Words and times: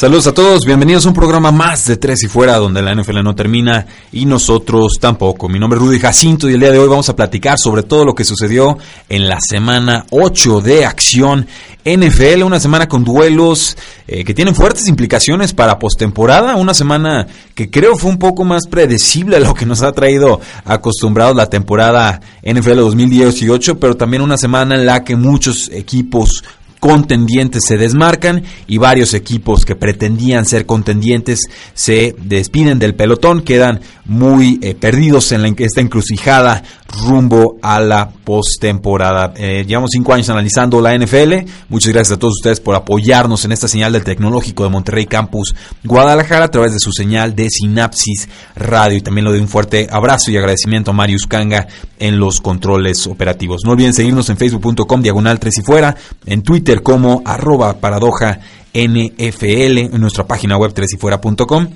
Saludos 0.00 0.28
a 0.28 0.32
todos, 0.32 0.64
bienvenidos 0.64 1.04
a 1.04 1.08
un 1.10 1.14
programa 1.14 1.52
más 1.52 1.84
de 1.84 1.98
Tres 1.98 2.22
y 2.22 2.26
Fuera, 2.26 2.56
donde 2.56 2.80
la 2.80 2.94
NFL 2.94 3.22
no 3.22 3.34
termina 3.34 3.84
y 4.12 4.24
nosotros 4.24 4.94
tampoco. 4.98 5.46
Mi 5.46 5.58
nombre 5.58 5.78
es 5.78 5.84
Rudy 5.84 5.98
Jacinto 5.98 6.48
y 6.48 6.54
el 6.54 6.60
día 6.60 6.70
de 6.70 6.78
hoy 6.78 6.88
vamos 6.88 7.10
a 7.10 7.16
platicar 7.16 7.58
sobre 7.58 7.82
todo 7.82 8.06
lo 8.06 8.14
que 8.14 8.24
sucedió 8.24 8.78
en 9.10 9.28
la 9.28 9.36
semana 9.46 10.06
8 10.08 10.62
de 10.62 10.86
acción 10.86 11.46
NFL, 11.84 12.42
una 12.44 12.60
semana 12.60 12.88
con 12.88 13.04
duelos 13.04 13.76
eh, 14.08 14.24
que 14.24 14.32
tienen 14.32 14.54
fuertes 14.54 14.88
implicaciones 14.88 15.52
para 15.52 15.78
postemporada, 15.78 16.56
una 16.56 16.72
semana 16.72 17.26
que 17.54 17.68
creo 17.70 17.94
fue 17.96 18.10
un 18.10 18.18
poco 18.18 18.44
más 18.44 18.68
predecible 18.68 19.36
a 19.36 19.40
lo 19.40 19.52
que 19.52 19.66
nos 19.66 19.82
ha 19.82 19.92
traído 19.92 20.40
acostumbrados 20.64 21.36
la 21.36 21.50
temporada 21.50 22.22
NFL 22.42 22.76
2018, 22.76 23.78
pero 23.78 23.98
también 23.98 24.22
una 24.22 24.38
semana 24.38 24.76
en 24.76 24.86
la 24.86 25.04
que 25.04 25.16
muchos 25.16 25.68
equipos 25.70 26.42
contendientes 26.80 27.64
se 27.66 27.76
desmarcan 27.76 28.42
y 28.66 28.78
varios 28.78 29.14
equipos 29.14 29.64
que 29.64 29.76
pretendían 29.76 30.46
ser 30.46 30.66
contendientes 30.66 31.40
se 31.74 32.16
despiden 32.18 32.78
del 32.78 32.94
pelotón, 32.94 33.42
quedan 33.42 33.80
muy 34.06 34.58
eh, 34.62 34.74
perdidos 34.74 35.30
en 35.30 35.42
la, 35.42 35.54
esta 35.58 35.80
encrucijada 35.80 36.64
rumbo 37.06 37.58
a 37.62 37.80
la 37.80 38.10
postemporada. 38.10 39.32
Eh, 39.36 39.64
llevamos 39.66 39.90
cinco 39.92 40.12
años 40.12 40.28
analizando 40.30 40.80
la 40.80 40.96
NFL. 40.96 41.48
Muchas 41.68 41.92
gracias 41.92 42.16
a 42.16 42.18
todos 42.18 42.34
ustedes 42.38 42.60
por 42.60 42.74
apoyarnos 42.74 43.44
en 43.44 43.52
esta 43.52 43.68
señal 43.68 43.92
del 43.92 44.02
Tecnológico 44.02 44.64
de 44.64 44.70
Monterrey 44.70 45.06
Campus 45.06 45.54
Guadalajara 45.84 46.46
a 46.46 46.50
través 46.50 46.72
de 46.72 46.80
su 46.80 46.92
señal 46.92 47.36
de 47.36 47.48
Sinapsis 47.50 48.28
Radio. 48.56 48.98
Y 48.98 49.02
también 49.02 49.26
lo 49.26 49.30
doy 49.30 49.40
un 49.40 49.48
fuerte 49.48 49.86
abrazo 49.90 50.30
y 50.30 50.36
agradecimiento 50.36 50.90
a 50.90 50.94
Marius 50.94 51.26
Kanga 51.26 51.68
en 51.98 52.18
los 52.18 52.40
controles 52.40 53.06
operativos. 53.06 53.60
No 53.64 53.72
olviden 53.72 53.94
seguirnos 53.94 54.28
en 54.30 54.36
facebook.com 54.36 55.02
diagonal 55.02 55.38
3 55.38 55.58
y 55.58 55.62
fuera, 55.62 55.96
en 56.26 56.42
Twitter 56.42 56.69
como 56.78 57.22
arroba 57.24 57.78
paradoja 57.78 58.40
NFL, 58.72 59.78
en 59.78 60.00
nuestra 60.00 60.26
página 60.26 60.56
web 60.56 60.72
3 60.72 60.94
y 60.94 60.96
fuera.com. 60.96 61.68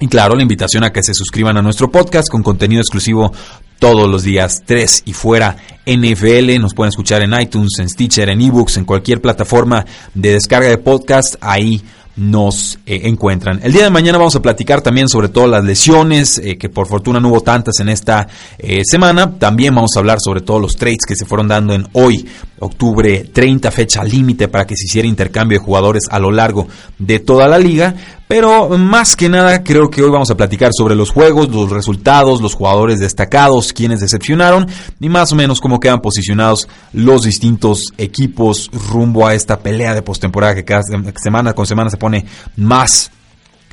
Y 0.00 0.08
claro, 0.08 0.34
la 0.34 0.42
invitación 0.42 0.82
a 0.82 0.92
que 0.92 1.02
se 1.02 1.12
suscriban 1.12 1.58
a 1.58 1.62
nuestro 1.62 1.90
podcast 1.90 2.30
con 2.30 2.42
contenido 2.42 2.80
exclusivo 2.80 3.32
todos 3.78 4.08
los 4.08 4.22
días 4.22 4.62
3 4.64 5.02
y 5.04 5.12
fuera 5.12 5.56
NFL. 5.84 6.58
Nos 6.58 6.74
pueden 6.74 6.88
escuchar 6.88 7.22
en 7.22 7.38
iTunes, 7.38 7.78
en 7.78 7.88
Stitcher, 7.88 8.30
en 8.30 8.40
eBooks, 8.40 8.78
en 8.78 8.86
cualquier 8.86 9.20
plataforma 9.20 9.84
de 10.14 10.32
descarga 10.32 10.68
de 10.68 10.78
podcast. 10.78 11.36
Ahí 11.40 11.82
nos 12.20 12.78
eh, 12.84 13.00
encuentran. 13.04 13.60
El 13.62 13.72
día 13.72 13.84
de 13.84 13.90
mañana 13.90 14.18
vamos 14.18 14.36
a 14.36 14.42
platicar 14.42 14.82
también 14.82 15.08
sobre 15.08 15.30
todas 15.30 15.48
las 15.48 15.64
lesiones, 15.64 16.36
eh, 16.36 16.58
que 16.58 16.68
por 16.68 16.86
fortuna 16.86 17.18
no 17.18 17.30
hubo 17.30 17.40
tantas 17.40 17.80
en 17.80 17.88
esta 17.88 18.28
eh, 18.58 18.82
semana. 18.84 19.38
También 19.38 19.74
vamos 19.74 19.92
a 19.96 20.00
hablar 20.00 20.18
sobre 20.20 20.42
todos 20.42 20.60
los 20.60 20.76
trades 20.76 21.06
que 21.08 21.16
se 21.16 21.24
fueron 21.24 21.48
dando 21.48 21.72
en 21.72 21.88
hoy, 21.94 22.28
octubre 22.58 23.24
30, 23.32 23.70
fecha 23.70 24.04
límite 24.04 24.48
para 24.48 24.66
que 24.66 24.76
se 24.76 24.84
hiciera 24.84 25.08
intercambio 25.08 25.58
de 25.58 25.64
jugadores 25.64 26.02
a 26.10 26.18
lo 26.18 26.30
largo 26.30 26.68
de 26.98 27.20
toda 27.20 27.48
la 27.48 27.58
liga. 27.58 27.94
Pero 28.30 28.68
más 28.78 29.16
que 29.16 29.28
nada 29.28 29.64
creo 29.64 29.90
que 29.90 30.04
hoy 30.04 30.08
vamos 30.08 30.30
a 30.30 30.36
platicar 30.36 30.70
sobre 30.72 30.94
los 30.94 31.10
juegos, 31.10 31.48
los 31.48 31.68
resultados, 31.68 32.40
los 32.40 32.54
jugadores 32.54 33.00
destacados, 33.00 33.72
quienes 33.72 33.98
decepcionaron 33.98 34.68
y 35.00 35.08
más 35.08 35.32
o 35.32 35.34
menos 35.34 35.60
cómo 35.60 35.80
quedan 35.80 36.00
posicionados 36.00 36.68
los 36.92 37.22
distintos 37.22 37.92
equipos 37.98 38.70
rumbo 38.88 39.26
a 39.26 39.34
esta 39.34 39.58
pelea 39.58 39.96
de 39.96 40.02
postemporada 40.02 40.54
que 40.54 40.64
cada 40.64 40.82
semana 41.16 41.54
con 41.54 41.66
semana 41.66 41.90
se 41.90 41.96
pone 41.96 42.24
más 42.54 43.10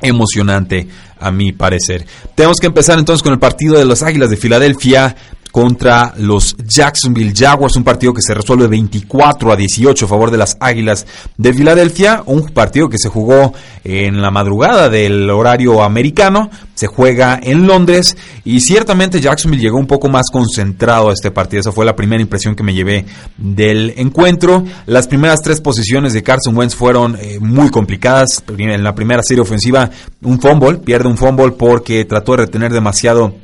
emocionante 0.00 0.88
a 1.20 1.30
mi 1.30 1.52
parecer. 1.52 2.04
Tenemos 2.34 2.58
que 2.58 2.66
empezar 2.66 2.98
entonces 2.98 3.22
con 3.22 3.32
el 3.32 3.38
partido 3.38 3.78
de 3.78 3.84
los 3.84 4.02
Águilas 4.02 4.30
de 4.30 4.36
Filadelfia 4.36 5.14
contra 5.50 6.14
los 6.16 6.56
Jacksonville 6.56 7.32
Jaguars, 7.34 7.76
un 7.76 7.84
partido 7.84 8.12
que 8.12 8.22
se 8.22 8.34
resuelve 8.34 8.66
24 8.66 9.52
a 9.52 9.56
18 9.56 10.04
a 10.04 10.08
favor 10.08 10.30
de 10.30 10.38
las 10.38 10.56
Águilas 10.60 11.06
de 11.36 11.52
Filadelfia, 11.52 12.22
un 12.26 12.46
partido 12.48 12.88
que 12.88 12.98
se 12.98 13.08
jugó 13.08 13.52
en 13.84 14.20
la 14.20 14.30
madrugada 14.30 14.88
del 14.88 15.28
horario 15.30 15.82
americano, 15.82 16.50
se 16.74 16.86
juega 16.86 17.40
en 17.42 17.66
Londres 17.66 18.16
y 18.44 18.60
ciertamente 18.60 19.20
Jacksonville 19.20 19.62
llegó 19.62 19.78
un 19.78 19.86
poco 19.86 20.08
más 20.08 20.30
concentrado 20.30 21.10
a 21.10 21.12
este 21.12 21.30
partido, 21.30 21.60
esa 21.60 21.72
fue 21.72 21.84
la 21.84 21.96
primera 21.96 22.22
impresión 22.22 22.54
que 22.54 22.62
me 22.62 22.74
llevé 22.74 23.06
del 23.36 23.94
encuentro. 23.96 24.64
Las 24.86 25.08
primeras 25.08 25.40
tres 25.42 25.60
posiciones 25.60 26.12
de 26.12 26.22
Carson 26.22 26.56
Wentz 26.56 26.74
fueron 26.74 27.16
eh, 27.20 27.38
muy 27.40 27.70
complicadas, 27.70 28.42
en 28.56 28.82
la 28.82 28.94
primera 28.94 29.22
serie 29.22 29.42
ofensiva 29.42 29.90
un 30.22 30.40
fumble, 30.40 30.78
pierde 30.78 31.08
un 31.08 31.16
fumble 31.16 31.52
porque 31.52 32.04
trató 32.04 32.32
de 32.32 32.38
retener 32.38 32.72
demasiado 32.72 33.34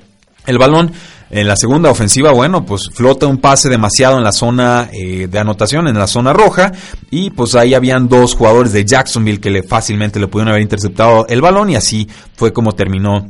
el 0.47 0.59
balón. 0.59 0.93
En 1.31 1.49
la 1.49 1.57
segunda 1.57 1.91
ofensiva, 1.91 2.31
bueno, 2.33 2.65
pues 2.65 2.91
flota 2.93 3.27
un 3.27 3.39
pase 3.39 3.69
demasiado 3.69 4.19
en 4.19 4.25
la 4.25 4.31
zona 4.31 4.89
eh, 4.93 5.27
de 5.27 5.39
anotación, 5.39 5.89
en 5.89 5.99
la 5.99 6.07
zona 6.07 6.33
roja, 6.33 6.71
y 7.11 7.31
pues 7.31 7.57
ahí 7.57 7.75
habían 7.75 8.09
dos 8.09 8.35
jugadores 8.35 8.73
de 8.73 8.85
Jacksonville 8.85 9.41
que 9.41 9.51
le, 9.51 9.63
fácilmente 9.65 10.21
le 10.21 10.29
pudieron 10.29 10.51
haber 10.51 10.63
interceptado 10.63 11.27
el 11.29 11.41
balón 11.41 11.71
y 11.71 11.77
así 11.77 12.09
fue 12.37 12.53
como 12.53 12.73
terminó 12.73 13.27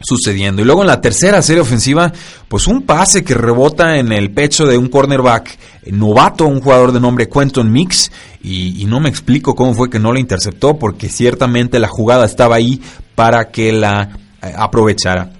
sucediendo. 0.00 0.62
Y 0.62 0.64
luego 0.64 0.82
en 0.82 0.88
la 0.88 1.00
tercera 1.00 1.42
serie 1.42 1.62
ofensiva, 1.62 2.12
pues 2.48 2.66
un 2.66 2.82
pase 2.82 3.22
que 3.22 3.34
rebota 3.34 3.98
en 3.98 4.12
el 4.12 4.30
pecho 4.32 4.66
de 4.66 4.78
un 4.78 4.88
cornerback 4.88 5.58
novato, 5.86 6.46
un 6.46 6.60
jugador 6.60 6.92
de 6.92 7.00
nombre 7.00 7.28
Quentin 7.28 7.70
Mix, 7.70 8.10
y, 8.42 8.84
no 8.86 9.00
me 9.00 9.08
explico 9.08 9.54
cómo 9.54 9.74
fue 9.74 9.90
que 9.90 9.98
no 9.98 10.12
la 10.12 10.20
interceptó, 10.20 10.78
porque 10.78 11.08
ciertamente 11.08 11.78
la 11.78 11.88
jugada 11.88 12.24
estaba 12.24 12.56
ahí 12.56 12.80
para 13.14 13.50
que 13.50 13.72
la 13.72 14.16
eh, 14.42 14.52
aprovechara. 14.56 15.30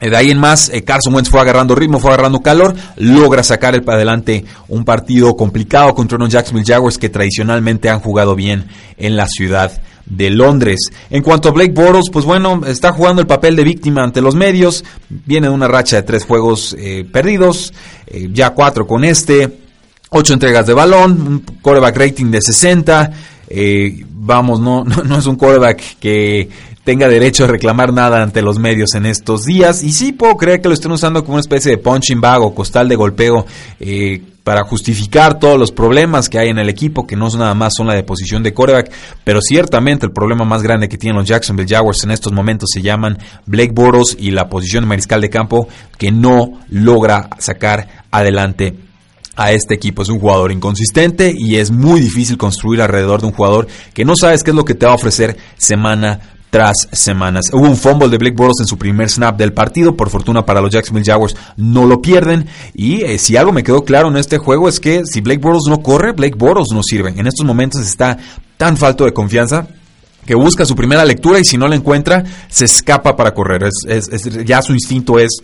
De 0.00 0.16
ahí 0.16 0.30
en 0.30 0.38
más, 0.38 0.68
eh, 0.68 0.84
Carson 0.84 1.12
Wentz 1.12 1.28
fue 1.28 1.40
agarrando 1.40 1.74
ritmo, 1.74 1.98
fue 1.98 2.12
agarrando 2.12 2.40
calor, 2.40 2.74
logra 2.96 3.42
sacar 3.42 3.74
el 3.74 3.82
para 3.82 3.96
adelante 3.96 4.44
un 4.68 4.84
partido 4.84 5.36
complicado 5.36 5.92
contra 5.92 6.16
unos 6.16 6.30
Jacksonville 6.30 6.72
Jaguars 6.72 6.98
que 6.98 7.08
tradicionalmente 7.08 7.90
han 7.90 7.98
jugado 7.98 8.36
bien 8.36 8.66
en 8.96 9.16
la 9.16 9.26
ciudad 9.26 9.72
de 10.06 10.30
Londres. 10.30 10.78
En 11.10 11.22
cuanto 11.22 11.48
a 11.48 11.52
Blake 11.52 11.72
Boros, 11.72 12.10
pues 12.12 12.24
bueno, 12.24 12.60
está 12.64 12.92
jugando 12.92 13.20
el 13.20 13.26
papel 13.26 13.56
de 13.56 13.64
víctima 13.64 14.04
ante 14.04 14.22
los 14.22 14.36
medios, 14.36 14.84
viene 15.08 15.48
de 15.48 15.52
una 15.52 15.66
racha 15.66 15.96
de 15.96 16.02
tres 16.04 16.24
juegos 16.24 16.76
eh, 16.78 17.04
perdidos, 17.10 17.74
eh, 18.06 18.28
ya 18.32 18.50
cuatro 18.50 18.86
con 18.86 19.04
este, 19.04 19.58
ocho 20.10 20.32
entregas 20.32 20.66
de 20.68 20.74
balón, 20.74 21.10
un 21.26 21.40
quarterback 21.60 21.96
rating 21.96 22.30
de 22.30 22.40
60, 22.40 23.10
vamos, 24.28 24.60
no, 24.60 24.84
no, 24.84 25.02
no, 25.02 25.18
es 25.18 25.26
un 25.26 25.36
quarterback 25.36 25.98
que 25.98 26.48
tenga 26.88 27.06
derecho 27.06 27.44
a 27.44 27.48
reclamar 27.48 27.92
nada 27.92 28.22
ante 28.22 28.40
los 28.40 28.58
medios 28.58 28.94
en 28.94 29.04
estos 29.04 29.44
días. 29.44 29.82
Y 29.82 29.92
sí 29.92 30.12
puedo 30.12 30.38
creer 30.38 30.62
que 30.62 30.68
lo 30.68 30.74
estén 30.74 30.90
usando 30.90 31.22
como 31.22 31.34
una 31.34 31.42
especie 31.42 31.72
de 31.72 31.76
punching 31.76 32.18
bag 32.18 32.40
o 32.40 32.54
costal 32.54 32.88
de 32.88 32.96
golpeo 32.96 33.44
eh, 33.78 34.22
para 34.42 34.64
justificar 34.64 35.38
todos 35.38 35.58
los 35.58 35.70
problemas 35.70 36.30
que 36.30 36.38
hay 36.38 36.48
en 36.48 36.56
el 36.56 36.70
equipo, 36.70 37.06
que 37.06 37.14
no 37.14 37.28
nada 37.28 37.52
más 37.52 37.74
son 37.76 37.88
la 37.88 37.94
deposición 37.94 38.42
de 38.42 38.54
coreback, 38.54 38.90
pero 39.22 39.42
ciertamente 39.42 40.06
el 40.06 40.12
problema 40.12 40.46
más 40.46 40.62
grande 40.62 40.88
que 40.88 40.96
tienen 40.96 41.18
los 41.18 41.28
Jacksonville 41.28 41.68
Jaguars 41.68 42.04
en 42.04 42.10
estos 42.10 42.32
momentos 42.32 42.70
se 42.72 42.80
llaman 42.80 43.18
Blake 43.44 43.72
Boros 43.74 44.16
y 44.18 44.30
la 44.30 44.48
posición 44.48 44.84
de 44.84 44.88
mariscal 44.88 45.20
de 45.20 45.28
campo 45.28 45.68
que 45.98 46.10
no 46.10 46.58
logra 46.70 47.28
sacar 47.38 48.06
adelante 48.10 48.74
a 49.36 49.52
este 49.52 49.74
equipo. 49.74 50.00
Es 50.00 50.08
un 50.08 50.20
jugador 50.20 50.52
inconsistente 50.52 51.34
y 51.36 51.56
es 51.56 51.70
muy 51.70 52.00
difícil 52.00 52.38
construir 52.38 52.80
alrededor 52.80 53.20
de 53.20 53.26
un 53.26 53.34
jugador 53.34 53.68
que 53.92 54.06
no 54.06 54.16
sabes 54.16 54.42
qué 54.42 54.52
es 54.52 54.56
lo 54.56 54.64
que 54.64 54.74
te 54.74 54.86
va 54.86 54.92
a 54.92 54.94
ofrecer 54.94 55.36
semana 55.58 56.37
tras 56.50 56.88
semanas. 56.92 57.46
Hubo 57.52 57.66
un 57.66 57.76
fumble 57.76 58.08
de 58.08 58.18
Blake 58.18 58.36
Bortles 58.36 58.60
en 58.60 58.66
su 58.66 58.78
primer 58.78 59.10
snap 59.10 59.36
del 59.36 59.52
partido, 59.52 59.96
por 59.96 60.10
fortuna 60.10 60.44
para 60.44 60.60
los 60.60 60.72
Jacksonville 60.72 61.10
Jaguars 61.10 61.36
no 61.56 61.86
lo 61.86 62.00
pierden 62.00 62.46
y 62.74 63.02
eh, 63.02 63.18
si 63.18 63.36
algo 63.36 63.52
me 63.52 63.62
quedó 63.62 63.84
claro 63.84 64.08
en 64.08 64.16
este 64.16 64.38
juego 64.38 64.68
es 64.68 64.80
que 64.80 65.04
si 65.04 65.20
Blake 65.20 65.40
Bortles 65.40 65.68
no 65.68 65.82
corre, 65.82 66.12
Blake 66.12 66.36
Bortles 66.36 66.68
no 66.72 66.82
sirve. 66.82 67.10
En 67.16 67.26
estos 67.26 67.44
momentos 67.44 67.80
está 67.82 68.18
tan 68.56 68.76
falto 68.76 69.04
de 69.04 69.12
confianza 69.12 69.68
que 70.24 70.34
busca 70.34 70.66
su 70.66 70.76
primera 70.76 71.04
lectura 71.04 71.38
y 71.38 71.44
si 71.44 71.56
no 71.56 71.68
la 71.68 71.76
encuentra 71.76 72.24
se 72.48 72.66
escapa 72.66 73.16
para 73.16 73.32
correr. 73.32 73.64
Es, 73.86 74.08
ya 74.44 74.60
su 74.62 74.72
instinto 74.72 75.18
es 75.18 75.42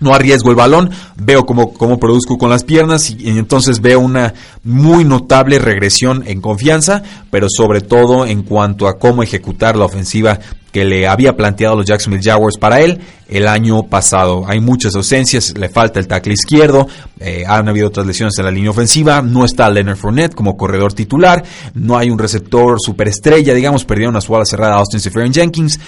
no 0.00 0.14
arriesgo 0.14 0.50
el 0.50 0.56
balón, 0.56 0.90
veo 1.16 1.46
cómo, 1.46 1.72
cómo 1.72 1.98
produzco 1.98 2.38
con 2.38 2.50
las 2.50 2.64
piernas 2.64 3.10
y, 3.10 3.38
entonces 3.38 3.80
veo 3.80 4.00
una 4.00 4.34
muy 4.64 5.04
notable 5.04 5.58
regresión 5.58 6.24
en 6.26 6.40
confianza, 6.40 7.02
pero 7.30 7.46
sobre 7.48 7.80
todo 7.80 8.26
en 8.26 8.42
cuanto 8.42 8.88
a 8.88 8.98
cómo 8.98 9.22
ejecutar 9.22 9.76
la 9.76 9.84
ofensiva 9.84 10.38
que 10.72 10.84
le 10.84 11.08
había 11.08 11.36
planteado 11.36 11.76
los 11.76 11.86
Jacksonville 11.86 12.22
Jaguars 12.22 12.56
para 12.56 12.80
él 12.80 13.00
el 13.28 13.48
año 13.48 13.84
pasado. 13.84 14.44
Hay 14.46 14.60
muchas 14.60 14.94
ausencias, 14.94 15.56
le 15.58 15.68
falta 15.68 15.98
el 15.98 16.06
tackle 16.06 16.32
izquierdo, 16.32 16.86
eh, 17.18 17.44
han 17.46 17.68
habido 17.68 17.88
otras 17.88 18.06
lesiones 18.06 18.38
en 18.38 18.44
la 18.44 18.50
línea 18.50 18.70
ofensiva, 18.70 19.22
no 19.22 19.44
está 19.44 19.68
Leonard 19.70 19.96
Fournette 19.96 20.34
como 20.34 20.56
corredor 20.56 20.92
titular, 20.92 21.44
no 21.74 21.98
hay 21.98 22.10
un 22.10 22.18
receptor 22.18 22.76
superestrella, 22.80 23.54
digamos, 23.54 23.84
perdieron 23.84 24.16
a 24.16 24.20
su 24.20 24.34
ala 24.34 24.44
cerrada 24.44 24.76
Austin 24.76 25.00
Seferian 25.00 25.32
Jenkins, 25.32 25.80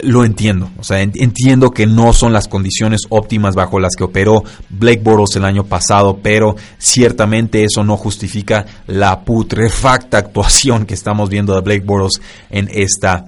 lo 0.00 0.24
entiendo. 0.24 0.70
O 0.78 0.84
sea, 0.84 1.00
entiendo 1.00 1.70
que 1.70 1.86
no 1.86 2.12
son 2.12 2.32
las 2.32 2.48
condiciones 2.48 3.02
óptimas 3.08 3.54
bajo 3.54 3.78
las 3.78 3.94
que 3.96 4.04
operó 4.04 4.44
Blake 4.68 5.00
Bortles 5.02 5.36
el 5.36 5.44
año 5.44 5.64
pasado, 5.64 6.18
pero 6.22 6.56
ciertamente 6.78 7.64
eso 7.64 7.84
no 7.84 7.96
justifica 7.96 8.66
la 8.86 9.20
putrefacta 9.24 10.18
actuación 10.30 10.86
que 10.86 10.94
estamos 10.94 11.28
viendo 11.28 11.54
de 11.54 11.60
Blake 11.60 11.84
Bortles 11.84 12.20
en 12.50 12.68
esta 12.72 13.26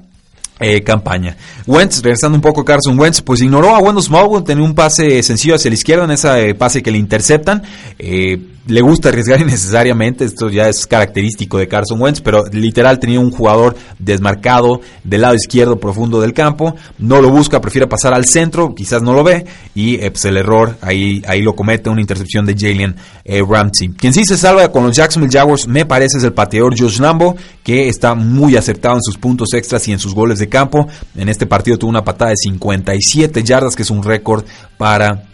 eh, 0.62 0.82
campaña. 0.82 1.36
Wentz, 1.66 2.02
regresando 2.02 2.36
un 2.36 2.42
poco 2.42 2.64
Carson 2.64 2.98
Wentz, 2.98 3.20
pues 3.20 3.42
ignoró 3.42 3.74
a 3.74 3.78
Wendell 3.80 4.02
Smallwood, 4.02 4.44
tenía 4.44 4.64
un 4.64 4.74
pase 4.74 5.22
sencillo 5.22 5.56
hacia 5.56 5.70
la 5.70 5.74
izquierda 5.74 6.04
en 6.04 6.12
ese 6.12 6.54
pase 6.54 6.82
que 6.82 6.90
le 6.90 6.98
interceptan. 6.98 7.62
Eh, 7.98 8.38
le 8.66 8.80
gusta 8.80 9.08
arriesgar 9.08 9.40
innecesariamente, 9.42 10.24
esto 10.24 10.48
ya 10.48 10.68
es 10.68 10.86
característico 10.86 11.58
de 11.58 11.68
Carson 11.68 12.00
Wentz, 12.00 12.20
pero 12.20 12.44
literal 12.52 12.98
tenía 12.98 13.20
un 13.20 13.30
jugador 13.30 13.76
desmarcado 13.98 14.80
del 15.04 15.22
lado 15.22 15.34
izquierdo 15.34 15.78
profundo 15.78 16.20
del 16.20 16.32
campo, 16.32 16.74
no 16.98 17.20
lo 17.20 17.30
busca, 17.30 17.60
prefiere 17.60 17.86
pasar 17.86 18.14
al 18.14 18.24
centro, 18.24 18.74
quizás 18.74 19.02
no 19.02 19.12
lo 19.12 19.24
ve, 19.24 19.46
y 19.74 19.96
eh, 19.96 20.10
pues 20.10 20.24
el 20.24 20.36
error 20.36 20.76
ahí, 20.80 21.22
ahí 21.26 21.42
lo 21.42 21.54
comete 21.54 21.90
una 21.90 22.00
intercepción 22.00 22.46
de 22.46 22.54
Jalen 22.56 22.96
eh, 23.24 23.42
Ramsey. 23.46 23.88
Quien 23.96 24.12
sí 24.12 24.24
se 24.24 24.36
salva 24.36 24.70
con 24.70 24.84
los 24.84 24.96
Jacksonville 24.96 25.32
Jaguars 25.32 25.66
me 25.66 25.84
parece 25.86 26.18
es 26.18 26.24
el 26.24 26.32
pateador 26.32 26.78
Josh 26.78 27.00
Lambo, 27.00 27.36
que 27.62 27.88
está 27.88 28.14
muy 28.14 28.56
acertado 28.56 28.96
en 28.96 29.02
sus 29.02 29.18
puntos 29.18 29.52
extras 29.54 29.86
y 29.88 29.92
en 29.92 29.98
sus 29.98 30.14
goles 30.14 30.38
de 30.38 30.48
campo. 30.52 30.86
En 31.16 31.28
este 31.28 31.46
partido 31.46 31.78
tuvo 31.78 31.90
una 31.90 32.04
patada 32.04 32.30
de 32.30 32.36
57 32.36 33.42
yardas, 33.42 33.74
que 33.74 33.82
es 33.82 33.90
un 33.90 34.04
récord 34.04 34.44
para 34.76 35.24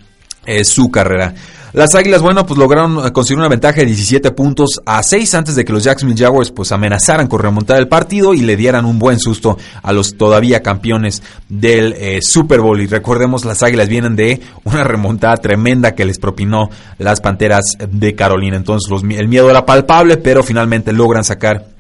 eh, 0.47 0.65
su 0.65 0.91
carrera. 0.91 1.35
Las 1.75 1.95
Águilas, 1.95 2.23
bueno, 2.23 2.47
pues 2.47 2.59
lograron 2.59 3.07
eh, 3.07 3.13
conseguir 3.13 3.41
una 3.41 3.49
ventaja 3.49 3.81
de 3.81 3.87
17 3.87 4.31
puntos 4.31 4.81
a 4.87 5.03
6 5.03 5.35
antes 5.35 5.55
de 5.55 5.67
que 5.67 5.73
los 5.73 5.85
Jacksonville 5.85 6.19
Jaguars 6.19 6.51
pues 6.51 6.73
amenazaran 6.73 7.27
con 7.27 7.41
remontar 7.41 7.77
el 7.77 7.89
partido 7.89 8.33
y 8.33 8.41
le 8.41 8.57
dieran 8.57 8.87
un 8.87 8.99
buen 8.99 9.19
susto 9.21 9.59
a 9.83 9.93
los 9.93 10.17
todavía 10.17 10.63
campeones 10.63 11.23
del 11.49 11.93
eh, 11.93 12.21
Super 12.23 12.61
Bowl. 12.61 12.81
Y 12.81 12.87
recordemos, 12.87 13.45
las 13.45 13.63
Águilas 13.63 13.89
vienen 13.89 14.17
de 14.17 14.41
una 14.65 14.83
remontada 14.83 15.37
tremenda 15.37 15.95
que 15.95 16.07
les 16.07 16.19
propinó 16.19 16.71
las 16.97 17.21
Panteras 17.21 17.65
de 17.79 18.15
Carolina. 18.15 18.57
Entonces 18.57 18.91
el 19.19 19.29
miedo 19.29 19.51
era 19.51 19.67
palpable, 19.67 20.17
pero 20.17 20.43
finalmente 20.43 20.93
logran 20.95 21.23
sacar 21.23 21.78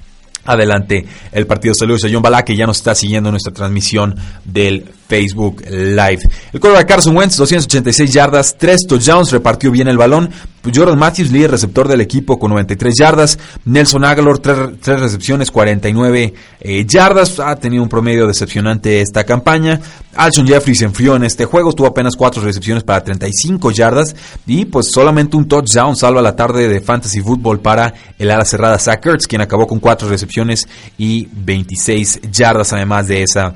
adelante 0.48 1.06
el 1.32 1.46
partido. 1.46 1.74
Saludos 1.78 2.04
a 2.04 2.08
John 2.12 2.22
Balá, 2.22 2.44
que 2.44 2.56
ya 2.56 2.66
nos 2.66 2.78
está 2.78 2.94
siguiendo 2.94 3.30
nuestra 3.30 3.52
transmisión 3.52 4.16
del 4.44 4.86
Facebook 5.08 5.62
Live. 5.68 6.20
El 6.52 6.60
de 6.60 6.86
Carson 6.86 7.16
Wentz, 7.16 7.36
286 7.36 8.12
yardas, 8.12 8.56
3 8.58 8.86
touchdowns, 8.86 9.32
repartió 9.32 9.70
bien 9.70 9.88
el 9.88 9.96
balón. 9.96 10.30
Jordan 10.74 10.98
Matthews, 10.98 11.30
líder 11.30 11.52
receptor 11.52 11.88
del 11.88 12.02
equipo 12.02 12.38
con 12.38 12.50
93 12.50 12.94
yardas. 12.98 13.38
Nelson 13.64 14.04
Aguilar, 14.04 14.38
3, 14.38 15.00
recepciones, 15.00 15.50
49 15.50 16.34
eh, 16.60 16.84
yardas. 16.86 17.40
Ha 17.40 17.56
tenido 17.56 17.82
un 17.82 17.88
promedio 17.88 18.26
decepcionante 18.26 19.00
esta 19.00 19.24
campaña. 19.24 19.80
Alshon 20.14 20.46
Jeffrey 20.46 20.74
se 20.74 20.84
enfrió 20.84 21.16
en 21.16 21.24
este 21.24 21.46
juego, 21.46 21.72
tuvo 21.72 21.86
apenas 21.86 22.16
4 22.16 22.42
recepciones 22.42 22.84
para 22.84 23.02
35 23.02 23.70
yardas. 23.70 24.14
Y 24.46 24.66
pues 24.66 24.90
solamente 24.92 25.36
un 25.36 25.48
touchdown 25.48 25.96
salva 25.96 26.20
la 26.20 26.36
tarde 26.36 26.68
de 26.68 26.80
Fantasy 26.80 27.20
Football 27.20 27.60
para 27.60 27.94
el 28.18 28.30
ala 28.30 28.44
cerrada 28.44 28.78
Zach 28.78 29.04
Ertz, 29.06 29.26
quien 29.26 29.40
acabó 29.40 29.66
con 29.66 29.78
4 29.78 30.08
recepciones 30.08 30.68
y 30.98 31.28
26 31.32 32.20
yardas 32.30 32.72
además 32.72 33.08
de 33.08 33.22
esa 33.22 33.54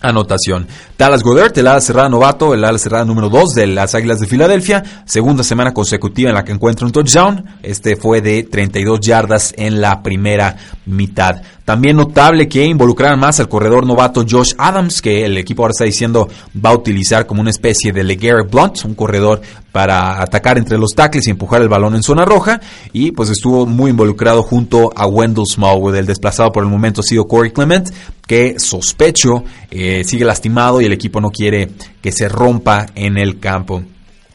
anotación. 0.00 0.66
Dallas 0.96 1.22
Goddard, 1.22 1.58
el 1.58 1.66
ala 1.66 1.80
cerrada 1.80 2.08
novato, 2.08 2.54
el 2.54 2.64
ala 2.64 2.78
cerrada 2.78 3.04
número 3.04 3.28
2 3.28 3.54
de 3.54 3.66
las 3.66 3.94
Águilas 3.94 4.20
de 4.20 4.26
Filadelfia, 4.26 4.84
segunda 5.04 5.42
semana 5.42 5.74
consecutiva 5.74 6.28
en 6.30 6.34
la 6.34 6.44
que 6.44 6.52
encuentra 6.52 6.86
un 6.86 6.92
touchdown, 6.92 7.44
este 7.62 7.96
fue 7.96 8.20
de 8.20 8.44
32 8.44 9.00
yardas 9.00 9.54
en 9.56 9.80
la 9.80 10.02
primera 10.02 10.56
mitad. 10.86 11.42
También 11.68 11.96
notable 11.96 12.48
que 12.48 12.64
involucraran 12.64 13.20
más 13.20 13.40
al 13.40 13.48
corredor 13.50 13.86
novato 13.86 14.24
Josh 14.26 14.54
Adams, 14.56 15.02
que 15.02 15.26
el 15.26 15.36
equipo 15.36 15.60
ahora 15.60 15.72
está 15.72 15.84
diciendo 15.84 16.26
va 16.56 16.70
a 16.70 16.74
utilizar 16.74 17.26
como 17.26 17.42
una 17.42 17.50
especie 17.50 17.92
de 17.92 18.04
LeGarrette 18.04 18.50
Blunt, 18.50 18.86
un 18.86 18.94
corredor 18.94 19.42
para 19.70 20.22
atacar 20.22 20.56
entre 20.56 20.78
los 20.78 20.92
tackles 20.94 21.26
y 21.26 21.30
empujar 21.30 21.60
el 21.60 21.68
balón 21.68 21.94
en 21.94 22.02
zona 22.02 22.24
roja. 22.24 22.58
Y 22.94 23.10
pues 23.12 23.28
estuvo 23.28 23.66
muy 23.66 23.90
involucrado 23.90 24.42
junto 24.42 24.90
a 24.96 25.06
Wendell 25.06 25.44
Smallwood. 25.44 25.96
El 25.96 26.06
desplazado 26.06 26.50
por 26.52 26.64
el 26.64 26.70
momento 26.70 27.02
ha 27.02 27.04
sido 27.04 27.28
Corey 27.28 27.50
Clement, 27.50 27.90
que 28.26 28.54
sospecho 28.58 29.44
eh, 29.70 30.04
sigue 30.06 30.24
lastimado 30.24 30.80
y 30.80 30.86
el 30.86 30.94
equipo 30.94 31.20
no 31.20 31.28
quiere 31.28 31.68
que 32.00 32.12
se 32.12 32.30
rompa 32.30 32.86
en 32.94 33.18
el 33.18 33.40
campo. 33.40 33.82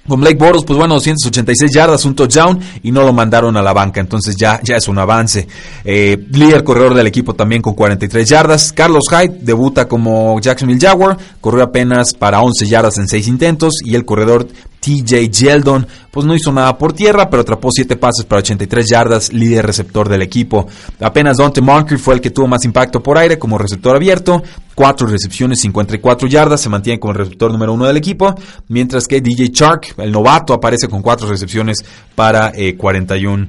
Con 0.05 0.19
Blake 0.19 0.35
Bortles, 0.35 0.65
pues 0.65 0.77
bueno, 0.77 0.95
286 0.95 1.71
yardas, 1.73 2.03
un 2.03 2.13
touchdown 2.13 2.59
y 2.83 2.91
no 2.91 3.03
lo 3.03 3.13
mandaron 3.13 3.55
a 3.55 3.61
la 3.61 3.71
banca, 3.71 4.01
entonces 4.01 4.35
ya, 4.35 4.59
ya 4.61 4.75
es 4.75 4.89
un 4.89 4.99
avance. 4.99 5.47
Eh, 5.85 6.17
líder 6.29 6.65
corredor 6.65 6.93
del 6.93 7.07
equipo 7.07 7.35
también 7.35 7.61
con 7.61 7.73
43 7.73 8.27
yardas. 8.27 8.73
Carlos 8.73 9.05
Hyde 9.09 9.39
debuta 9.39 9.87
como 9.87 10.41
Jacksonville 10.41 10.85
Jaguar, 10.85 11.17
corrió 11.39 11.63
apenas 11.63 12.13
para 12.13 12.41
11 12.41 12.67
yardas 12.67 12.97
en 12.97 13.07
6 13.07 13.29
intentos 13.29 13.75
y 13.81 13.95
el 13.95 14.03
corredor 14.03 14.45
TJ 14.83 15.29
Yeldon, 15.31 15.87
pues 16.11 16.25
no 16.25 16.35
hizo 16.35 16.51
nada 16.51 16.77
por 16.77 16.91
tierra, 16.91 17.29
pero 17.29 17.43
atrapó 17.43 17.69
7 17.71 17.95
pases 17.95 18.25
para 18.25 18.39
83 18.39 18.85
yardas, 18.85 19.31
líder 19.31 19.65
receptor 19.65 20.09
del 20.09 20.21
equipo. 20.21 20.67
Apenas 20.99 21.37
Dante 21.37 21.61
Moncrief 21.61 22.01
fue 22.01 22.15
el 22.15 22.21
que 22.21 22.31
tuvo 22.31 22.47
más 22.47 22.65
impacto 22.65 23.01
por 23.01 23.17
aire 23.17 23.39
como 23.39 23.57
receptor 23.57 23.95
abierto, 23.95 24.43
4 24.75 25.07
recepciones, 25.07 25.61
54 25.61 26.27
yardas, 26.27 26.61
se 26.61 26.69
mantiene 26.69 26.99
como 26.99 27.13
el 27.13 27.19
receptor 27.19 27.51
número 27.51 27.73
1 27.73 27.85
del 27.85 27.97
equipo, 27.97 28.35
mientras 28.67 29.07
que 29.07 29.21
DJ 29.21 29.51
Chark, 29.51 29.95
el 29.97 30.11
novato, 30.11 30.53
aparece 30.53 30.87
con 30.87 31.01
4 31.01 31.27
recepciones 31.27 31.77
para 32.15 32.51
41 32.77 33.43
eh, 33.43 33.47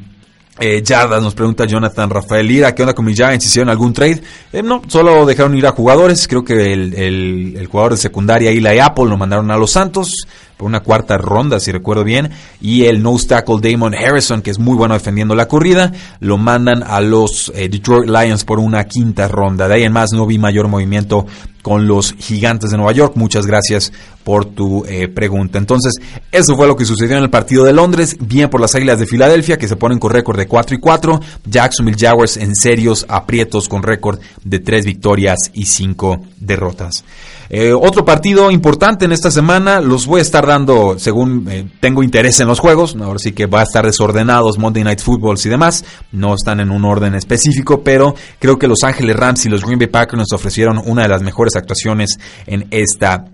eh, 0.61 0.83
yardas, 0.85 1.21
nos 1.21 1.35
pregunta 1.35 1.65
Jonathan 1.65 2.09
Rafael 2.09 2.47
Lira, 2.47 2.75
¿qué 2.75 2.83
onda 2.83 2.95
con 2.95 3.05
mis? 3.05 3.19
¿Hicieron 3.19 3.71
algún 3.71 3.93
trade? 3.93 4.23
Eh, 4.53 4.63
no, 4.63 4.83
solo 4.87 5.27
dejaron 5.27 5.57
ir 5.57 5.67
a 5.67 5.73
jugadores, 5.73 6.29
creo 6.29 6.45
que 6.45 6.73
el, 6.73 6.95
el, 6.95 7.67
jugador 7.67 7.93
de 7.93 7.99
secundaria 7.99 8.51
Eli 8.51 8.79
Apple 8.79 9.07
lo 9.07 9.17
mandaron 9.17 9.51
a 9.51 9.57
los 9.57 9.73
Santos, 9.73 10.29
por 10.57 10.67
una 10.67 10.81
cuarta 10.81 11.19
ronda, 11.19 11.61
si 11.61 11.73
recuerdo 11.73 12.05
bien, 12.05 12.31
y 12.61 12.85
el 12.85 13.03
nose 13.03 13.29
tackle 13.29 13.61
Damon 13.61 13.95
Harrison, 13.95 14.43
que 14.43 14.51
es 14.51 14.59
muy 14.59 14.77
bueno 14.77 14.95
defendiendo 14.95 15.35
la 15.35 15.49
corrida, 15.49 15.93
lo 16.21 16.39
mandan 16.39 16.83
a 16.83 17.01
los 17.01 17.53
eh, 17.55 17.69
Detroit 17.69 18.09
Lions 18.09 18.45
por 18.45 18.59
una 18.59 18.85
quinta 18.85 19.29
ronda. 19.29 19.69
De 19.69 19.75
ahí 19.75 19.83
en 19.83 19.93
más 19.93 20.13
no 20.13 20.27
vi 20.27 20.39
mayor 20.39 20.69
movimiento 20.69 21.27
con 21.65 21.89
los 21.89 22.15
gigantes 22.19 22.71
de 22.71 22.77
Nueva 22.77 22.93
York. 22.93 23.15
Muchas 23.17 23.47
gracias 23.47 23.91
por 24.23 24.45
tu 24.45 24.85
eh, 24.85 25.09
pregunta. 25.09 25.57
Entonces, 25.57 25.95
eso 26.31 26.57
fue 26.57 26.67
lo 26.67 26.77
que 26.77 26.85
sucedió 26.85 27.17
en 27.17 27.23
el 27.23 27.31
partido 27.31 27.65
de 27.65 27.73
Londres. 27.73 28.17
Bien 28.21 28.51
por 28.51 28.61
las 28.61 28.75
Águilas 28.75 28.99
de 28.99 29.07
Filadelfia, 29.07 29.57
que 29.57 29.67
se 29.67 29.77
ponen 29.77 29.99
con 29.99 30.13
récord 30.13 30.37
de 30.37 30.47
4 30.47 30.77
y 30.77 30.79
4. 30.79 31.21
Jacksonville 31.47 31.97
Jaguars 31.99 32.37
en 32.37 32.55
serios 32.55 33.07
aprietos 33.09 33.69
con 33.69 33.83
récord 33.83 34.21
de 34.45 34.59
3 34.59 34.85
victorias 34.85 35.39
y 35.55 35.65
5 35.65 36.21
derrotas. 36.39 37.03
Eh, 37.51 37.73
otro 37.73 38.05
partido 38.05 38.51
importante 38.51 39.05
en 39.05 39.13
esta 39.13 39.31
semana, 39.31 39.81
los 39.81 40.07
voy 40.07 40.21
a 40.21 40.23
estar 40.23 40.47
dando 40.47 40.99
según 40.99 41.47
eh, 41.51 41.67
tengo 41.81 42.03
interés 42.03 42.41
en 42.41 42.49
los 42.49 42.61
juegos, 42.61 42.97
ahora 43.01 43.19
sí 43.19 43.33
que 43.33 43.47
va 43.47 43.61
a 43.61 43.65
estar 43.65 43.85
desordenados 43.85 44.59
Monday 44.59 44.85
Night 44.85 45.01
Footballs 45.01 45.45
y 45.47 45.49
demás, 45.49 45.85
no 46.13 46.35
están 46.35 46.61
en 46.61 46.71
un 46.71 46.85
orden 46.85 47.15
específico, 47.15 47.83
pero 47.83 48.15
creo 48.39 48.59
que 48.59 48.69
Los 48.69 48.83
Ángeles 48.83 49.17
Rams 49.17 49.45
y 49.47 49.49
los 49.49 49.65
Green 49.65 49.79
Bay 49.79 49.89
Packers 49.89 50.19
nos 50.19 50.33
ofrecieron 50.33 50.81
una 50.85 51.03
de 51.03 51.09
las 51.09 51.23
mejores 51.23 51.57
actuaciones 51.57 52.19
en 52.47 52.67
esta 52.71 53.25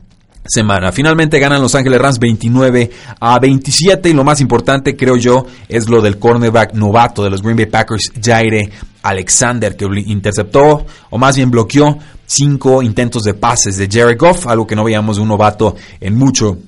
semana. 0.47 0.93
Finalmente 0.93 1.39
ganan 1.39 1.61
Los 1.61 1.75
Ángeles 1.75 2.01
Rams 2.01 2.19
29 2.19 2.91
a 3.21 3.39
27 3.39 4.11
y 4.11 4.13
lo 4.13 4.25
más 4.25 4.41
importante 4.41 4.97
creo 4.97 5.17
yo 5.17 5.47
es 5.69 5.89
lo 5.89 6.01
del 6.01 6.19
cornerback 6.19 6.75
novato 6.75 7.23
de 7.23 7.31
los 7.31 7.43
Green 7.43 7.57
Bay 7.57 7.67
Packers, 7.67 8.13
Jaire 8.23 8.71
Alexander, 9.03 9.77
que 9.77 9.87
interceptó 10.07 10.87
o 11.11 11.19
más 11.19 11.37
bien 11.37 11.51
bloqueó 11.51 11.99
cinco 12.27 12.83
intentos 12.83 13.23
de 13.23 13.35
pases 13.35 13.77
de 13.77 13.89
Jared 13.91 14.19
Goff, 14.19 14.47
algo 14.47 14.67
que 14.67 14.77
no 14.77 14.85
veíamos 14.85 15.17
de 15.17 15.23
un 15.23 15.29
novato 15.29 15.77
en 16.01 16.17
mucho 16.17 16.59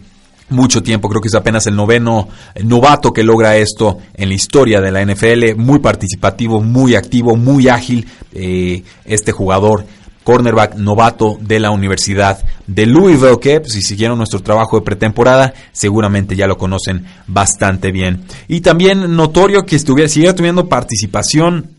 mucho 0.48 0.82
tiempo, 0.82 1.08
creo 1.08 1.22
que 1.22 1.28
es 1.28 1.34
apenas 1.34 1.66
el 1.66 1.74
noveno 1.74 2.28
novato 2.62 3.10
que 3.10 3.22
logra 3.22 3.56
esto 3.56 3.98
en 4.14 4.28
la 4.28 4.34
historia 4.34 4.82
de 4.82 4.92
la 4.92 5.02
NFL, 5.02 5.56
muy 5.56 5.78
participativo, 5.78 6.60
muy 6.60 6.94
activo, 6.94 7.36
muy 7.36 7.68
ágil, 7.68 8.06
eh, 8.34 8.82
este 9.06 9.32
jugador 9.32 9.86
cornerback 10.24 10.76
novato 10.76 11.38
de 11.40 11.58
la 11.58 11.70
Universidad 11.70 12.44
de 12.74 12.86
Louisville, 12.86 13.38
que 13.40 13.60
pues, 13.60 13.72
si 13.72 13.82
siguieron 13.82 14.18
nuestro 14.18 14.40
trabajo 14.40 14.78
de 14.78 14.84
pretemporada, 14.84 15.52
seguramente 15.72 16.36
ya 16.36 16.46
lo 16.46 16.56
conocen 16.56 17.04
bastante 17.26 17.92
bien. 17.92 18.24
Y 18.48 18.60
también 18.60 19.16
notorio 19.16 19.64
que 19.66 19.76
estuviera, 19.76 20.08
siguiera 20.08 20.34
teniendo 20.34 20.68
participación 20.68 21.70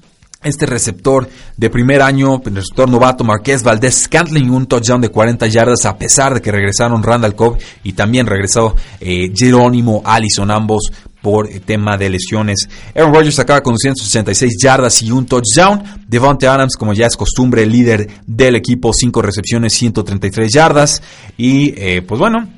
este 0.44 0.66
receptor 0.66 1.30
de 1.58 1.70
primer 1.70 2.02
año, 2.02 2.42
receptor 2.44 2.90
novato 2.90 3.24
Marqués 3.24 3.64
Valdés 3.64 4.04
Scantling, 4.04 4.50
un 4.50 4.68
touchdown 4.68 5.02
de 5.02 5.10
40 5.10 5.48
yardas 5.48 5.86
a 5.86 5.98
pesar 5.98 6.34
de 6.34 6.42
que 6.42 6.52
regresaron 6.52 7.04
Randall 7.04 7.36
Cobb 7.36 7.58
y 7.84 7.94
también 7.94 8.28
regresó 8.28 8.76
eh, 9.00 9.32
Jerónimo 9.36 10.02
Allison, 10.06 10.52
ambos 10.52 10.92
por 11.24 11.48
tema 11.66 11.98
de 11.98 12.10
lesiones. 12.10 12.68
Aaron 12.94 13.14
Rodgers 13.14 13.40
acaba 13.40 13.64
con 13.64 13.78
166 13.78 14.58
yardas 14.62 15.02
y 15.02 15.10
un 15.10 15.26
touchdown. 15.26 15.82
Devontae 16.06 16.50
Adams, 16.50 16.76
como 16.76 16.94
ya 16.94 17.08
es 17.08 17.16
costumbre, 17.16 17.66
líder 17.66 18.10
del 18.28 18.58
equipo, 18.58 18.92
5 18.94 19.22
recepciones, 19.22 19.74
133 19.74 20.52
yardas. 20.52 21.02
Y 21.38 21.74
eh, 21.78 22.02
pues 22.02 22.20
bueno, 22.20 22.50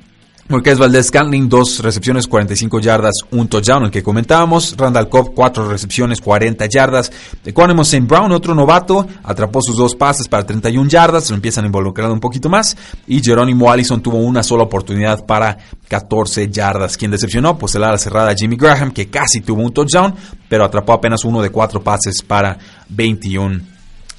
es 0.47 0.77
Valdez 0.77 1.07
Scantling, 1.07 1.49
dos 1.49 1.79
recepciones, 1.79 2.27
45 2.27 2.79
yardas, 2.79 3.15
un 3.31 3.47
touchdown, 3.47 3.85
el 3.85 3.91
que 3.91 4.03
comentábamos. 4.03 4.75
Randall 4.77 5.09
Cobb, 5.09 5.33
cuatro 5.33 5.67
recepciones, 5.67 6.21
40 6.21 6.67
yardas. 6.67 7.11
Equanimo 7.43 7.81
St. 7.81 8.05
Brown, 8.05 8.31
otro 8.31 8.53
novato, 8.53 9.07
atrapó 9.23 9.59
sus 9.63 9.75
dos 9.75 9.95
pases 9.95 10.27
para 10.27 10.45
31 10.45 10.87
yardas, 10.87 11.31
lo 11.31 11.35
empiezan 11.35 11.63
a 11.63 11.67
involucrar 11.67 12.11
un 12.11 12.19
poquito 12.19 12.47
más. 12.47 12.77
Y 13.07 13.23
Jerónimo 13.23 13.71
Allison 13.71 14.01
tuvo 14.03 14.17
una 14.17 14.43
sola 14.43 14.63
oportunidad 14.63 15.25
para 15.25 15.57
14 15.87 16.47
yardas. 16.51 16.95
Quien 16.95 17.09
decepcionó, 17.09 17.57
pues 17.57 17.73
el 17.73 17.83
ala 17.83 17.97
cerrada 17.97 18.35
Jimmy 18.35 18.55
Graham, 18.55 18.91
que 18.91 19.09
casi 19.09 19.41
tuvo 19.41 19.63
un 19.63 19.73
touchdown, 19.73 20.13
pero 20.47 20.63
atrapó 20.63 20.93
apenas 20.93 21.25
uno 21.25 21.41
de 21.41 21.49
cuatro 21.49 21.81
pases 21.81 22.21
para 22.21 22.55
21 22.89 23.61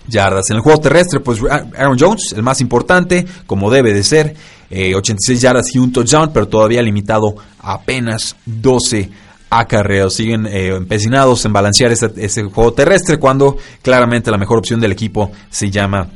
yardas. 0.09 0.51
En 0.51 0.57
el 0.57 0.63
juego 0.63 0.81
terrestre, 0.81 1.21
pues 1.21 1.41
Aaron 1.43 1.97
Jones, 1.99 2.33
el 2.33 2.43
más 2.43 2.61
importante, 2.61 3.27
como 3.47 3.71
debe 3.71 3.95
de 3.95 4.03
ser. 4.03 4.35
86 4.71 5.39
eh, 5.39 5.41
yardas 5.41 5.75
y 5.75 5.79
un 5.79 5.93
touchdown, 5.93 6.31
pero 6.33 6.49
todavía 6.49 6.83
limitado 6.83 7.35
a 7.61 7.75
apenas 7.75 8.37
12 8.45 9.11
acarreos. 9.51 10.15
Siguen 10.15 10.47
eh, 10.47 10.69
empecinados 10.69 11.45
en 11.45 11.53
balancear 11.53 11.93
ese, 11.93 12.43
juego 12.45 12.73
terrestre 12.73 13.19
cuando 13.19 13.57
claramente 13.83 14.31
la 14.31 14.39
mejor 14.39 14.59
opción 14.59 14.81
del 14.81 14.93
equipo 14.93 15.31
se 15.51 15.71
llama 15.71 16.09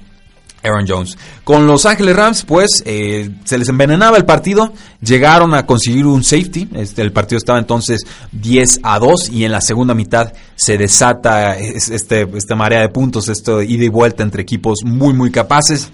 Aaron 0.63 0.87
Jones. 0.87 1.17
Con 1.45 1.67
Los 1.67 1.87
Ángeles 1.87 2.17
Rams, 2.17 2.45
pues 2.45 2.83
eh, 2.85 3.31
se 3.45 3.57
les 3.57 3.69
envenenaba 3.69 4.17
el 4.17 4.25
partido. 4.25 4.73
Llegaron 5.01 5.55
a 5.55 5.65
conseguir 5.65 6.07
un 6.07 6.23
safety. 6.23 6.69
Este, 6.75 7.03
el 7.03 7.13
partido 7.13 7.39
estaba 7.39 7.59
entonces 7.59 8.03
10 8.33 8.81
a 8.83 8.99
2 8.99 9.31
y 9.31 9.45
en 9.45 9.53
la 9.53 9.61
segunda 9.61 9.95
mitad 9.95 10.33
se 10.57 10.77
desata 10.77 11.57
este, 11.57 12.29
esta 12.35 12.57
marea 12.57 12.81
de 12.81 12.89
puntos, 12.89 13.29
esto 13.29 13.63
ida 13.63 13.85
y 13.85 13.89
vuelta 13.89 14.23
entre 14.23 14.43
equipos 14.43 14.81
muy, 14.85 15.15
muy 15.15 15.31
capaces 15.31 15.91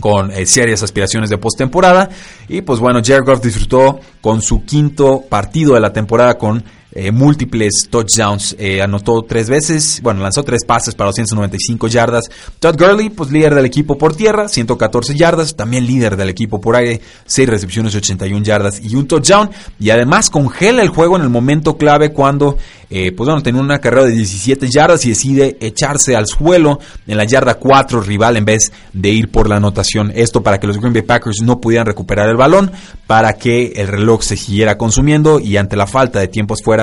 con 0.00 0.30
eh, 0.32 0.46
serias 0.46 0.82
aspiraciones 0.82 1.30
de 1.30 1.38
postemporada. 1.38 2.08
Y 2.48 2.62
pues 2.62 2.80
bueno, 2.80 3.00
Jared 3.04 3.24
Goff 3.24 3.42
disfrutó 3.42 4.00
con 4.20 4.42
su 4.42 4.64
quinto 4.64 5.22
partido 5.28 5.74
de 5.74 5.80
la 5.80 5.92
temporada 5.92 6.36
con 6.38 6.64
eh, 6.92 7.10
múltiples 7.12 7.88
touchdowns. 7.90 8.56
Eh, 8.58 8.82
anotó 8.82 9.22
tres 9.22 9.48
veces, 9.48 10.00
bueno, 10.02 10.22
lanzó 10.22 10.42
tres 10.42 10.64
pases 10.64 10.94
para 10.94 11.08
295 11.08 11.88
yardas. 11.88 12.24
Todd 12.58 12.76
Gurley, 12.78 13.10
pues 13.10 13.30
líder 13.30 13.54
del 13.54 13.64
equipo 13.64 13.96
por 13.96 14.14
tierra, 14.14 14.48
114 14.48 15.14
yardas. 15.16 15.56
También 15.56 15.86
líder 15.86 16.16
del 16.16 16.28
equipo 16.28 16.60
por 16.60 16.76
aire, 16.76 17.00
6 17.26 17.48
recepciones, 17.48 17.94
81 17.94 18.44
yardas 18.44 18.80
y 18.82 18.96
un 18.96 19.06
touchdown. 19.06 19.50
Y 19.78 19.90
además 19.90 20.30
congela 20.30 20.82
el 20.82 20.88
juego 20.88 21.16
en 21.16 21.22
el 21.22 21.30
momento 21.30 21.76
clave 21.76 22.12
cuando 22.12 22.56
eh, 22.92 23.12
pues 23.12 23.28
bueno, 23.28 23.40
tenía 23.40 23.60
una 23.60 23.78
carrera 23.78 24.06
de 24.06 24.10
17 24.10 24.68
yardas 24.68 25.06
y 25.06 25.10
decide 25.10 25.56
echarse 25.60 26.16
al 26.16 26.26
suelo 26.26 26.80
en 27.06 27.16
la 27.16 27.24
yarda 27.24 27.54
4 27.54 28.00
rival 28.00 28.36
en 28.36 28.44
vez 28.44 28.72
de 28.92 29.10
ir 29.10 29.30
por 29.30 29.48
la 29.48 29.56
anotación. 29.56 30.10
Esto 30.12 30.42
para 30.42 30.58
que 30.58 30.66
los 30.66 30.78
Green 30.78 30.92
Bay 30.92 31.02
Packers 31.02 31.40
no 31.42 31.60
pudieran 31.60 31.86
recuperar 31.86 32.28
el 32.28 32.36
balón, 32.36 32.72
para 33.06 33.34
que 33.34 33.72
el 33.76 33.86
reloj 33.86 34.22
se 34.22 34.36
siguiera 34.36 34.76
consumiendo 34.76 35.38
y 35.38 35.56
ante 35.56 35.76
la 35.76 35.86
falta 35.86 36.18
de 36.18 36.26
tiempos 36.26 36.62
fuera 36.64 36.79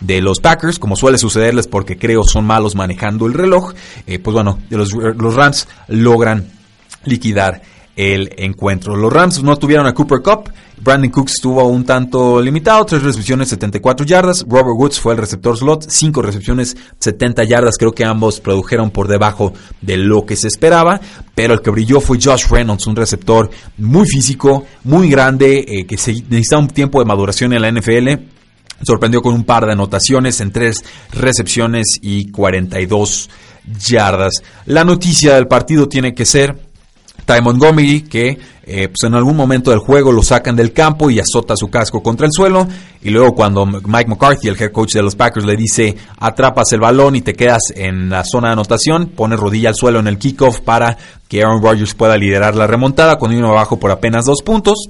de 0.00 0.20
los 0.20 0.40
Packers, 0.40 0.78
como 0.78 0.96
suele 0.96 1.18
sucederles 1.18 1.66
porque 1.66 1.98
creo 1.98 2.22
son 2.24 2.46
malos 2.46 2.74
manejando 2.74 3.26
el 3.26 3.34
reloj, 3.34 3.72
eh, 4.06 4.18
pues 4.18 4.34
bueno, 4.34 4.58
los, 4.70 4.92
los 4.92 5.34
Rams 5.34 5.68
logran 5.88 6.46
liquidar 7.04 7.62
el 7.96 8.32
encuentro. 8.38 8.96
Los 8.96 9.12
Rams 9.12 9.42
no 9.42 9.56
tuvieron 9.56 9.86
a 9.86 9.92
Cooper 9.92 10.20
Cup. 10.22 10.50
Brandon 10.82 11.10
Cooks 11.10 11.32
estuvo 11.32 11.62
un 11.64 11.84
tanto 11.84 12.40
limitado, 12.40 12.86
tres 12.86 13.02
recepciones, 13.02 13.50
74 13.50 14.06
yardas. 14.06 14.46
Robert 14.48 14.74
Woods 14.74 14.98
fue 14.98 15.12
el 15.12 15.18
receptor 15.18 15.58
slot, 15.58 15.84
cinco 15.90 16.22
recepciones, 16.22 16.74
70 16.98 17.44
yardas. 17.44 17.76
Creo 17.76 17.92
que 17.92 18.06
ambos 18.06 18.40
produjeron 18.40 18.90
por 18.90 19.06
debajo 19.06 19.52
de 19.82 19.98
lo 19.98 20.24
que 20.24 20.36
se 20.36 20.48
esperaba, 20.48 20.98
pero 21.34 21.52
el 21.52 21.60
que 21.60 21.70
brilló 21.70 22.00
fue 22.00 22.18
Josh 22.22 22.46
Reynolds, 22.48 22.86
un 22.86 22.96
receptor 22.96 23.50
muy 23.76 24.06
físico, 24.06 24.64
muy 24.84 25.10
grande, 25.10 25.66
eh, 25.68 25.84
que 25.86 25.98
se, 25.98 26.12
necesita 26.12 26.56
un 26.56 26.68
tiempo 26.68 27.00
de 27.00 27.04
maduración 27.04 27.52
en 27.52 27.60
la 27.60 27.70
NFL. 27.70 28.39
Sorprendió 28.82 29.22
con 29.22 29.34
un 29.34 29.44
par 29.44 29.66
de 29.66 29.72
anotaciones 29.72 30.40
en 30.40 30.52
tres 30.52 30.84
recepciones 31.12 31.98
y 32.00 32.30
42 32.30 33.28
yardas. 33.88 34.42
La 34.66 34.84
noticia 34.84 35.34
del 35.34 35.46
partido 35.46 35.88
tiene 35.88 36.14
que 36.14 36.24
ser 36.24 36.56
Ty 37.24 37.42
Montgomery, 37.42 38.02
que 38.02 38.38
eh, 38.72 38.88
pues 38.88 39.02
en 39.04 39.14
algún 39.14 39.36
momento 39.36 39.70
del 39.70 39.80
juego 39.80 40.12
lo 40.12 40.22
sacan 40.22 40.56
del 40.56 40.72
campo 40.72 41.10
y 41.10 41.18
azota 41.18 41.56
su 41.56 41.68
casco 41.68 42.02
contra 42.02 42.26
el 42.26 42.32
suelo. 42.32 42.66
Y 43.02 43.10
luego 43.10 43.34
cuando 43.34 43.66
Mike 43.66 44.08
McCarthy, 44.08 44.48
el 44.48 44.60
head 44.60 44.72
coach 44.72 44.94
de 44.94 45.02
los 45.02 45.16
Packers, 45.16 45.46
le 45.46 45.56
dice 45.56 45.96
atrapas 46.18 46.72
el 46.72 46.80
balón 46.80 47.16
y 47.16 47.20
te 47.20 47.34
quedas 47.34 47.72
en 47.74 48.10
la 48.10 48.24
zona 48.24 48.48
de 48.48 48.52
anotación, 48.54 49.08
pone 49.08 49.36
rodilla 49.36 49.70
al 49.70 49.74
suelo 49.74 50.00
en 50.00 50.06
el 50.06 50.18
kickoff 50.18 50.60
para 50.60 50.96
que 51.28 51.42
Aaron 51.42 51.62
Rodgers 51.62 51.94
pueda 51.94 52.16
liderar 52.16 52.56
la 52.56 52.66
remontada 52.66 53.16
cuando 53.16 53.36
vino 53.36 53.50
abajo 53.50 53.78
por 53.78 53.90
apenas 53.90 54.24
dos 54.24 54.42
puntos. 54.42 54.88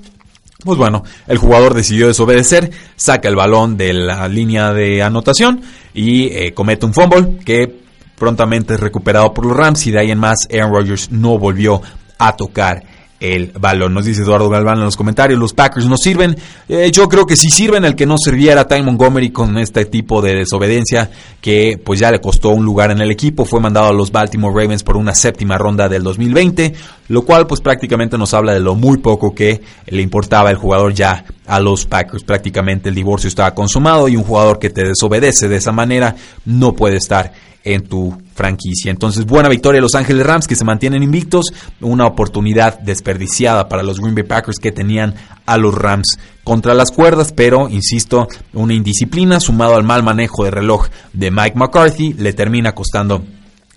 Pues 0.65 0.79
bueno, 0.79 1.03
el 1.27 1.39
jugador 1.39 1.75
decidió 1.75 2.07
desobedecer, 2.07 2.71
saca 2.97 3.29
el 3.29 3.37
balón 3.37 3.77
de 3.77 3.93
la 3.95 4.29
línea 4.29 4.73
de 4.73 5.03
anotación 5.03 5.63
y 5.95 6.27
eh, 6.27 6.53
comete 6.53 6.87
un 6.87 6.93
fumble 6.93 7.39
que 7.45 7.81
prontamente 8.17 8.75
es 8.75 8.81
recuperado 8.81 9.33
por 9.33 9.47
los 9.47 9.57
Rams 9.57 9.87
y 9.87 9.91
de 9.91 10.01
ahí 10.01 10.11
en 10.11 10.19
más 10.19 10.47
Aaron 10.53 10.73
Rodgers 10.73 11.11
no 11.11 11.39
volvió 11.39 11.81
a 12.19 12.37
tocar 12.37 12.85
el 13.21 13.53
balón. 13.59 13.95
Nos 13.95 14.07
dice 14.07 14.23
Eduardo 14.23 14.49
Galván 14.49 14.79
en 14.79 14.85
los 14.85 14.97
comentarios, 14.97 15.39
los 15.39 15.53
Packers 15.53 15.87
no 15.87 15.97
sirven. 15.97 16.37
Eh, 16.69 16.91
yo 16.91 17.09
creo 17.09 17.27
que 17.27 17.37
sí 17.37 17.51
sirven 17.51 17.85
el 17.85 17.95
que 17.95 18.07
no 18.07 18.17
sirviera 18.19 18.67
Ty 18.67 18.83
Montgomery 18.83 19.31
con 19.31 19.59
este 19.59 19.85
tipo 19.85 20.23
de 20.23 20.35
desobediencia 20.35 21.11
que 21.41 21.81
pues 21.83 22.01
ya 22.01 22.11
le 22.11 22.21
costó 22.21 22.51
un 22.51 22.65
lugar 22.65 22.91
en 22.91 23.01
el 23.01 23.11
equipo. 23.11 23.45
Fue 23.45 23.61
mandado 23.61 23.89
a 23.89 23.93
los 23.93 24.11
Baltimore 24.11 24.55
Ravens 24.55 24.83
por 24.83 24.97
una 24.97 25.15
séptima 25.15 25.59
ronda 25.59 25.89
del 25.89 26.03
2020, 26.03 26.75
lo 27.09 27.23
cual 27.23 27.47
pues 27.47 27.61
prácticamente 27.61 28.17
nos 28.17 28.35
habla 28.35 28.55
de 28.55 28.61
lo 28.61 28.75
muy 28.75 28.99
poco 28.99 29.35
que 29.35 29.61
le 29.87 30.03
importaba 30.03 30.51
el 30.51 30.57
jugador 30.57 30.95
ya 30.95 31.25
a 31.51 31.59
los 31.59 31.85
Packers. 31.85 32.23
Prácticamente 32.23 32.89
el 32.89 32.95
divorcio 32.95 33.27
estaba 33.27 33.55
consumado 33.55 34.09
y 34.09 34.17
un 34.17 34.23
jugador 34.23 34.61
que 34.61 34.71
te 34.71 34.85
desobedece 34.85 35.49
de 35.49 35.57
esa 35.57 35.73
manera 35.73 36.15
no 36.45 36.75
puede 36.75 36.97
estar 36.97 37.33
en 37.65 37.89
tu 37.89 38.17
franquicia. 38.35 38.91
Entonces, 38.91 39.27
buena 39.27 39.49
victoria 39.49 39.79
de 39.79 39.83
Los 39.83 39.97
Ángeles 39.97 40.25
Rams 40.25 40.47
que 40.47 40.55
se 40.55 40.65
mantienen 40.65 41.03
invictos, 41.03 41.53
una 41.81 42.07
oportunidad 42.07 42.79
desperdiciada 42.79 43.69
para 43.69 43.83
los 43.83 43.99
Green 43.99 44.15
Bay 44.15 44.25
Packers 44.25 44.59
que 44.59 44.71
tenían 44.71 45.15
a 45.45 45.59
los 45.59 45.75
Rams 45.75 46.19
contra 46.45 46.73
las 46.73 46.93
cuerdas, 46.93 47.33
pero 47.33 47.69
insisto, 47.69 48.29
una 48.55 48.73
indisciplina 48.73 49.41
sumado 49.41 49.75
al 49.75 49.83
mal 49.83 50.05
manejo 50.05 50.45
de 50.45 50.53
reloj 50.53 50.87
de 51.13 51.33
Mike 51.33 51.59
McCarthy 51.59 52.15
le 52.15 52.33
termina 52.33 52.77
costando 52.77 53.25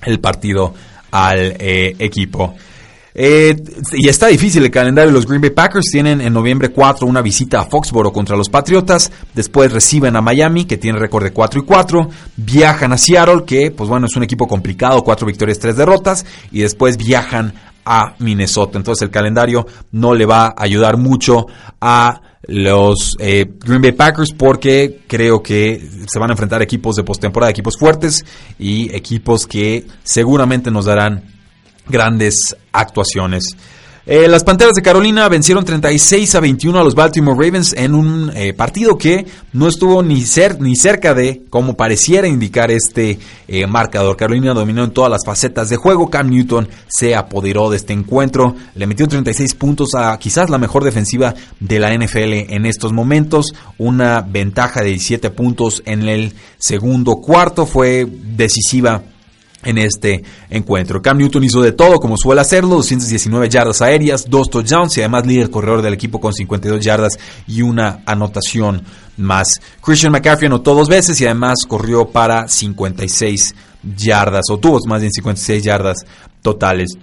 el 0.03 0.19
partido 0.19 0.75
al 1.09 1.55
eh, 1.59 1.95
equipo. 1.97 2.55
Eh, 3.15 3.55
y 3.93 4.09
está 4.09 4.27
difícil 4.27 4.63
el 4.63 4.71
calendario 4.71 5.11
los 5.11 5.25
Green 5.25 5.41
Bay 5.41 5.51
Packers. 5.51 5.85
Tienen 5.91 6.21
en 6.21 6.33
noviembre 6.33 6.69
4 6.69 7.05
una 7.07 7.21
visita 7.21 7.61
a 7.61 7.65
Foxboro 7.65 8.11
contra 8.11 8.35
los 8.35 8.49
Patriotas. 8.49 9.11
Después 9.33 9.71
reciben 9.71 10.15
a 10.15 10.21
Miami, 10.21 10.65
que 10.65 10.77
tiene 10.77 10.99
récord 10.99 11.23
de 11.23 11.31
4 11.31 11.61
y 11.61 11.63
4. 11.65 12.09
Viajan 12.37 12.93
a 12.93 12.97
Seattle, 12.97 13.43
que 13.45 13.71
pues 13.71 13.89
bueno, 13.89 14.07
es 14.07 14.15
un 14.15 14.23
equipo 14.23 14.47
complicado, 14.47 15.03
4 15.03 15.27
victorias, 15.27 15.59
3 15.59 15.77
derrotas. 15.77 16.25
Y 16.51 16.61
después 16.61 16.97
viajan 16.97 17.53
a 17.85 18.15
Minnesota. 18.19 18.77
Entonces 18.77 19.03
el 19.03 19.11
calendario 19.11 19.65
no 19.91 20.13
le 20.13 20.25
va 20.25 20.47
a 20.47 20.53
ayudar 20.57 20.97
mucho 20.97 21.45
a 21.81 22.21
los 22.45 23.15
eh, 23.19 23.45
Green 23.59 23.81
Bay 23.81 23.93
Packers 23.93 24.33
porque 24.37 25.01
creo 25.07 25.41
que 25.41 25.81
se 26.07 26.19
van 26.19 26.29
a 26.29 26.33
enfrentar 26.33 26.61
equipos 26.61 26.95
de 26.95 27.03
postemporada, 27.03 27.49
equipos 27.49 27.77
fuertes 27.77 28.25
y 28.59 28.93
equipos 28.93 29.47
que 29.47 29.85
seguramente 30.03 30.69
nos 30.69 30.85
darán 30.85 31.32
grandes 31.87 32.55
actuaciones. 32.71 33.55
Eh, 34.05 34.27
las 34.27 34.43
Panteras 34.43 34.73
de 34.73 34.81
Carolina 34.81 35.29
vencieron 35.29 35.63
36 35.63 36.35
a 36.35 36.41
21 36.41 36.77
a 36.77 36.83
los 36.83 36.93
Baltimore 36.93 37.41
Ravens 37.41 37.71
en 37.71 37.95
un 37.95 38.31
eh, 38.35 38.51
partido 38.51 38.97
que 38.97 39.25
no 39.53 39.69
estuvo 39.69 40.03
ni, 40.03 40.25
ni 40.59 40.75
cerca 40.75 41.13
de 41.13 41.43
como 41.49 41.77
pareciera 41.77 42.27
indicar 42.27 42.69
este 42.69 43.17
eh, 43.47 43.65
marcador. 43.65 44.17
Carolina 44.17 44.53
dominó 44.53 44.83
en 44.83 44.91
todas 44.91 45.09
las 45.09 45.21
facetas 45.25 45.69
de 45.69 45.77
juego. 45.77 46.09
Cam 46.09 46.29
Newton 46.29 46.67
se 46.85 47.15
apoderó 47.15 47.69
de 47.69 47.77
este 47.77 47.93
encuentro. 47.93 48.57
Le 48.75 48.87
metió 48.87 49.07
36 49.07 49.55
puntos 49.55 49.91
a 49.95 50.19
quizás 50.19 50.49
la 50.49 50.57
mejor 50.57 50.83
defensiva 50.83 51.33
de 51.61 51.79
la 51.79 51.95
NFL 51.97 52.51
en 52.53 52.65
estos 52.65 52.91
momentos. 52.91 53.53
Una 53.77 54.19
ventaja 54.19 54.81
de 54.81 54.89
17 54.89 55.29
puntos 55.29 55.81
en 55.85 56.09
el 56.09 56.33
segundo 56.57 57.21
cuarto 57.21 57.65
fue 57.65 58.05
decisiva 58.05 59.01
en 59.65 59.77
este 59.77 60.23
encuentro. 60.49 61.01
Cam 61.01 61.17
Newton 61.17 61.43
hizo 61.43 61.61
de 61.61 61.71
todo 61.71 61.99
como 61.99 62.17
suele 62.17 62.41
hacerlo, 62.41 62.75
219 62.75 63.49
yardas 63.49 63.81
aéreas, 63.81 64.29
dos 64.29 64.49
touchdowns 64.49 64.97
y 64.97 65.01
además 65.01 65.25
líder 65.25 65.49
corredor 65.49 65.81
del 65.81 65.93
equipo 65.93 66.19
con 66.19 66.33
52 66.33 66.83
yardas 66.83 67.17
y 67.47 67.61
una 67.61 68.01
anotación 68.05 68.83
más. 69.17 69.59
Christian 69.81 70.11
McCaffrey 70.11 70.47
anotó 70.47 70.73
dos 70.73 70.89
veces 70.89 71.19
y 71.21 71.25
además 71.25 71.59
corrió 71.67 72.09
para 72.09 72.47
56 72.47 73.55
yardas, 73.97 74.45
o 74.49 74.57
tuvo 74.57 74.79
más 74.87 75.01
bien 75.01 75.11
56 75.11 75.63
yardas 75.63 76.05
totales. 76.41 76.97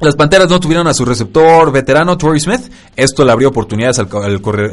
Las 0.00 0.14
Panteras 0.14 0.48
no 0.48 0.60
tuvieron 0.60 0.86
a 0.86 0.94
su 0.94 1.04
receptor 1.04 1.72
veterano 1.72 2.16
Torrey 2.16 2.38
Smith. 2.38 2.70
Esto 2.94 3.24
le 3.24 3.32
abrió 3.32 3.48
oportunidades 3.48 3.98
al, 3.98 4.08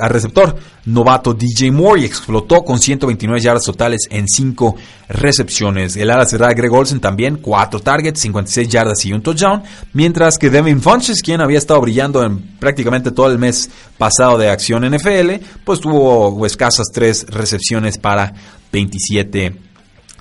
receptor 0.07 0.55
novato 0.85 1.33
DJ 1.33 1.71
Moore 1.71 2.01
y 2.01 2.05
explotó 2.05 2.63
con 2.63 2.77
129 2.77 3.41
yardas 3.41 3.63
totales 3.63 4.01
en 4.11 4.27
5 4.27 4.75
recepciones. 5.09 5.95
El 5.95 6.11
ala 6.11 6.27
cerrada 6.27 6.53
Greg 6.53 6.71
Olsen 6.71 6.99
también, 6.99 7.37
4 7.37 7.79
targets, 7.79 8.19
56 8.19 8.69
yardas 8.69 9.03
y 9.03 9.13
un 9.13 9.23
touchdown. 9.23 9.63
Mientras 9.93 10.37
que 10.37 10.51
Devin 10.51 10.79
Funches, 10.79 11.23
quien 11.23 11.41
había 11.41 11.57
estado 11.57 11.81
brillando 11.81 12.23
en 12.23 12.39
prácticamente 12.59 13.09
todo 13.09 13.31
el 13.31 13.39
mes 13.39 13.71
pasado 13.97 14.37
de 14.37 14.49
acción 14.49 14.87
NFL, 14.87 15.43
pues 15.63 15.79
tuvo 15.79 16.45
escasas 16.45 16.91
3 16.93 17.31
recepciones 17.31 17.97
para 17.97 18.31
27 18.71 19.55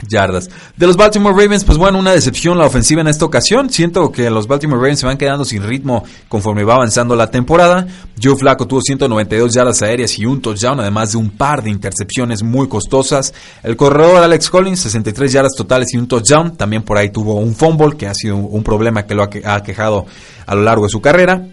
yardas. 0.09 0.51
De 0.77 0.87
los 0.87 0.97
Baltimore 0.97 1.35
Ravens, 1.35 1.65
pues 1.65 1.79
bueno, 1.79 1.99
una 1.99 2.13
decepción 2.13 2.59
la 2.59 2.67
ofensiva 2.67 3.01
en 3.01 3.09
esta 3.09 3.25
ocasión. 3.25 3.71
Siento 3.71 4.11
que 4.11 4.31
los 4.31 4.47
Baltimore 4.47 4.81
Ravens 4.81 5.01
se 5.01 5.07
van 5.07 5.17
quedando 5.17 5.45
sin 5.45 5.63
ritmo 5.63 6.05
conforme 6.29 6.65
va 6.65 6.75
avanzando 6.75 7.17
la 7.17 7.31
temporada. 7.31 7.87
Joe 8.23 8.37
Flaco 8.37 8.67
tuvo 8.67 8.81
192 8.81 9.55
yardas 9.55 9.83
aéreas 9.83 10.19
y 10.19 10.27
un 10.27 10.41
touchdown, 10.41 10.81
además 10.81 11.13
de 11.13 11.19
un 11.19 11.31
par 11.31 11.63
de 11.63 11.71
intercepciones 11.71 12.43
muy 12.43 12.69
costosas. 12.69 13.33
El 13.63 13.77
corredor 13.77 14.23
Alex 14.23 14.51
Collins, 14.51 14.81
63 14.81 15.33
yardas 15.33 15.53
totales 15.57 15.93
y 15.95 15.97
un 15.97 16.09
touchdown. 16.09 16.57
También 16.57 16.83
por 16.83 16.99
ahí 16.99 17.11
tuvo 17.11 17.37
un 17.37 17.55
fumble, 17.55 17.97
que 17.97 18.07
ha 18.07 18.15
sido 18.15 18.37
un 18.37 18.63
problema 18.63 19.07
que 19.07 19.15
lo 19.15 19.23
ha 19.23 19.63
quejado 19.63 20.07
a 20.47 20.55
lo 20.55 20.63
largo 20.63 20.85
de 20.85 20.91
su 20.91 21.01
carrera. 21.01 21.47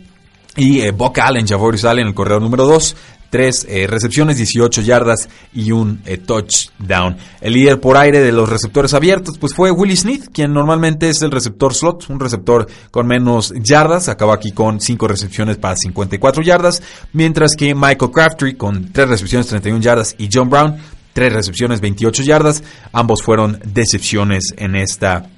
Y 0.56 0.82
eh, 0.82 0.92
Buck 0.92 1.20
Allen, 1.20 1.48
Javorius 1.48 1.86
Allen, 1.86 2.08
el 2.08 2.14
corredor 2.14 2.42
número 2.42 2.66
2, 2.66 2.96
3 3.32 3.66
eh, 3.70 3.88
recepciones, 3.88 4.38
18 4.38 4.82
yardas 4.82 5.30
y 5.54 5.72
un 5.72 6.02
eh, 6.06 6.18
touchdown. 6.18 7.18
El 7.40 7.54
líder 7.54 7.80
por 7.80 7.98
aire 7.98 8.20
de 8.20 8.32
los 8.32 8.48
receptores 8.48 8.94
abiertos 8.94 9.38
pues 9.40 9.56
fue 9.56 9.72
Willie 9.72 9.96
Smith, 9.96 10.26
quien 10.32 10.54
normalmente 10.54 11.10
es 11.10 11.22
el 11.22 11.32
receptor 11.32 11.74
slot, 11.74 12.10
un 12.10 12.20
receptor 12.20 12.68
con 12.92 13.08
menos 13.08 13.54
yardas, 13.56 14.10
acaba 14.10 14.36
aquí 14.36 14.52
con 14.52 14.82
5 14.82 15.08
recepciones 15.08 15.58
para 15.58 15.76
54 15.76 16.44
yardas, 16.44 16.84
mientras 17.14 17.56
que 17.56 17.74
Michael 17.74 18.12
Crabtree 18.12 18.58
con 18.58 18.92
3 18.92 19.10
recepciones, 19.10 19.48
31 19.48 19.82
yardas 19.82 20.14
y 20.18 20.30
John 20.32 20.50
Brown, 20.50 20.76
3 21.14 21.34
recepciones, 21.34 21.80
28 21.80 22.24
yardas, 22.24 22.64
ambos 22.92 23.24
fueron 23.24 23.60
decepciones 23.66 24.54
en 24.58 24.76
esta 24.76 25.31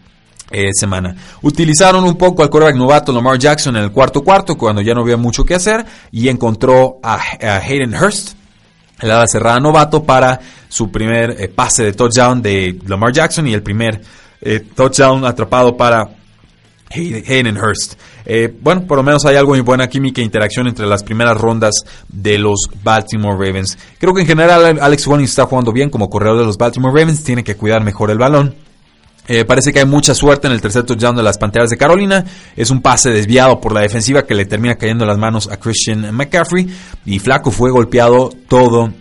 eh, 0.53 0.69
semana. 0.71 1.15
Utilizaron 1.41 2.03
un 2.03 2.15
poco 2.15 2.43
al 2.43 2.49
quarterback 2.51 2.77
novato 2.77 3.11
Lamar 3.11 3.39
Jackson 3.39 3.75
en 3.75 3.85
el 3.85 3.91
cuarto 3.91 4.21
cuarto, 4.21 4.55
cuando 4.55 4.83
ya 4.83 4.93
no 4.93 5.01
había 5.01 5.17
mucho 5.17 5.43
que 5.43 5.55
hacer, 5.55 5.83
y 6.11 6.29
encontró 6.29 6.99
a, 7.01 7.19
Hayden 7.41 7.95
Hurst, 7.95 8.33
el 9.01 9.09
ala 9.09 9.25
cerrada 9.25 9.59
novato, 9.59 10.03
para 10.03 10.39
su 10.69 10.91
primer 10.91 11.41
eh, 11.41 11.47
pase 11.47 11.85
de 11.85 11.93
touchdown 11.93 12.39
de 12.39 12.79
Lamar 12.85 13.11
Jackson 13.11 13.47
y 13.47 13.53
el 13.53 13.63
primer 13.63 13.99
eh, 14.41 14.59
touchdown 14.75 15.25
atrapado 15.25 15.75
para 15.75 16.07
Hayden 16.91 17.57
Hurst. 17.57 17.95
bueno, 18.61 18.85
por 18.85 18.97
lo 18.97 19.03
menos 19.03 19.25
hay 19.25 19.35
algo 19.35 19.53
muy 19.53 19.61
buena 19.61 19.87
química 19.87 20.21
e 20.21 20.23
interacción 20.23 20.67
entre 20.67 20.85
las 20.85 21.01
primeras 21.01 21.35
rondas 21.35 21.73
de 22.07 22.37
los 22.37 22.69
Baltimore 22.83 23.43
Ravens. 23.43 23.75
Creo 23.97 24.13
que 24.13 24.21
en 24.21 24.27
general 24.27 24.77
Alex 24.79 25.07
Warning 25.07 25.25
está 25.25 25.47
jugando 25.47 25.71
bien 25.71 25.89
como 25.89 26.11
corredor 26.11 26.37
de 26.37 26.45
los 26.45 26.59
Baltimore 26.59 26.93
Ravens, 26.93 27.23
tiene 27.23 27.43
que 27.43 27.55
cuidar 27.55 27.83
mejor 27.83 28.11
el 28.11 28.19
balón. 28.19 28.62
Eh, 29.27 29.45
parece 29.45 29.71
que 29.71 29.79
hay 29.79 29.85
mucha 29.85 30.13
suerte 30.13 30.47
en 30.47 30.53
el 30.53 30.61
tercer 30.61 30.83
touchdown 30.83 31.15
de 31.15 31.23
las 31.23 31.37
Panteras 31.37 31.69
de 31.69 31.77
Carolina. 31.77 32.25
Es 32.55 32.69
un 32.71 32.81
pase 32.81 33.09
desviado 33.09 33.59
por 33.61 33.73
la 33.73 33.81
defensiva 33.81 34.25
que 34.25 34.35
le 34.35 34.45
termina 34.45 34.75
cayendo 34.75 35.05
en 35.05 35.09
las 35.09 35.17
manos 35.17 35.49
a 35.49 35.57
Christian 35.57 36.13
McCaffrey. 36.13 36.67
Y 37.05 37.19
Flaco 37.19 37.51
fue 37.51 37.71
golpeado 37.71 38.31
todo 38.47 38.91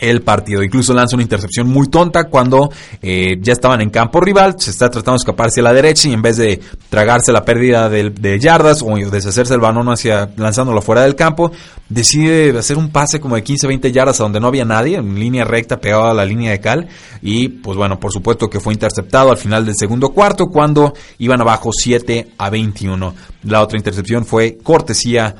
el 0.00 0.22
partido. 0.22 0.62
Incluso 0.62 0.92
lanza 0.94 1.16
una 1.16 1.22
intercepción 1.22 1.68
muy 1.68 1.88
tonta 1.88 2.24
cuando 2.24 2.70
eh, 3.02 3.36
ya 3.40 3.52
estaban 3.52 3.80
en 3.80 3.90
campo 3.90 4.20
rival, 4.20 4.56
se 4.58 4.70
está 4.70 4.90
tratando 4.90 5.12
de 5.12 5.22
escaparse 5.22 5.60
a 5.60 5.64
la 5.64 5.72
derecha 5.72 6.08
y 6.08 6.12
en 6.12 6.22
vez 6.22 6.36
de 6.36 6.60
tragarse 6.88 7.32
la 7.32 7.44
pérdida 7.44 7.88
de, 7.88 8.40
yardas 8.40 8.82
o 8.82 8.96
deshacerse 9.10 9.54
el 9.54 9.60
balón 9.60 9.88
hacia 9.88 10.30
lanzándolo 10.36 10.80
fuera 10.82 11.02
del 11.02 11.14
campo, 11.14 11.52
decide 11.88 12.56
hacer 12.58 12.78
un 12.78 12.90
pase 12.90 13.20
como 13.20 13.36
de 13.36 13.44
15-20 13.44 13.92
yardas 13.92 14.20
a 14.20 14.22
donde 14.22 14.40
no 14.40 14.46
había 14.46 14.64
nadie, 14.64 14.96
en 14.96 15.18
línea 15.18 15.44
recta 15.44 15.80
pegado 15.80 16.04
a 16.06 16.14
la 16.14 16.24
línea 16.24 16.50
de 16.52 16.60
cal 16.60 16.88
y 17.22 17.48
pues 17.48 17.76
bueno, 17.76 18.00
por 18.00 18.12
supuesto 18.12 18.48
que 18.48 18.60
fue 18.60 18.72
interceptado 18.72 19.30
al 19.30 19.38
final 19.38 19.66
del 19.66 19.74
segundo 19.76 20.10
cuarto 20.10 20.46
cuando 20.46 20.94
iban 21.18 21.40
abajo 21.40 21.70
7 21.72 22.32
a 22.38 22.50
21. 22.50 23.14
La 23.44 23.62
otra 23.62 23.76
intercepción 23.78 24.24
fue 24.24 24.58
cortesía 24.62 25.34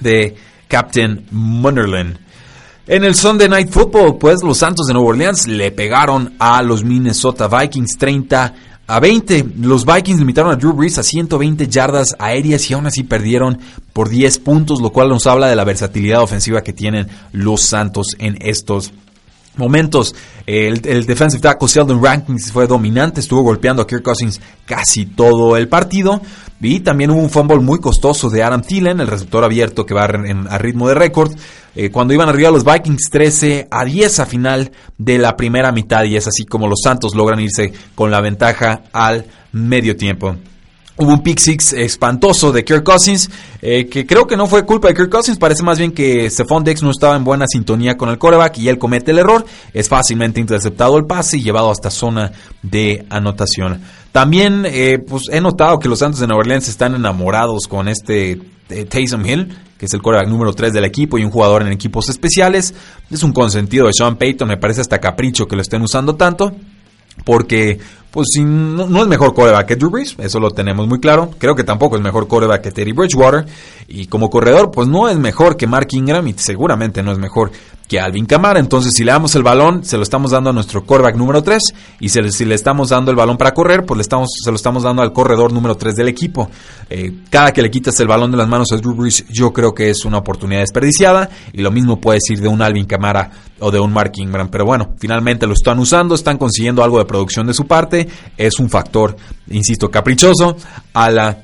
de 0.00 0.34
Captain 0.68 1.26
Munderland. 1.30 2.25
En 2.88 3.02
el 3.02 3.16
Sunday 3.16 3.48
Night 3.48 3.70
Football, 3.70 4.16
pues 4.16 4.44
los 4.44 4.58
Santos 4.58 4.86
de 4.86 4.94
Nueva 4.94 5.08
Orleans 5.08 5.48
le 5.48 5.72
pegaron 5.72 6.34
a 6.38 6.62
los 6.62 6.84
Minnesota 6.84 7.48
Vikings 7.48 7.98
30 7.98 8.54
a 8.86 9.00
20. 9.00 9.44
Los 9.58 9.84
Vikings 9.84 10.20
limitaron 10.20 10.52
a 10.52 10.56
Drew 10.56 10.72
Brees 10.72 10.96
a 10.96 11.02
120 11.02 11.66
yardas 11.66 12.14
aéreas 12.20 12.70
y 12.70 12.74
aún 12.74 12.86
así 12.86 13.02
perdieron 13.02 13.58
por 13.92 14.08
10 14.08 14.38
puntos, 14.38 14.80
lo 14.80 14.90
cual 14.90 15.08
nos 15.08 15.26
habla 15.26 15.48
de 15.48 15.56
la 15.56 15.64
versatilidad 15.64 16.22
ofensiva 16.22 16.62
que 16.62 16.72
tienen 16.72 17.08
los 17.32 17.62
Santos 17.62 18.14
en 18.20 18.38
estos 18.40 18.92
momentos. 19.56 20.14
El, 20.46 20.80
defensive 20.80 21.40
tackle 21.40 21.68
Sheldon 21.68 22.02
Rankins 22.02 22.52
fue 22.52 22.66
dominante, 22.66 23.20
estuvo 23.20 23.42
golpeando 23.42 23.82
a 23.82 23.86
Kirk 23.86 24.02
Cousins 24.02 24.40
casi 24.64 25.06
todo 25.06 25.56
el 25.56 25.68
partido. 25.68 26.20
Y 26.60 26.80
también 26.80 27.10
hubo 27.10 27.20
un 27.20 27.30
fumble 27.30 27.58
muy 27.58 27.80
costoso 27.80 28.30
de 28.30 28.42
Adam 28.42 28.62
Thielen, 28.62 29.00
el 29.00 29.06
receptor 29.06 29.44
abierto 29.44 29.84
que 29.84 29.94
va 29.94 30.04
a 30.04 30.58
ritmo 30.58 30.88
de 30.88 30.94
récord. 30.94 31.32
Eh, 31.74 31.90
cuando 31.90 32.14
iban 32.14 32.30
arriba 32.30 32.50
los 32.50 32.64
Vikings 32.64 33.10
13 33.10 33.68
a 33.70 33.84
10 33.84 34.20
a 34.20 34.26
final 34.26 34.72
de 34.96 35.18
la 35.18 35.36
primera 35.36 35.72
mitad 35.72 36.04
y 36.04 36.16
es 36.16 36.26
así 36.26 36.46
como 36.46 36.66
los 36.66 36.80
Santos 36.82 37.14
logran 37.14 37.40
irse 37.40 37.72
con 37.94 38.10
la 38.10 38.22
ventaja 38.22 38.84
al 38.92 39.26
medio 39.52 39.96
tiempo. 39.96 40.36
Hubo 40.98 41.12
un 41.12 41.22
pick 41.22 41.38
six 41.38 41.74
espantoso 41.74 42.52
de 42.52 42.64
Kirk 42.64 42.82
Cousins, 42.82 43.28
eh, 43.60 43.86
que 43.86 44.06
creo 44.06 44.26
que 44.26 44.34
no 44.34 44.46
fue 44.46 44.64
culpa 44.64 44.88
de 44.88 44.94
Kirk 44.94 45.10
Cousins, 45.10 45.38
parece 45.38 45.62
más 45.62 45.78
bien 45.78 45.92
que 45.92 46.30
Stephon 46.30 46.64
Dex 46.64 46.82
no 46.82 46.90
estaba 46.90 47.16
en 47.16 47.24
buena 47.24 47.44
sintonía 47.46 47.98
con 47.98 48.08
el 48.08 48.16
coreback 48.16 48.56
y 48.58 48.70
él 48.70 48.78
comete 48.78 49.10
el 49.10 49.18
error. 49.18 49.44
Es 49.74 49.90
fácilmente 49.90 50.40
interceptado 50.40 50.96
el 50.96 51.04
pase 51.04 51.36
y 51.36 51.42
llevado 51.42 51.70
hasta 51.70 51.90
zona 51.90 52.32
de 52.62 53.04
anotación. 53.10 53.82
También 54.10 54.64
eh, 54.64 54.98
pues 54.98 55.24
he 55.30 55.42
notado 55.42 55.78
que 55.78 55.90
los 55.90 55.98
Santos 55.98 56.20
de 56.20 56.26
Nueva 56.26 56.40
Orleans 56.40 56.66
están 56.66 56.94
enamorados 56.94 57.68
con 57.68 57.88
este 57.88 58.40
Taysom 58.88 59.26
Hill, 59.26 59.54
que 59.76 59.84
es 59.84 59.92
el 59.92 60.00
coreback 60.00 60.28
número 60.28 60.54
3 60.54 60.72
del 60.72 60.84
equipo 60.84 61.18
y 61.18 61.24
un 61.24 61.30
jugador 61.30 61.60
en 61.60 61.68
equipos 61.68 62.08
especiales. 62.08 62.72
Es 63.10 63.22
un 63.22 63.34
consentido 63.34 63.86
de 63.86 63.92
Sean 63.92 64.16
Payton, 64.16 64.48
me 64.48 64.56
parece 64.56 64.80
hasta 64.80 64.98
capricho 64.98 65.46
que 65.46 65.56
lo 65.56 65.62
estén 65.62 65.82
usando 65.82 66.16
tanto. 66.16 66.56
Porque 67.24 67.78
pues 68.16 68.28
no, 68.40 69.02
es 69.02 69.08
mejor 69.08 69.34
coreback 69.34 69.66
que 69.66 69.76
Drew 69.76 69.90
Brees, 69.90 70.16
eso 70.16 70.40
lo 70.40 70.50
tenemos 70.50 70.88
muy 70.88 70.98
claro. 71.00 71.32
Creo 71.36 71.54
que 71.54 71.64
tampoco 71.64 71.96
es 71.96 72.02
mejor 72.02 72.26
coreback 72.26 72.62
que 72.62 72.70
Teddy 72.70 72.92
Bridgewater. 72.92 73.44
Y 73.88 74.06
como 74.06 74.30
corredor, 74.30 74.70
pues 74.70 74.88
no 74.88 75.06
es 75.06 75.18
mejor 75.18 75.58
que 75.58 75.66
Mark 75.66 75.88
Ingram 75.90 76.26
y 76.26 76.32
seguramente 76.32 77.02
no 77.02 77.12
es 77.12 77.18
mejor 77.18 77.52
que 77.88 78.00
Alvin 78.00 78.26
Kamara. 78.26 78.58
Entonces, 78.58 78.92
si 78.94 79.04
le 79.04 79.12
damos 79.12 79.34
el 79.34 79.42
balón, 79.42 79.84
se 79.84 79.96
lo 79.96 80.02
estamos 80.02 80.30
dando 80.32 80.50
a 80.50 80.52
nuestro 80.52 80.84
quarterback 80.84 81.16
número 81.16 81.42
3. 81.42 81.62
Y 82.00 82.08
si 82.08 82.44
le 82.44 82.54
estamos 82.54 82.88
dando 82.90 83.10
el 83.10 83.16
balón 83.16 83.36
para 83.36 83.54
correr, 83.54 83.84
pues 83.84 83.96
le 83.96 84.02
estamos, 84.02 84.28
se 84.42 84.50
lo 84.50 84.56
estamos 84.56 84.82
dando 84.82 85.02
al 85.02 85.12
corredor 85.12 85.52
número 85.52 85.76
3 85.76 85.94
del 85.94 86.08
equipo. 86.08 86.50
Eh, 86.90 87.12
cada 87.30 87.52
que 87.52 87.62
le 87.62 87.70
quitas 87.70 87.98
el 88.00 88.08
balón 88.08 88.30
de 88.30 88.36
las 88.36 88.48
manos 88.48 88.72
a 88.72 88.76
Drew 88.76 88.94
Brees, 88.94 89.24
yo 89.28 89.52
creo 89.52 89.74
que 89.74 89.90
es 89.90 90.04
una 90.04 90.18
oportunidad 90.18 90.60
desperdiciada. 90.60 91.30
Y 91.52 91.62
lo 91.62 91.70
mismo 91.70 92.00
puede 92.00 92.18
decir 92.18 92.40
de 92.40 92.48
un 92.48 92.62
Alvin 92.62 92.86
Kamara 92.86 93.30
o 93.60 93.70
de 93.70 93.80
un 93.80 93.92
Mark 93.92 94.12
Ingram. 94.16 94.48
Pero 94.48 94.64
bueno, 94.64 94.94
finalmente 94.98 95.46
lo 95.46 95.52
están 95.52 95.78
usando, 95.78 96.14
están 96.14 96.38
consiguiendo 96.38 96.82
algo 96.82 96.98
de 96.98 97.04
producción 97.04 97.46
de 97.46 97.54
su 97.54 97.66
parte. 97.66 98.08
Es 98.36 98.58
un 98.58 98.68
factor, 98.68 99.16
insisto, 99.48 99.90
caprichoso 99.90 100.56
a 100.92 101.10
la 101.10 101.38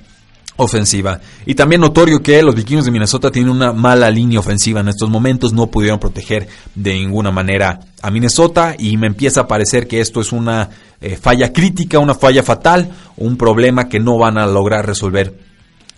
ofensiva. 0.56 1.20
Y 1.46 1.54
también 1.54 1.80
notorio 1.80 2.22
que 2.22 2.42
los 2.42 2.54
vikingos 2.54 2.84
de 2.84 2.90
Minnesota 2.90 3.30
tienen 3.30 3.50
una 3.50 3.72
mala 3.72 4.10
línea 4.10 4.40
ofensiva 4.40 4.80
en 4.80 4.88
estos 4.88 5.08
momentos, 5.08 5.52
no 5.52 5.68
pudieron 5.68 5.98
proteger 5.98 6.48
de 6.74 6.94
ninguna 6.94 7.30
manera 7.30 7.80
a 8.02 8.10
Minnesota 8.10 8.74
y 8.78 8.96
me 8.96 9.06
empieza 9.06 9.42
a 9.42 9.46
parecer 9.46 9.86
que 9.86 10.00
esto 10.00 10.20
es 10.20 10.32
una 10.32 10.68
eh, 11.00 11.16
falla 11.16 11.52
crítica, 11.52 11.98
una 11.98 12.14
falla 12.14 12.42
fatal, 12.42 12.90
un 13.16 13.36
problema 13.36 13.88
que 13.88 14.00
no 14.00 14.18
van 14.18 14.38
a 14.38 14.46
lograr 14.46 14.86
resolver 14.86 15.36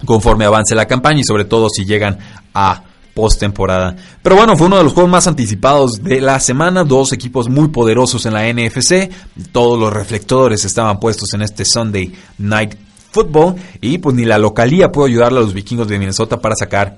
conforme 0.05 0.45
avance 0.45 0.75
la 0.75 0.87
campaña 0.87 1.21
y 1.21 1.25
sobre 1.25 1.45
todo 1.45 1.69
si 1.69 1.85
llegan 1.85 2.19
a 2.53 2.83
postemporada. 3.15 3.97
Pero 4.23 4.37
bueno, 4.37 4.57
fue 4.57 4.67
uno 4.67 4.77
de 4.77 4.85
los 4.85 4.93
juegos 4.93 5.11
más 5.11 5.27
anticipados 5.27 6.03
de 6.03 6.21
la 6.21 6.41
semana, 6.41 6.85
dos 6.85 7.13
equipos 7.13 7.49
muy 7.49 7.69
poderosos 7.69 8.27
en 8.27 8.35
la 8.35 8.53
NFC, 8.53 9.11
todos 9.53 9.79
los 9.79 9.93
reflectores 9.93 10.65
estaban 10.65 10.99
puestos 10.99 11.33
en 11.33 11.43
este 11.43 11.65
Sunday 11.65 12.13
Night 12.39 12.75
fútbol 13.15 13.55
y 13.81 13.99
pues 13.99 14.17
ni 14.17 14.25
la 14.25 14.39
localía 14.39 14.91
pudo 14.91 15.07
ayudarle 15.07 15.39
a 15.39 15.43
los 15.43 15.55
vikingos 15.55 15.89
de 15.89 15.99
Minnesota 15.99 16.41
para 16.41 16.57
sacar 16.57 16.97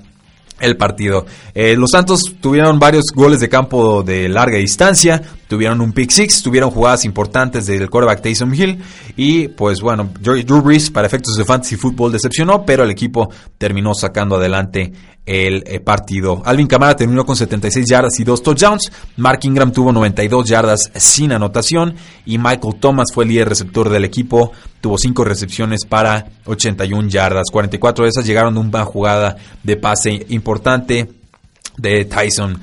el 0.58 0.76
partido. 0.76 1.26
Eh, 1.54 1.76
los 1.76 1.90
Santos 1.90 2.22
tuvieron 2.40 2.78
varios 2.78 3.04
goles 3.14 3.40
de 3.40 3.48
campo 3.50 4.02
de 4.02 4.28
larga 4.28 4.56
distancia, 4.56 5.22
tuvieron 5.48 5.80
un 5.80 5.92
pick 5.92 6.10
six, 6.10 6.42
tuvieron 6.42 6.70
jugadas 6.70 7.04
importantes 7.04 7.66
del 7.66 7.88
quarterback 7.90 8.22
Taysom 8.22 8.54
Hill 8.54 8.82
y 9.16 9.48
pues 9.48 9.80
bueno, 9.80 10.10
Drew 10.20 10.62
Brees 10.62 10.90
para 10.90 11.06
efectos 11.06 11.34
de 11.36 11.44
fantasy 11.44 11.76
football 11.76 12.12
decepcionó, 12.12 12.64
pero 12.64 12.84
el 12.84 12.90
equipo 12.90 13.30
terminó 13.58 13.94
sacando 13.94 14.36
adelante 14.36 14.92
el 15.26 15.64
eh, 15.66 15.80
partido. 15.80 16.40
Alvin 16.44 16.68
Kamara 16.68 16.94
terminó 16.94 17.26
con 17.26 17.36
76 17.36 17.84
yardas 17.86 18.18
y 18.20 18.24
2 18.24 18.42
touchdowns. 18.42 18.92
Mark 19.16 19.40
Ingram 19.42 19.72
tuvo 19.72 19.92
92 19.92 20.48
yardas 20.48 20.90
sin 20.94 21.32
anotación. 21.32 21.96
Y 22.24 22.38
Michael 22.38 22.76
Thomas 22.78 23.08
fue 23.12 23.24
el 23.24 23.30
líder 23.30 23.48
receptor 23.48 23.90
del 23.90 24.04
equipo. 24.04 24.52
Tuvo 24.80 24.96
5 24.96 25.24
recepciones 25.24 25.84
para 25.84 26.26
81 26.44 27.08
yardas. 27.08 27.50
44 27.50 28.04
de 28.04 28.08
esas 28.08 28.24
llegaron 28.24 28.54
de 28.54 28.60
una 28.60 28.84
jugada 28.84 29.36
de 29.64 29.76
pase 29.76 30.24
importante 30.28 31.08
de 31.76 32.04
Tyson 32.04 32.60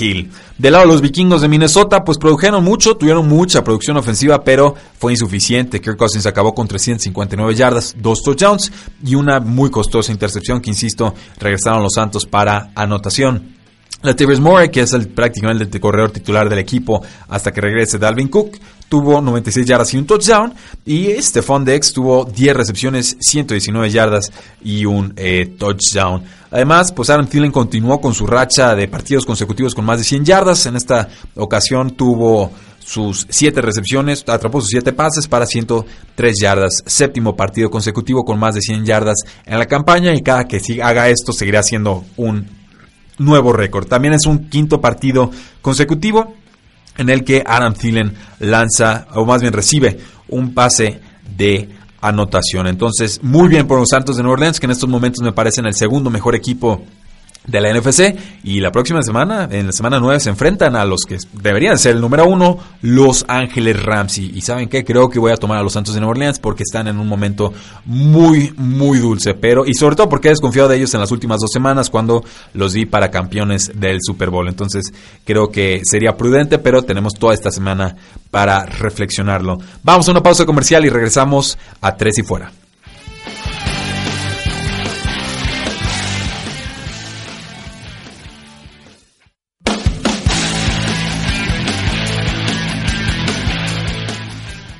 Hill. 0.00 0.30
Del 0.56 0.72
lado 0.72 0.86
de 0.86 0.92
los 0.92 1.00
vikingos 1.00 1.42
de 1.42 1.48
Minnesota, 1.48 2.02
pues 2.04 2.18
produjeron 2.18 2.64
mucho, 2.64 2.96
tuvieron 2.96 3.28
mucha 3.28 3.62
producción 3.62 3.96
ofensiva, 3.96 4.42
pero 4.42 4.74
fue 4.98 5.12
insuficiente. 5.12 5.80
Kirk 5.80 5.96
Cousins 5.96 6.26
acabó 6.26 6.54
con 6.54 6.66
359 6.66 7.54
yardas, 7.54 7.94
dos 7.98 8.22
touchdowns 8.22 8.72
y 9.04 9.14
una 9.14 9.40
muy 9.40 9.70
costosa 9.70 10.12
intercepción 10.12 10.60
que, 10.60 10.70
insisto, 10.70 11.14
regresaron 11.38 11.82
los 11.82 11.92
Santos 11.94 12.26
para 12.26 12.70
anotación. 12.74 13.56
Latavius 14.02 14.38
Moore, 14.38 14.70
que 14.70 14.82
es 14.82 14.92
el, 14.92 15.08
prácticamente 15.08 15.64
el 15.64 15.80
corredor 15.80 16.12
titular 16.12 16.48
del 16.48 16.60
equipo 16.60 17.04
hasta 17.28 17.52
que 17.52 17.60
regrese 17.60 17.98
Dalvin 17.98 18.28
Cook, 18.28 18.56
tuvo 18.88 19.20
96 19.20 19.66
yardas 19.66 19.92
y 19.94 19.98
un 19.98 20.06
touchdown. 20.06 20.54
Y 20.84 21.10
Stephon 21.20 21.64
Dex 21.64 21.92
tuvo 21.92 22.24
10 22.24 22.56
recepciones, 22.56 23.16
119 23.20 23.90
yardas 23.90 24.32
y 24.62 24.84
un 24.84 25.12
eh, 25.16 25.54
touchdown. 25.58 26.22
Además, 26.50 26.92
pues 26.92 27.10
Aaron 27.10 27.26
Thielen 27.26 27.52
continuó 27.52 28.00
con 28.00 28.14
su 28.14 28.26
racha 28.26 28.74
de 28.74 28.88
partidos 28.88 29.26
consecutivos 29.26 29.74
con 29.74 29.84
más 29.84 29.98
de 29.98 30.04
100 30.04 30.24
yardas. 30.24 30.66
En 30.66 30.76
esta 30.76 31.08
ocasión 31.36 31.90
tuvo 31.90 32.50
sus 32.78 33.26
7 33.28 33.60
recepciones, 33.60 34.24
atrapó 34.26 34.60
sus 34.60 34.70
7 34.70 34.94
pases 34.94 35.28
para 35.28 35.44
103 35.44 36.34
yardas. 36.40 36.82
Séptimo 36.86 37.36
partido 37.36 37.70
consecutivo 37.70 38.24
con 38.24 38.38
más 38.38 38.54
de 38.54 38.62
100 38.62 38.86
yardas 38.86 39.16
en 39.44 39.58
la 39.58 39.66
campaña 39.66 40.14
y 40.14 40.22
cada 40.22 40.44
que 40.44 40.60
haga 40.82 41.10
esto 41.10 41.32
seguirá 41.32 41.62
siendo 41.62 42.04
un 42.16 42.46
nuevo 43.18 43.52
récord. 43.52 43.86
También 43.86 44.14
es 44.14 44.24
un 44.24 44.48
quinto 44.48 44.80
partido 44.80 45.30
consecutivo 45.60 46.34
en 46.98 47.08
el 47.08 47.24
que 47.24 47.42
Adam 47.46 47.74
Thielen 47.74 48.14
lanza, 48.40 49.06
o 49.14 49.24
más 49.24 49.40
bien 49.40 49.52
recibe, 49.54 49.98
un 50.28 50.52
pase 50.52 51.00
de 51.36 51.68
anotación. 52.00 52.66
Entonces, 52.66 53.20
muy 53.22 53.48
bien 53.48 53.66
por 53.66 53.78
los 53.78 53.88
Santos 53.88 54.16
de 54.16 54.22
Nueva 54.22 54.34
Orleans, 54.34 54.60
que 54.60 54.66
en 54.66 54.72
estos 54.72 54.88
momentos 54.88 55.24
me 55.24 55.32
parecen 55.32 55.66
el 55.66 55.74
segundo 55.74 56.10
mejor 56.10 56.34
equipo 56.34 56.82
de 57.48 57.60
la 57.60 57.72
NFC 57.72 58.14
y 58.44 58.60
la 58.60 58.70
próxima 58.70 59.02
semana, 59.02 59.48
en 59.50 59.66
la 59.66 59.72
semana 59.72 59.98
9, 59.98 60.20
se 60.20 60.30
enfrentan 60.30 60.76
a 60.76 60.84
los 60.84 61.00
que 61.06 61.18
deberían 61.32 61.78
ser 61.78 61.96
el 61.96 62.00
número 62.00 62.26
uno, 62.26 62.58
Los 62.82 63.24
Ángeles 63.26 63.82
Rams. 63.82 64.18
Y, 64.18 64.40
saben 64.42 64.68
qué, 64.68 64.84
creo 64.84 65.10
que 65.10 65.18
voy 65.18 65.32
a 65.32 65.36
tomar 65.36 65.58
a 65.58 65.62
los 65.62 65.72
Santos 65.72 65.94
de 65.94 66.00
Nueva 66.00 66.12
Orleans 66.12 66.38
porque 66.38 66.62
están 66.62 66.86
en 66.86 66.98
un 66.98 67.08
momento 67.08 67.52
muy, 67.84 68.54
muy 68.56 68.98
dulce. 68.98 69.34
Pero, 69.34 69.66
y 69.66 69.74
sobre 69.74 69.96
todo 69.96 70.08
porque 70.08 70.28
he 70.28 70.30
desconfiado 70.30 70.68
de 70.68 70.76
ellos 70.76 70.94
en 70.94 71.00
las 71.00 71.10
últimas 71.10 71.40
dos 71.40 71.50
semanas 71.50 71.90
cuando 71.90 72.22
los 72.54 72.72
di 72.72 72.86
para 72.86 73.10
campeones 73.10 73.72
del 73.74 73.98
Super 74.02 74.30
Bowl. 74.30 74.48
Entonces, 74.48 74.92
creo 75.24 75.50
que 75.50 75.82
sería 75.84 76.16
prudente, 76.16 76.58
pero 76.58 76.82
tenemos 76.82 77.14
toda 77.14 77.34
esta 77.34 77.50
semana 77.50 77.96
para 78.30 78.64
reflexionarlo. 78.66 79.58
Vamos 79.82 80.06
a 80.08 80.10
una 80.12 80.22
pausa 80.22 80.44
comercial 80.44 80.84
y 80.84 80.90
regresamos 80.90 81.58
a 81.80 81.96
Tres 81.96 82.18
y 82.18 82.22
Fuera. 82.22 82.52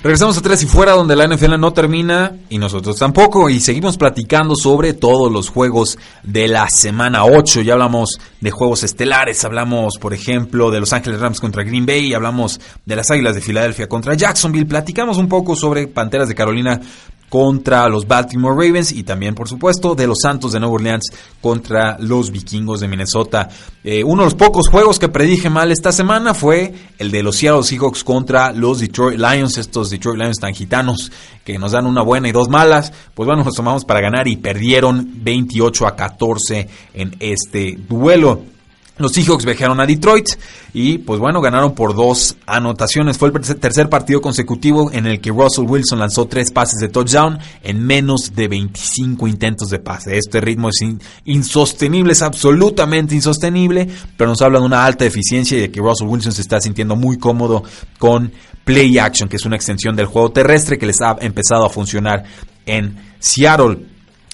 Regresamos 0.01 0.39
a 0.39 0.43
Tres 0.43 0.63
y 0.63 0.67
Fuera, 0.67 0.93
donde 0.93 1.17
la 1.17 1.27
NFL 1.27 1.59
no 1.59 1.73
termina 1.73 2.37
y 2.49 2.59
nosotros 2.59 2.97
tampoco. 2.97 3.51
Y 3.51 3.59
seguimos 3.59 3.97
platicando 3.97 4.55
sobre 4.55 4.95
todos 4.95 5.31
los 5.33 5.49
juegos 5.49 5.99
de 6.23 6.47
la 6.47 6.69
semana 6.71 7.25
8. 7.25 7.63
Ya 7.63 7.73
hablamos 7.73 8.21
de 8.41 8.53
juegos 8.53 8.85
estelares, 8.85 9.45
hablamos, 9.45 9.99
por 9.99 10.15
ejemplo, 10.15 10.71
de 10.71 10.79
Los 10.79 10.93
Ángeles 10.93 11.19
Rams 11.19 11.41
contra 11.41 11.65
Green 11.65 11.85
Bay, 11.85 12.15
hablamos 12.15 12.61
de 12.87 12.95
las 12.95 13.11
Águilas 13.11 13.35
de 13.35 13.41
Filadelfia 13.41 13.89
contra 13.89 14.15
Jacksonville. 14.15 14.67
Platicamos 14.67 15.19
un 15.19 15.29
poco 15.29 15.57
sobre 15.57 15.89
Panteras 15.89 16.29
de 16.29 16.37
Carolina 16.37 16.81
contra 17.29 17.89
los 17.89 18.07
Baltimore 18.07 18.55
Ravens 18.55 18.93
y 18.93 19.03
también, 19.03 19.35
por 19.35 19.49
supuesto, 19.49 19.95
de 19.95 20.07
los 20.07 20.19
Santos 20.23 20.53
de 20.53 20.61
Nueva 20.61 20.75
Orleans 20.75 21.07
contra 21.41 21.97
los 21.99 22.31
Vikingos 22.31 22.81
de 22.81 22.89
Minnesota. 22.89 23.49
Eh, 23.85 24.03
uno 24.03 24.23
de 24.23 24.27
los 24.27 24.35
pocos 24.35 24.69
juegos 24.69 24.99
que 24.99 25.09
predije 25.09 25.51
mal 25.51 25.71
esta 25.71 25.93
semana 25.93 26.35
fue 26.35 26.75
el 26.99 27.11
de 27.11 27.23
los 27.23 27.37
Seattle 27.37 27.63
Seahawks 27.63 28.05
contra 28.05 28.53
los 28.53 28.81
Detroit 28.81 29.19
Lions, 29.19 29.59
estos 29.59 29.91
Detroit 29.91 30.19
Lions 30.19 30.39
tan 30.39 30.55
gitanos 30.55 31.13
que 31.45 31.59
nos 31.59 31.73
dan 31.73 31.87
una 31.87 32.03
buena 32.03 32.29
y 32.29 32.33
dos 32.33 32.49
malas. 32.49 32.93
Pues 33.15 33.27
bueno, 33.27 33.45
nos 33.45 33.55
tomamos 33.55 33.85
para 33.85 34.01
ganar 34.01 34.29
y 34.29 34.37
perdieron 34.37 35.07
28 35.23 35.87
a 35.87 35.97
14 35.97 36.69
en 36.95 37.17
este 37.21 37.79
duelo. 37.89 38.58
Los 38.99 39.13
Seahawks 39.13 39.45
viajaron 39.45 39.81
a 39.81 39.87
Detroit 39.87 40.29
y 40.75 40.99
pues 40.99 41.21
bueno, 41.21 41.41
ganaron 41.41 41.75
por 41.75 41.95
dos 41.95 42.37
anotaciones. 42.47 43.17
Fue 43.17 43.29
el 43.29 43.41
tercer 43.59 43.89
partido 43.89 44.21
consecutivo 44.21 44.91
en 44.93 45.07
el 45.07 45.21
que 45.21 45.31
Russell 45.31 45.67
Wilson 45.67 46.01
lanzó 46.01 46.27
tres 46.27 46.51
pases 46.51 46.81
de 46.81 46.89
touchdown 46.89 47.39
en 47.63 47.85
menos 47.85 48.35
de 48.35 48.49
25 48.49 49.29
intentos 49.29 49.71
de 49.71 49.79
pase. 49.79 50.19
Este 50.19 50.41
ritmo 50.41 50.69
es 50.69 50.85
insostenible, 51.25 52.13
es 52.13 52.23
absolutamente 52.23 53.15
insostenible, 53.15 53.89
pero 54.17 54.31
nos 54.31 54.43
habla 54.43 54.59
de 54.59 54.67
una 54.67 54.85
alta 54.85 55.05
eficiencia 55.05 55.57
y 55.57 55.61
de 55.61 55.71
que 55.71 55.81
Russell 55.81 56.09
Wilson 56.09 56.33
se 56.33 56.43
está 56.43 56.61
sintiendo 56.61 56.97
muy 56.97 57.19
cómodo 57.19 57.63
con 57.99 58.33
Play 58.65 58.99
Action, 58.99 59.29
que 59.29 59.37
es 59.37 59.47
una 59.47 59.57
extensión 59.57 59.97
del 59.97 60.07
juego 60.07 60.31
terrestre 60.31 60.77
que 60.77 60.87
les 60.87 61.01
ha 61.01 61.17
empezado 61.21 61.65
a 61.65 61.71
funcionar 61.71 62.25
en 62.67 62.97
Seattle. 63.19 63.79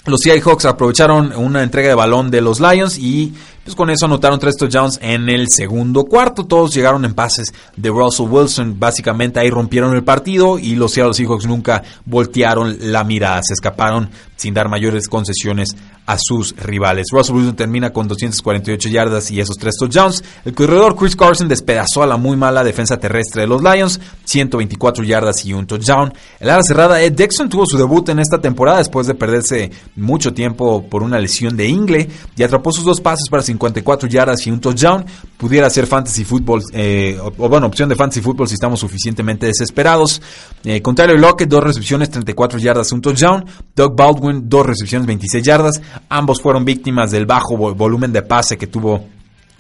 Los 0.07 0.21
Seahawks 0.23 0.67
aprovecharon 0.67 1.33
una 1.35 1.63
entrega 1.63 1.89
de 1.89 1.95
balón 1.95 2.31
de 2.31 2.43
los 2.43 2.61
Lions 2.61 2.99
y 2.99 3.33
pues 3.65 3.75
con 3.75 3.91
eso 3.91 4.07
anotaron 4.07 4.39
tres 4.39 4.57
touchdowns 4.57 4.99
en 5.03 5.29
el 5.29 5.47
segundo 5.49 6.05
cuarto. 6.05 6.45
Todos 6.45 6.75
llegaron 6.75 7.05
en 7.05 7.15
pases 7.15 7.53
de 7.77 7.89
Russell 7.89 8.29
Wilson. 8.29 8.79
Básicamente 8.79 9.41
ahí 9.41 9.51
rompieron 9.51 9.95
el 9.95 10.05
partido 10.05 10.59
y 10.59 10.75
los 10.77 10.93
Seattle 10.93 11.15
Seahawks 11.15 11.47
nunca 11.47 11.83
voltearon 12.05 12.77
la 12.93 13.05
mirada. 13.05 13.41
Se 13.43 13.55
escaparon 13.55 14.11
sin 14.37 14.53
dar 14.53 14.69
mayores 14.69 15.09
concesiones 15.09 15.75
a 16.07 16.19
sus 16.19 16.55
rivales. 16.57 17.07
Russell 17.11 17.37
Wilson 17.37 17.57
termina 17.57 17.91
con 17.91 18.07
248 18.09 18.89
yardas 18.91 19.31
y 19.31 19.41
esos 19.41 19.57
tres 19.57 19.77
touchdowns. 19.79 20.23
El 20.45 20.55
corredor 20.55 20.97
Chris 20.97 21.17
Carson 21.17 21.49
despedazó 21.49 22.03
a 22.03 22.07
la 22.07 22.17
muy 22.17 22.37
mala 22.37 22.63
defensa 22.63 22.99
terrestre 22.99 23.43
de 23.43 23.49
los 23.49 23.63
Lions, 23.63 24.01
124 24.25 25.05
yardas 25.05 25.45
y 25.47 25.55
un 25.55 25.67
touchdown. 25.67 26.13
El 26.41 26.51
ala 26.51 26.63
cerrada 26.63 27.01
Ed 27.01 27.13
Dixon 27.13 27.49
tuvo 27.49 27.65
su 27.65 27.79
debut 27.79 28.07
en 28.11 28.19
esta 28.19 28.39
temporada 28.41 28.79
después 28.79 29.07
de 29.07 29.15
perderse 29.15 29.71
mucho 29.97 30.35
tiempo 30.35 30.87
por 30.89 31.03
una 31.03 31.19
lesión 31.19 31.57
de 31.57 31.69
ingle 31.69 32.09
y 32.37 32.43
atrapó 32.43 32.71
sus 32.71 32.85
dos 32.85 33.01
pases 33.01 33.29
para 33.31 33.43
54 33.55 34.09
yardas 34.09 34.47
y 34.47 34.51
un 34.51 34.61
touchdown. 34.61 35.05
Pudiera 35.37 35.71
ser 35.71 35.87
fantasy 35.87 36.25
football, 36.25 36.63
eh, 36.73 37.19
o, 37.21 37.49
bueno, 37.49 37.67
opción 37.67 37.89
de 37.89 37.97
fantasy 37.97 38.21
football 38.21 38.49
si 38.49 38.55
estamos 38.55 38.81
suficientemente 38.81 39.47
desesperados. 39.47 40.21
Eh, 40.65 40.83
con 40.83 40.95
Tyler 40.95 41.19
Lockett, 41.19 41.49
dos 41.49 41.63
recepciones, 41.63 42.11
34 42.11 42.59
yardas, 42.59 42.93
un 42.93 43.01
touchdown. 43.01 43.45
Doug 43.75 43.97
Baldwin, 43.97 44.49
dos 44.49 44.67
recepciones, 44.67 45.07
26 45.07 45.45
yardas. 45.45 45.83
Ambos 46.09 46.41
fueron 46.41 46.65
víctimas 46.65 47.11
del 47.11 47.27
bajo 47.27 47.57
volumen 47.57 48.13
de 48.13 48.23
pase 48.23 48.59
que 48.59 48.67
tuvo 48.67 49.14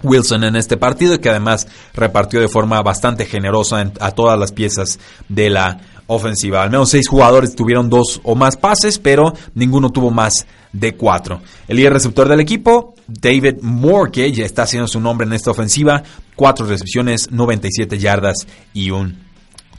Wilson 0.04 0.44
en 0.44 0.56
este 0.56 0.76
partido 0.76 1.14
y 1.14 1.18
que 1.18 1.30
además 1.30 1.66
repartió 1.94 2.40
de 2.40 2.48
forma 2.48 2.80
bastante 2.82 3.24
generosa 3.24 3.92
a 4.00 4.10
todas 4.12 4.38
las 4.38 4.52
piezas 4.52 4.98
de 5.28 5.50
la 5.50 5.80
ofensiva. 6.06 6.62
Al 6.62 6.70
menos 6.70 6.90
seis 6.90 7.08
jugadores 7.08 7.56
tuvieron 7.56 7.88
dos 7.88 8.20
o 8.24 8.34
más 8.34 8.56
pases, 8.56 8.98
pero 8.98 9.34
ninguno 9.54 9.90
tuvo 9.90 10.10
más 10.10 10.46
de 10.72 10.94
cuatro. 10.94 11.40
El 11.68 11.76
líder 11.76 11.94
receptor 11.94 12.28
del 12.28 12.40
equipo, 12.40 12.94
David 13.06 13.56
Moore, 13.62 14.10
que 14.10 14.30
ya 14.32 14.44
está 14.44 14.62
haciendo 14.62 14.88
su 14.88 15.00
nombre 15.00 15.26
en 15.26 15.32
esta 15.32 15.50
ofensiva, 15.50 16.02
cuatro 16.36 16.66
recepciones, 16.66 17.30
97 17.30 17.98
yardas 17.98 18.46
y 18.72 18.90
un 18.90 19.24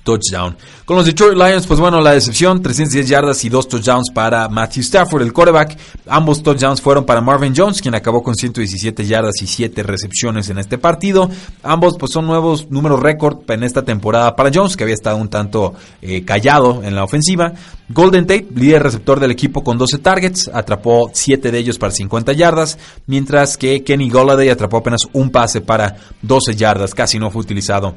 touchdown. 0.05 0.55
Con 0.85 0.95
los 0.95 1.05
Detroit 1.05 1.35
Lions, 1.35 1.65
pues 1.65 1.79
bueno, 1.79 1.99
la 1.99 2.11
decepción, 2.11 2.61
310 2.61 3.09
yardas 3.09 3.43
y 3.43 3.49
dos 3.49 3.67
touchdowns 3.67 4.11
para 4.13 4.47
Matthew 4.47 4.83
Stafford, 4.83 5.23
el 5.23 5.33
quarterback. 5.33 5.77
Ambos 6.07 6.43
touchdowns 6.43 6.79
fueron 6.79 7.05
para 7.05 7.21
Marvin 7.21 7.53
Jones, 7.57 7.81
quien 7.81 7.95
acabó 7.95 8.21
con 8.21 8.35
117 8.35 9.05
yardas 9.05 9.41
y 9.41 9.47
7 9.47 9.81
recepciones 9.83 10.49
en 10.49 10.59
este 10.59 10.77
partido. 10.77 11.29
Ambos 11.63 11.97
pues 11.97 12.11
son 12.11 12.27
nuevos 12.27 12.69
números 12.69 12.99
récord 12.99 13.39
en 13.49 13.63
esta 13.63 13.83
temporada 13.83 14.35
para 14.35 14.51
Jones, 14.53 14.77
que 14.77 14.83
había 14.83 14.93
estado 14.93 15.17
un 15.17 15.27
tanto 15.27 15.73
eh, 16.01 16.23
callado 16.23 16.83
en 16.83 16.95
la 16.95 17.03
ofensiva. 17.03 17.53
Golden 17.89 18.27
Tate, 18.27 18.47
líder 18.55 18.83
receptor 18.83 19.19
del 19.19 19.31
equipo 19.31 19.63
con 19.63 19.79
12 19.79 19.97
targets, 19.97 20.49
atrapó 20.53 21.09
7 21.11 21.51
de 21.51 21.57
ellos 21.57 21.79
para 21.79 21.91
50 21.91 22.31
yardas, 22.33 22.77
mientras 23.07 23.57
que 23.57 23.83
Kenny 23.83 24.09
Golladay 24.09 24.49
atrapó 24.49 24.77
apenas 24.77 25.07
un 25.13 25.31
pase 25.31 25.61
para 25.61 25.97
12 26.21 26.55
yardas, 26.55 26.93
casi 26.93 27.17
no 27.17 27.31
fue 27.31 27.41
utilizado 27.41 27.95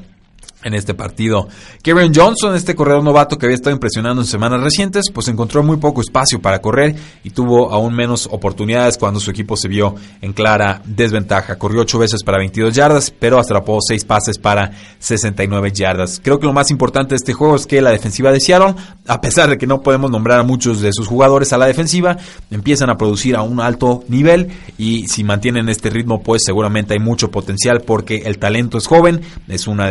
en 0.63 0.73
este 0.73 0.93
partido. 0.93 1.47
Kevin 1.81 2.11
Johnson, 2.13 2.55
este 2.55 2.75
corredor 2.75 3.03
novato 3.03 3.37
que 3.37 3.45
había 3.45 3.55
estado 3.55 3.73
impresionando 3.73 4.21
en 4.21 4.27
semanas 4.27 4.61
recientes, 4.61 5.05
pues 5.13 5.27
encontró 5.27 5.63
muy 5.63 5.77
poco 5.77 6.01
espacio 6.01 6.41
para 6.41 6.59
correr 6.59 6.95
y 7.23 7.29
tuvo 7.29 7.71
aún 7.71 7.95
menos 7.95 8.27
oportunidades 8.31 8.97
cuando 8.97 9.19
su 9.19 9.31
equipo 9.31 9.55
se 9.55 9.67
vio 9.67 9.95
en 10.21 10.33
clara 10.33 10.81
desventaja. 10.85 11.57
Corrió 11.57 11.81
8 11.81 11.99
veces 11.99 12.23
para 12.23 12.37
22 12.37 12.73
yardas, 12.73 13.11
pero 13.11 13.39
atrapó 13.39 13.79
6 13.81 14.03
pases 14.05 14.37
para 14.37 14.71
69 14.99 15.71
yardas. 15.71 16.19
Creo 16.21 16.39
que 16.39 16.45
lo 16.45 16.53
más 16.53 16.71
importante 16.71 17.11
de 17.11 17.17
este 17.17 17.33
juego 17.33 17.55
es 17.55 17.65
que 17.65 17.81
la 17.81 17.91
defensiva 17.91 18.31
de 18.31 18.39
Seattle, 18.39 18.75
a 19.07 19.21
pesar 19.21 19.49
de 19.49 19.57
que 19.57 19.67
no 19.67 19.81
podemos 19.81 20.11
nombrar 20.11 20.39
a 20.39 20.43
muchos 20.43 20.81
de 20.81 20.91
sus 20.91 21.07
jugadores 21.07 21.53
a 21.53 21.57
la 21.57 21.67
defensiva, 21.67 22.17
empiezan 22.51 22.89
a 22.89 22.97
producir 22.97 23.35
a 23.35 23.41
un 23.41 23.61
alto 23.61 24.03
nivel 24.09 24.49
y 24.77 25.07
si 25.07 25.23
mantienen 25.23 25.69
este 25.69 25.89
ritmo, 25.89 26.21
pues 26.21 26.41
seguramente 26.45 26.93
hay 26.93 26.99
mucho 26.99 27.31
potencial 27.31 27.81
porque 27.81 28.23
el 28.25 28.39
talento 28.39 28.77
es 28.77 28.87
joven, 28.87 29.21
es 29.47 29.67
una 29.67 29.87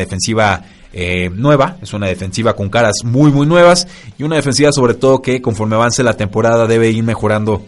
eh, 0.93 1.31
nueva, 1.35 1.77
es 1.83 1.93
una 1.93 2.07
defensiva 2.07 2.55
con 2.55 2.71
caras 2.71 3.05
muy 3.05 3.31
muy 3.31 3.47
nuevas 3.47 3.87
y 4.19 4.23
una 4.23 4.37
defensiva 4.37 4.73
sobre 4.73 4.95
todo 4.95 5.21
que 5.21 5.43
conforme 5.43 5.77
avance 5.77 6.03
la 6.03 6.15
temporada 6.17 6.67
debe 6.67 6.91
ir 6.91 7.05
mejorando 7.05 7.63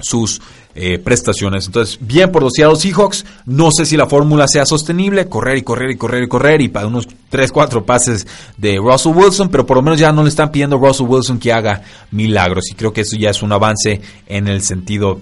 sus 0.00 0.40
eh, 0.74 0.98
prestaciones. 0.98 1.66
Entonces, 1.66 1.98
bien 2.00 2.30
por 2.30 2.42
los 2.42 2.52
Seahawks, 2.54 3.24
no 3.46 3.70
sé 3.70 3.86
si 3.86 3.96
la 3.96 4.06
fórmula 4.06 4.46
sea 4.46 4.66
sostenible, 4.66 5.26
correr 5.26 5.56
y 5.56 5.62
correr 5.62 5.90
y 5.92 5.96
correr 5.96 6.24
y 6.24 6.28
correr 6.28 6.60
y 6.60 6.68
para 6.68 6.86
unos 6.86 7.08
3, 7.30 7.50
4 7.50 7.86
pases 7.86 8.26
de 8.58 8.76
Russell 8.76 9.12
Wilson, 9.14 9.48
pero 9.48 9.64
por 9.64 9.78
lo 9.78 9.82
menos 9.82 9.98
ya 9.98 10.12
no 10.12 10.22
le 10.22 10.28
están 10.28 10.50
pidiendo 10.50 10.76
a 10.76 10.80
Russell 10.80 11.06
Wilson 11.06 11.38
que 11.38 11.52
haga 11.52 11.82
milagros 12.10 12.70
y 12.70 12.74
creo 12.74 12.92
que 12.92 13.02
eso 13.02 13.16
ya 13.16 13.30
es 13.30 13.42
un 13.42 13.52
avance 13.52 14.02
en 14.26 14.48
el 14.48 14.60
sentido 14.60 15.20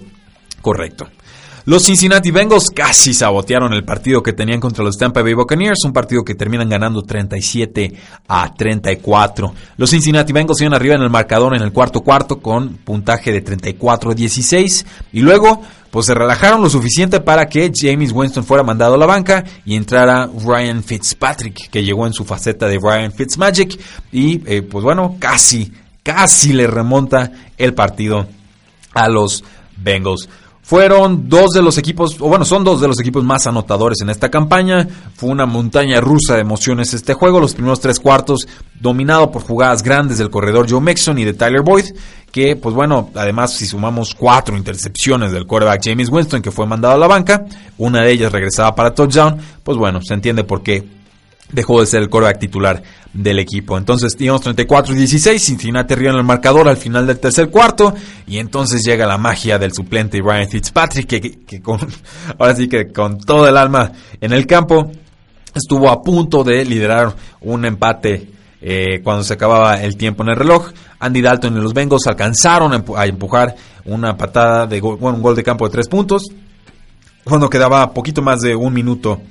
correcto. 0.61 1.07
Los 1.67 1.81
Cincinnati 1.81 2.29
Bengals 2.29 2.69
casi 2.69 3.11
sabotearon 3.11 3.73
el 3.73 3.83
partido 3.83 4.21
que 4.21 4.33
tenían 4.33 4.59
contra 4.59 4.83
los 4.83 4.99
Tampa 4.99 5.23
Bay 5.23 5.33
Buccaneers, 5.33 5.83
un 5.83 5.93
partido 5.93 6.23
que 6.23 6.35
terminan 6.35 6.69
ganando 6.69 7.01
37 7.01 7.91
a 8.27 8.53
34. 8.53 9.51
Los 9.75 9.89
Cincinnati 9.89 10.31
Bengals 10.31 10.61
iban 10.61 10.75
arriba 10.75 10.93
en 10.93 11.01
el 11.01 11.09
marcador 11.09 11.55
en 11.55 11.63
el 11.63 11.71
cuarto 11.71 12.01
cuarto 12.01 12.39
con 12.39 12.75
puntaje 12.75 13.31
de 13.31 13.41
34 13.41 14.11
a 14.11 14.13
16 14.13 14.85
y 15.13 15.21
luego 15.21 15.63
pues 15.89 16.05
se 16.05 16.13
relajaron 16.13 16.61
lo 16.61 16.69
suficiente 16.69 17.19
para 17.19 17.47
que 17.47 17.71
James 17.75 18.11
Winston 18.11 18.43
fuera 18.43 18.63
mandado 18.63 18.93
a 18.93 18.97
la 18.99 19.07
banca 19.07 19.43
y 19.65 19.75
entrara 19.75 20.29
Ryan 20.45 20.83
Fitzpatrick, 20.83 21.71
que 21.71 21.83
llegó 21.83 22.05
en 22.05 22.13
su 22.13 22.25
faceta 22.25 22.67
de 22.67 22.77
Ryan 22.77 23.11
Fitzmagic 23.11 23.79
y 24.11 24.39
eh, 24.45 24.61
pues 24.61 24.83
bueno, 24.83 25.15
casi, 25.17 25.71
casi 26.03 26.53
le 26.53 26.67
remonta 26.67 27.31
el 27.57 27.73
partido 27.73 28.27
a 28.93 29.09
los 29.09 29.43
Bengals. 29.77 30.29
Fueron 30.65 31.29
dos 31.29 31.51
de 31.51 31.61
los 31.61 31.77
equipos, 31.77 32.19
o 32.19 32.27
bueno, 32.27 32.43
son 32.43 32.63
dos 32.63 32.81
de 32.81 32.87
los 32.87 32.99
equipos 32.99 33.23
más 33.23 33.45
anotadores 33.45 34.01
en 34.01 34.09
esta 34.09 34.31
campaña. 34.31 34.87
Fue 35.13 35.29
una 35.29 35.45
montaña 35.45 36.01
rusa 36.01 36.33
de 36.33 36.41
emociones 36.41 36.91
este 36.95 37.13
juego. 37.13 37.39
Los 37.39 37.53
primeros 37.53 37.79
tres 37.79 37.99
cuartos 37.99 38.47
dominado 38.81 39.31
por 39.31 39.43
jugadas 39.43 39.83
grandes 39.83 40.17
del 40.17 40.31
corredor 40.31 40.65
Joe 40.67 40.81
Mixon 40.81 41.19
y 41.19 41.23
de 41.23 41.33
Tyler 41.33 41.61
Boyd. 41.61 41.85
Que, 42.31 42.55
pues 42.55 42.73
bueno, 42.73 43.11
además 43.13 43.53
si 43.53 43.67
sumamos 43.67 44.15
cuatro 44.15 44.57
intercepciones 44.57 45.31
del 45.31 45.45
quarterback 45.45 45.81
James 45.83 46.09
Winston 46.09 46.41
que 46.41 46.49
fue 46.49 46.65
mandado 46.65 46.95
a 46.95 46.97
la 46.97 47.07
banca, 47.07 47.45
una 47.77 48.01
de 48.01 48.11
ellas 48.11 48.31
regresaba 48.31 48.73
para 48.73 48.95
touchdown, 48.95 49.37
pues 49.63 49.77
bueno, 49.77 50.01
se 50.01 50.15
entiende 50.15 50.43
por 50.43 50.63
qué 50.63 50.83
dejó 51.51 51.79
de 51.79 51.85
ser 51.85 52.01
el 52.01 52.09
quarterback 52.09 52.39
titular 52.39 52.81
del 53.13 53.39
equipo. 53.39 53.77
Entonces 53.77 54.15
íbamos 54.19 54.45
34-16, 54.45 55.39
Cincinnati 55.39 55.93
arriba 55.93 56.11
en 56.11 56.17
el 56.17 56.23
marcador 56.23 56.67
al 56.67 56.77
final 56.77 57.07
del 57.07 57.19
tercer 57.19 57.49
cuarto 57.49 57.93
y 58.27 58.39
entonces 58.39 58.83
llega 58.83 59.05
la 59.05 59.17
magia 59.17 59.57
del 59.57 59.73
suplente 59.73 60.19
Ryan 60.21 60.49
Fitzpatrick 60.49 61.07
que, 61.45 61.61
con, 61.61 61.79
ahora 62.39 62.55
sí 62.55 62.67
que 62.67 62.91
con 62.91 63.19
todo 63.19 63.47
el 63.47 63.57
alma 63.57 63.91
en 64.19 64.33
el 64.33 64.45
campo 64.45 64.91
estuvo 65.53 65.89
a 65.89 66.01
punto 66.01 66.43
de 66.43 66.65
liderar 66.65 67.15
un 67.41 67.65
empate 67.65 68.29
eh, 68.61 69.01
cuando 69.03 69.23
se 69.23 69.33
acababa 69.33 69.81
el 69.81 69.95
tiempo 69.95 70.23
en 70.23 70.29
el 70.29 70.35
reloj. 70.35 70.71
Andy 70.99 71.21
Dalton 71.21 71.55
y 71.55 71.61
los 71.61 71.73
Bengals 71.73 72.07
alcanzaron 72.07 72.73
a 72.73 73.05
empujar 73.05 73.55
una 73.85 74.17
patada 74.17 74.65
de 74.65 74.81
un 74.81 75.21
gol 75.21 75.35
de 75.35 75.43
campo 75.43 75.65
de 75.65 75.71
tres 75.71 75.87
puntos 75.87 76.23
cuando 77.23 77.49
quedaba 77.49 77.93
poquito 77.93 78.21
más 78.21 78.41
de 78.41 78.55
un 78.55 78.73
minuto 78.73 79.21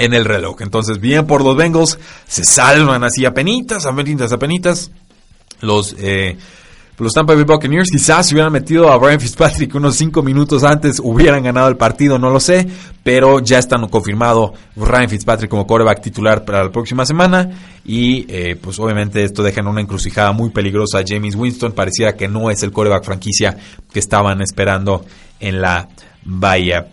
en 0.00 0.14
el 0.14 0.24
reloj. 0.24 0.62
Entonces, 0.62 0.98
bien 0.98 1.26
por 1.26 1.44
los 1.44 1.56
Bengals, 1.56 1.98
se 2.26 2.44
salvan 2.44 3.04
así 3.04 3.24
a 3.24 3.32
penitas, 3.32 3.86
a 3.86 3.94
penitas, 3.94 4.32
a 4.32 4.38
penitas. 4.38 4.90
Los, 5.60 5.94
eh, 5.98 6.36
los 7.00 7.14
Tampa 7.14 7.34
Bay 7.34 7.44
Buccaneers 7.44 7.90
quizás 7.90 8.26
si 8.26 8.34
hubieran 8.34 8.52
metido 8.52 8.92
a 8.92 8.98
Brian 8.98 9.18
Fitzpatrick 9.18 9.74
unos 9.74 9.96
5 9.96 10.22
minutos 10.22 10.64
antes, 10.64 11.00
hubieran 11.02 11.42
ganado 11.42 11.68
el 11.68 11.76
partido, 11.78 12.18
no 12.18 12.28
lo 12.28 12.40
sé, 12.40 12.66
pero 13.02 13.40
ya 13.40 13.58
están 13.58 13.88
confirmado 13.88 14.52
Ryan 14.76 15.08
Fitzpatrick 15.08 15.50
como 15.50 15.66
quarterback 15.66 16.02
titular 16.02 16.44
para 16.44 16.64
la 16.64 16.70
próxima 16.70 17.06
semana 17.06 17.50
y 17.86 18.26
eh, 18.28 18.54
pues 18.60 18.78
obviamente 18.78 19.24
esto 19.24 19.42
deja 19.42 19.60
en 19.60 19.68
una 19.68 19.80
encrucijada 19.80 20.32
muy 20.32 20.50
peligrosa 20.50 20.98
a 20.98 21.04
James 21.06 21.36
Winston, 21.36 21.72
parecía 21.72 22.16
que 22.16 22.28
no 22.28 22.50
es 22.50 22.62
el 22.62 22.70
quarterback 22.70 23.04
franquicia 23.04 23.56
que 23.90 23.98
estaban 23.98 24.42
esperando 24.42 25.04
en 25.40 25.62
la 25.62 25.88
bahía. 26.24 26.86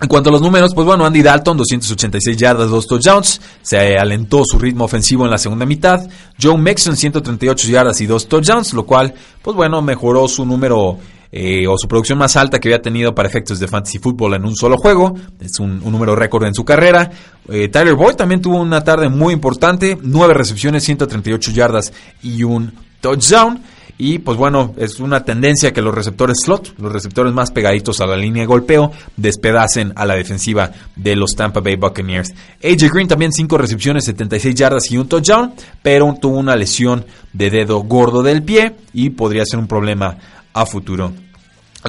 En 0.00 0.06
cuanto 0.06 0.28
a 0.30 0.32
los 0.32 0.40
números, 0.40 0.74
pues 0.74 0.86
bueno, 0.86 1.04
Andy 1.04 1.22
Dalton, 1.22 1.56
286 1.56 2.36
yardas, 2.36 2.70
2 2.70 2.86
touchdowns, 2.86 3.40
se 3.62 3.96
alentó 3.96 4.44
su 4.44 4.56
ritmo 4.56 4.84
ofensivo 4.84 5.24
en 5.24 5.30
la 5.32 5.38
segunda 5.38 5.66
mitad. 5.66 6.08
Joe 6.40 6.56
Mixon, 6.56 6.96
138 6.96 7.68
yardas 7.68 8.00
y 8.00 8.06
2 8.06 8.28
touchdowns, 8.28 8.74
lo 8.74 8.86
cual, 8.86 9.12
pues 9.42 9.56
bueno, 9.56 9.82
mejoró 9.82 10.28
su 10.28 10.46
número 10.46 10.98
eh, 11.32 11.66
o 11.66 11.76
su 11.76 11.88
producción 11.88 12.16
más 12.16 12.36
alta 12.36 12.60
que 12.60 12.68
había 12.68 12.80
tenido 12.80 13.12
para 13.12 13.28
efectos 13.28 13.58
de 13.58 13.66
fantasy 13.66 13.98
football 13.98 14.34
en 14.34 14.44
un 14.44 14.54
solo 14.54 14.76
juego. 14.76 15.14
Es 15.40 15.58
un, 15.58 15.80
número 15.80 16.14
récord 16.14 16.44
en 16.46 16.54
su 16.54 16.64
carrera. 16.64 17.10
Eh, 17.48 17.66
Tyler 17.66 17.94
Boyd 17.94 18.14
también 18.14 18.40
tuvo 18.40 18.60
una 18.60 18.84
tarde 18.84 19.08
muy 19.08 19.34
importante, 19.34 19.98
9 20.00 20.32
recepciones, 20.32 20.84
138 20.84 21.50
yardas 21.50 21.92
y 22.22 22.44
un 22.44 22.72
touchdown. 23.00 23.60
Y 24.00 24.20
pues 24.20 24.38
bueno, 24.38 24.74
es 24.78 25.00
una 25.00 25.24
tendencia 25.24 25.72
que 25.72 25.82
los 25.82 25.92
receptores 25.92 26.38
slot, 26.44 26.78
los 26.78 26.92
receptores 26.92 27.32
más 27.32 27.50
pegaditos 27.50 28.00
a 28.00 28.06
la 28.06 28.16
línea 28.16 28.44
de 28.44 28.46
golpeo, 28.46 28.92
despedacen 29.16 29.92
a 29.96 30.06
la 30.06 30.14
defensiva 30.14 30.70
de 30.94 31.16
los 31.16 31.34
Tampa 31.34 31.60
Bay 31.60 31.74
Buccaneers. 31.74 32.32
AJ 32.62 32.92
Green 32.92 33.08
también 33.08 33.32
5 33.32 33.58
recepciones, 33.58 34.04
76 34.04 34.54
yardas 34.54 34.90
y 34.92 34.98
un 34.98 35.08
touchdown, 35.08 35.52
pero 35.82 36.16
tuvo 36.20 36.38
una 36.38 36.54
lesión 36.54 37.04
de 37.32 37.50
dedo 37.50 37.80
gordo 37.80 38.22
del 38.22 38.44
pie 38.44 38.76
y 38.92 39.10
podría 39.10 39.44
ser 39.44 39.58
un 39.58 39.66
problema 39.66 40.16
a 40.52 40.64
futuro. 40.64 41.12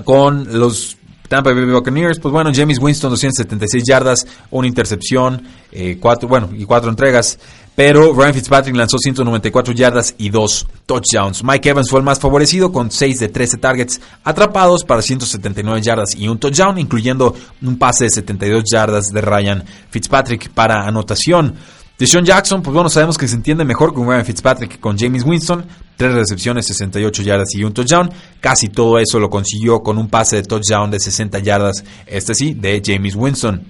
Con 0.04 0.60
los 0.60 0.99
Tampa 1.30 1.54
Bay 1.54 1.64
Buccaneers, 1.66 2.20
pues 2.20 2.34
bueno, 2.34 2.52
James 2.54 2.80
Winston 2.80 3.12
276 3.12 3.84
yardas, 3.88 4.28
una 4.50 4.68
intercepción, 4.68 5.44
eh, 5.72 5.98
cuatro, 6.00 6.28
bueno, 6.28 6.50
y 6.54 6.66
cuatro 6.66 6.90
entregas. 6.90 7.40
Pero 7.76 8.12
Ryan 8.14 8.34
Fitzpatrick 8.34 8.76
lanzó 8.76 8.98
194 8.98 9.74
yardas 9.74 10.14
y 10.18 10.30
dos 10.30 10.68
touchdowns. 10.86 11.46
Mike 11.46 11.70
Evans 11.70 11.90
fue 11.90 12.00
el 12.00 12.06
más 12.06 12.20
favorecido 12.20 12.74
con 12.74 12.92
6 12.92 13.20
de 13.20 13.30
13 13.30 13.58
targets 13.58 14.02
atrapados 14.26 14.84
para 14.84 15.02
179 15.02 15.82
yardas 15.82 16.14
y 16.14 16.28
un 16.28 16.40
touchdown, 16.40 16.78
incluyendo 16.78 17.34
un 17.62 17.78
pase 17.78 18.06
de 18.06 18.10
72 18.10 18.66
yardas 18.70 19.06
de 19.14 19.22
Ryan 19.22 19.64
Fitzpatrick 19.92 20.50
para 20.50 20.86
anotación. 20.86 21.56
Deshaun 22.00 22.24
Jackson, 22.24 22.64
pues 22.64 22.74
bueno, 22.74 22.90
sabemos 22.90 23.18
que 23.18 23.28
se 23.28 23.36
entiende 23.36 23.66
mejor 23.66 23.94
con 23.94 24.08
Ryan 24.08 24.24
Fitzpatrick 24.24 24.72
que 24.72 24.80
con 24.80 24.98
James 24.98 25.26
Winston. 25.26 25.66
Tres 25.98 26.14
recepciones, 26.14 26.66
68 26.68 27.24
yardas 27.24 27.54
y 27.56 27.64
un 27.66 27.74
touchdown. 27.74 28.10
Casi 28.40 28.70
todo 28.70 28.98
eso 29.00 29.20
lo 29.20 29.30
consiguió 29.30 29.82
con 29.82 29.98
un 29.98 30.08
pase 30.08 30.38
de 30.38 30.44
touchdown 30.44 30.90
de 30.90 31.02
60 31.02 31.40
yardas, 31.40 31.84
este 32.08 32.34
sí, 32.34 32.54
de 32.54 32.82
James 32.84 33.16
Winston. 33.16 33.62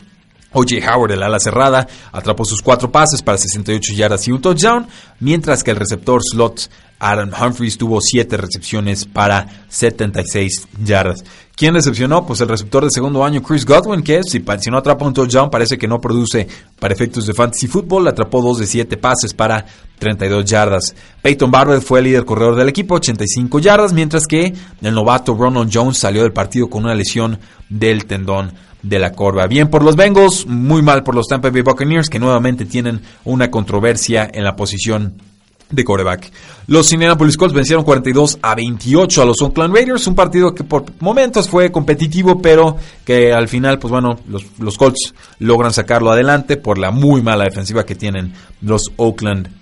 O.J. 0.52 0.76
Howard, 0.94 1.14
el 1.14 1.24
ala 1.24 1.40
cerrada, 1.40 1.88
atrapó 2.12 2.46
sus 2.46 2.62
cuatro 2.62 2.92
pases 2.92 3.24
para 3.24 3.40
68 3.40 3.94
yardas 3.94 4.28
y 4.28 4.32
un 4.32 4.42
touchdown, 4.42 4.86
mientras 5.20 5.64
que 5.64 5.72
el 5.72 5.78
receptor 5.78 6.22
slot 6.24 6.70
Aaron 7.00 7.32
Humphries 7.34 7.78
tuvo 7.80 8.00
7 8.00 8.38
recepciones 8.38 9.06
para 9.06 9.48
76 9.70 10.68
yardas. 10.84 11.24
¿Quién 11.60 11.74
recepcionó? 11.74 12.26
Pues 12.26 12.40
el 12.40 12.48
receptor 12.48 12.86
de 12.86 12.90
segundo 12.90 13.22
año, 13.22 13.44
Chris 13.44 13.66
Godwin, 13.66 14.02
que 14.02 14.22
si, 14.24 14.42
no 14.72 14.78
atrapa 14.78 15.06
un 15.06 15.14
touchdown 15.14 15.50
parece 15.50 15.78
que 15.78 15.90
no 15.90 16.00
produce 16.00 16.48
para 16.80 16.94
efectos 16.94 17.26
de 17.26 17.34
fantasy 17.34 17.68
football. 17.68 18.08
Atrapó 18.08 18.42
2 18.42 18.60
de 18.60 18.66
7 18.66 18.96
pases 18.96 19.34
para 19.34 19.66
32 20.00 20.46
yardas. 20.46 20.96
Peyton 21.22 21.52
Barber 21.52 21.82
fue 21.82 22.00
el 22.00 22.06
líder 22.06 22.24
corredor 22.24 22.56
del 22.56 22.70
equipo, 22.70 22.96
85 22.96 23.60
yardas, 23.60 23.92
mientras 23.92 24.26
que 24.26 24.54
el 24.82 24.94
novato 24.94 25.36
Ronald 25.36 25.70
Jones 25.70 25.98
salió 25.98 26.24
del 26.24 26.32
partido 26.32 26.70
con 26.70 26.86
una 26.86 26.96
lesión 26.96 27.38
del 27.68 28.06
tendón 28.06 28.54
de 28.82 29.00
la 29.00 29.12
corva. 29.12 29.46
Bien 29.48 29.68
por 29.68 29.84
los 29.84 29.98
Bengals, 29.98 30.46
muy 30.48 30.82
mal 30.82 31.04
por 31.04 31.14
los 31.14 31.28
Tampa 31.28 31.50
Bay 31.50 31.62
Buccaneers, 31.62 32.08
que 32.10 32.20
nuevamente 32.20 32.64
tienen 32.64 33.02
una 33.26 33.52
controversia 33.52 34.32
en 34.34 34.46
la 34.46 34.56
posición 34.56 35.22
de 35.70 35.84
coreback. 35.84 36.32
Los 36.68 36.92
Indianapolis 36.92 37.38
Colts 37.38 37.54
vencieron 37.54 37.84
42 37.84 38.40
a 38.42 38.56
28 38.56 39.22
a 39.22 39.26
los 39.26 39.42
Oakland 39.42 39.74
Raiders, 39.74 40.08
un 40.08 40.16
partido 40.16 40.54
que 40.54 40.64
por 40.64 40.86
momentos 41.00 41.50
fue 41.50 41.72
competitivo, 41.72 42.42
pero 42.42 42.78
que 43.06 43.32
al 43.34 43.48
final, 43.48 43.80
pues 43.80 43.92
bueno, 43.92 44.20
los, 44.28 44.46
los 44.60 44.78
Colts 44.78 45.14
logran 45.40 45.74
sacarlo 45.74 46.12
adelante 46.12 46.58
por 46.58 46.78
la 46.78 46.92
muy 46.92 47.22
mala 47.22 47.44
defensiva 47.44 47.86
que 47.86 47.96
tienen 47.96 48.34
los 48.62 48.92
Oakland 48.98 49.59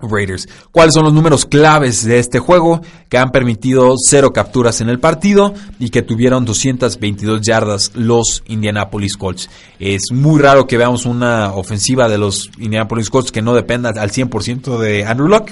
Raiders. 0.00 0.48
¿Cuáles 0.72 0.94
son 0.94 1.04
los 1.04 1.12
números 1.12 1.46
claves 1.46 2.04
de 2.04 2.18
este 2.18 2.38
juego 2.38 2.82
que 3.08 3.18
han 3.18 3.30
permitido 3.30 3.94
cero 3.96 4.32
capturas 4.32 4.80
en 4.80 4.88
el 4.88 5.00
partido 5.00 5.54
y 5.78 5.88
que 5.88 6.02
tuvieron 6.02 6.44
222 6.44 7.40
yardas 7.40 7.92
los 7.94 8.42
Indianapolis 8.46 9.16
Colts? 9.16 9.48
Es 9.78 10.12
muy 10.12 10.40
raro 10.40 10.66
que 10.66 10.76
veamos 10.76 11.06
una 11.06 11.54
ofensiva 11.54 12.08
de 12.08 12.18
los 12.18 12.50
Indianapolis 12.58 13.08
Colts 13.08 13.32
que 13.32 13.42
no 13.42 13.54
dependa 13.54 13.90
al 13.90 14.10
100% 14.10 14.78
de 14.78 15.04
Andrew 15.04 15.28
Luck. 15.28 15.50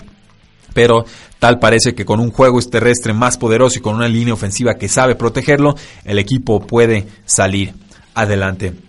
Pero 0.74 1.04
tal 1.38 1.58
parece 1.58 1.94
que 1.94 2.04
con 2.04 2.20
un 2.20 2.30
juego 2.30 2.60
terrestre 2.60 3.12
más 3.12 3.38
poderoso 3.38 3.78
y 3.78 3.82
con 3.82 3.94
una 3.94 4.08
línea 4.08 4.34
ofensiva 4.34 4.74
que 4.74 4.88
sabe 4.88 5.14
protegerlo, 5.14 5.76
el 6.04 6.18
equipo 6.18 6.60
puede 6.60 7.06
salir 7.24 7.74
adelante. 8.14 8.83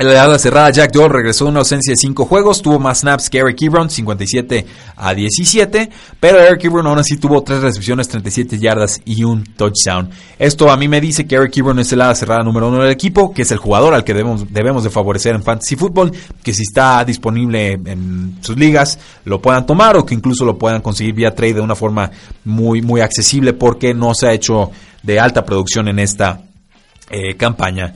En 0.00 0.08
la 0.08 0.22
ala 0.22 0.38
cerrada, 0.38 0.70
Jack 0.70 0.92
Doyle 0.92 1.08
regresó 1.08 1.46
de 1.46 1.50
una 1.50 1.58
ausencia 1.58 1.90
de 1.92 1.96
5 1.96 2.24
juegos, 2.24 2.62
tuvo 2.62 2.78
más 2.78 3.00
snaps 3.00 3.28
que 3.28 3.38
Eric 3.38 3.62
Ebron, 3.62 3.90
57 3.90 4.64
a 4.94 5.12
17, 5.12 5.90
pero 6.20 6.38
Eric 6.38 6.66
Ebron 6.66 6.86
aún 6.86 7.00
así 7.00 7.16
tuvo 7.16 7.42
3 7.42 7.62
recepciones, 7.62 8.06
37 8.06 8.60
yardas 8.60 9.00
y 9.04 9.24
un 9.24 9.42
touchdown. 9.42 10.08
Esto 10.38 10.70
a 10.70 10.76
mí 10.76 10.86
me 10.86 11.00
dice 11.00 11.26
que 11.26 11.34
Eric 11.34 11.56
Ebron 11.56 11.80
es 11.80 11.92
el 11.92 12.00
ala 12.00 12.14
cerrada 12.14 12.44
número 12.44 12.68
1 12.68 12.84
del 12.84 12.92
equipo, 12.92 13.34
que 13.34 13.42
es 13.42 13.50
el 13.50 13.58
jugador 13.58 13.92
al 13.92 14.04
que 14.04 14.14
debemos, 14.14 14.52
debemos 14.52 14.84
de 14.84 14.90
favorecer 14.90 15.34
en 15.34 15.42
Fantasy 15.42 15.74
Football, 15.74 16.12
que 16.44 16.54
si 16.54 16.62
está 16.62 17.04
disponible 17.04 17.72
en 17.72 18.38
sus 18.40 18.56
ligas 18.56 19.00
lo 19.24 19.42
puedan 19.42 19.66
tomar 19.66 19.96
o 19.96 20.06
que 20.06 20.14
incluso 20.14 20.44
lo 20.44 20.56
puedan 20.56 20.80
conseguir 20.80 21.14
vía 21.14 21.34
trade 21.34 21.54
de 21.54 21.60
una 21.60 21.74
forma 21.74 22.08
muy, 22.44 22.82
muy 22.82 23.00
accesible 23.00 23.52
porque 23.52 23.94
no 23.94 24.14
se 24.14 24.28
ha 24.28 24.32
hecho 24.32 24.70
de 25.02 25.18
alta 25.18 25.44
producción 25.44 25.88
en 25.88 25.98
esta 25.98 26.40
eh, 27.10 27.34
campaña. 27.34 27.92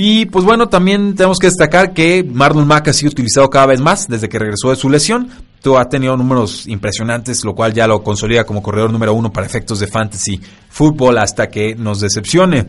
Y 0.00 0.26
pues 0.26 0.44
bueno, 0.44 0.68
también 0.68 1.16
tenemos 1.16 1.40
que 1.40 1.48
destacar 1.48 1.92
que 1.92 2.22
Marlon 2.22 2.68
Mack 2.68 2.86
ha 2.86 2.92
sido 2.92 3.10
utilizado 3.10 3.50
cada 3.50 3.66
vez 3.66 3.80
más 3.80 4.06
desde 4.06 4.28
que 4.28 4.38
regresó 4.38 4.70
de 4.70 4.76
su 4.76 4.88
lesión. 4.88 5.28
Ha 5.76 5.88
tenido 5.88 6.16
números 6.16 6.68
impresionantes, 6.68 7.44
lo 7.44 7.56
cual 7.56 7.74
ya 7.74 7.88
lo 7.88 8.04
consolida 8.04 8.44
como 8.44 8.62
corredor 8.62 8.92
número 8.92 9.12
uno 9.12 9.32
para 9.32 9.44
efectos 9.44 9.80
de 9.80 9.88
fantasy 9.88 10.40
fútbol 10.70 11.18
hasta 11.18 11.48
que 11.48 11.74
nos 11.74 11.98
decepcione. 11.98 12.68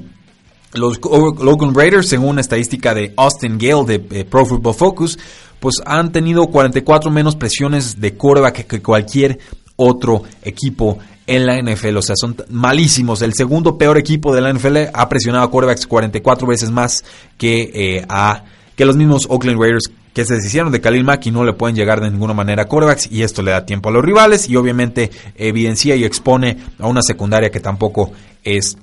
Los 0.73 0.99
Logan 0.99 1.75
Raiders, 1.75 2.09
según 2.09 2.39
estadística 2.39 2.95
de 2.95 3.13
Austin 3.15 3.59
Gale 3.59 3.85
de 3.85 4.19
eh, 4.19 4.25
Pro 4.25 4.47
Football 4.47 4.73
Focus, 4.73 5.19
pues 5.59 5.75
han 5.85 6.11
tenido 6.11 6.47
44 6.47 7.11
menos 7.11 7.35
presiones 7.35 8.01
de 8.01 8.17
coreback 8.17 8.65
que 8.65 8.81
cualquier 8.81 9.37
otro 9.75 10.23
equipo 10.41 10.97
en 11.29 11.45
la 11.45 11.61
NFL. 11.61 11.97
O 11.97 12.01
sea, 12.01 12.15
son 12.15 12.35
malísimos. 12.49 13.21
El 13.21 13.33
segundo 13.33 13.77
peor 13.77 13.97
equipo 13.97 14.33
de 14.33 14.41
la 14.41 14.51
NFL 14.51 14.77
ha 14.93 15.07
presionado 15.07 15.45
a 15.45 15.51
quarterbacks 15.51 15.85
44 15.85 16.47
veces 16.47 16.71
más 16.71 17.05
que, 17.37 17.71
eh, 17.73 18.05
a, 18.09 18.43
que 18.75 18.85
los 18.85 18.97
mismos 18.97 19.27
Oakland 19.29 19.59
Raiders 19.59 19.91
que 20.13 20.25
se 20.25 20.35
deshicieron 20.35 20.71
de 20.71 20.81
Khalil 20.81 21.03
Mack 21.03 21.27
y 21.27 21.31
no 21.31 21.43
le 21.45 21.53
pueden 21.53 21.75
llegar 21.75 22.01
de 22.01 22.09
ninguna 22.09 22.33
manera 22.33 22.63
a 22.63 22.65
quarterbacks 22.65 23.11
y 23.11 23.21
esto 23.21 23.43
le 23.43 23.51
da 23.51 23.65
tiempo 23.65 23.89
a 23.89 23.91
los 23.91 24.03
rivales 24.03 24.49
y 24.49 24.55
obviamente 24.55 25.11
evidencia 25.35 25.95
y 25.95 26.03
expone 26.03 26.57
a 26.79 26.87
una 26.87 27.03
secundaria 27.03 27.51
que 27.51 27.59
tampoco 27.59 28.11
es 28.43 28.75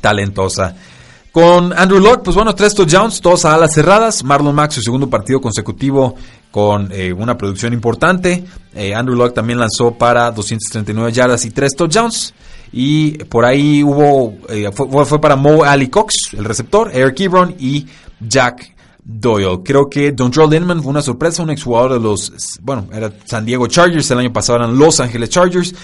talentosa. 0.00 0.76
Con 1.32 1.72
Andrew 1.72 1.98
Locke, 1.98 2.22
pues 2.24 2.36
bueno, 2.36 2.54
tres 2.54 2.74
touchdowns, 2.74 3.22
todos 3.22 3.46
a 3.46 3.54
alas 3.54 3.72
cerradas. 3.72 4.22
Marlon 4.22 4.54
Mack, 4.54 4.70
su 4.72 4.82
segundo 4.82 5.08
partido 5.08 5.40
consecutivo 5.40 6.14
con 6.50 6.92
eh, 6.92 7.10
una 7.10 7.38
producción 7.38 7.72
importante. 7.72 8.44
Eh, 8.74 8.94
Andrew 8.94 9.16
Locke 9.16 9.34
también 9.34 9.58
lanzó 9.58 9.92
para 9.92 10.30
239 10.30 11.10
yardas 11.10 11.46
y 11.46 11.50
3 11.50 11.74
touchdowns. 11.74 12.34
Y 12.70 13.12
por 13.24 13.46
ahí 13.46 13.82
hubo, 13.82 14.34
eh, 14.50 14.70
fue, 14.72 15.20
para 15.20 15.34
Mo 15.34 15.64
Ali 15.64 15.88
Cox, 15.88 16.34
el 16.34 16.44
receptor, 16.44 16.90
Eric 16.92 17.20
Ebron 17.20 17.54
y 17.58 17.86
Jack 18.20 18.74
Doyle. 19.02 19.60
Creo 19.64 19.88
que 19.88 20.12
Don 20.12 20.30
Joe 20.30 20.48
Lindman 20.48 20.82
fue 20.82 20.90
una 20.90 21.02
sorpresa, 21.02 21.42
un 21.42 21.50
exjugador 21.50 21.94
de 21.94 22.00
los, 22.00 22.58
bueno, 22.60 22.88
era 22.92 23.10
San 23.24 23.46
Diego 23.46 23.66
Chargers, 23.66 24.10
el 24.10 24.18
año 24.18 24.32
pasado 24.32 24.58
eran 24.58 24.78
Los 24.78 25.00
Angeles 25.00 25.30
Chargers. 25.30 25.74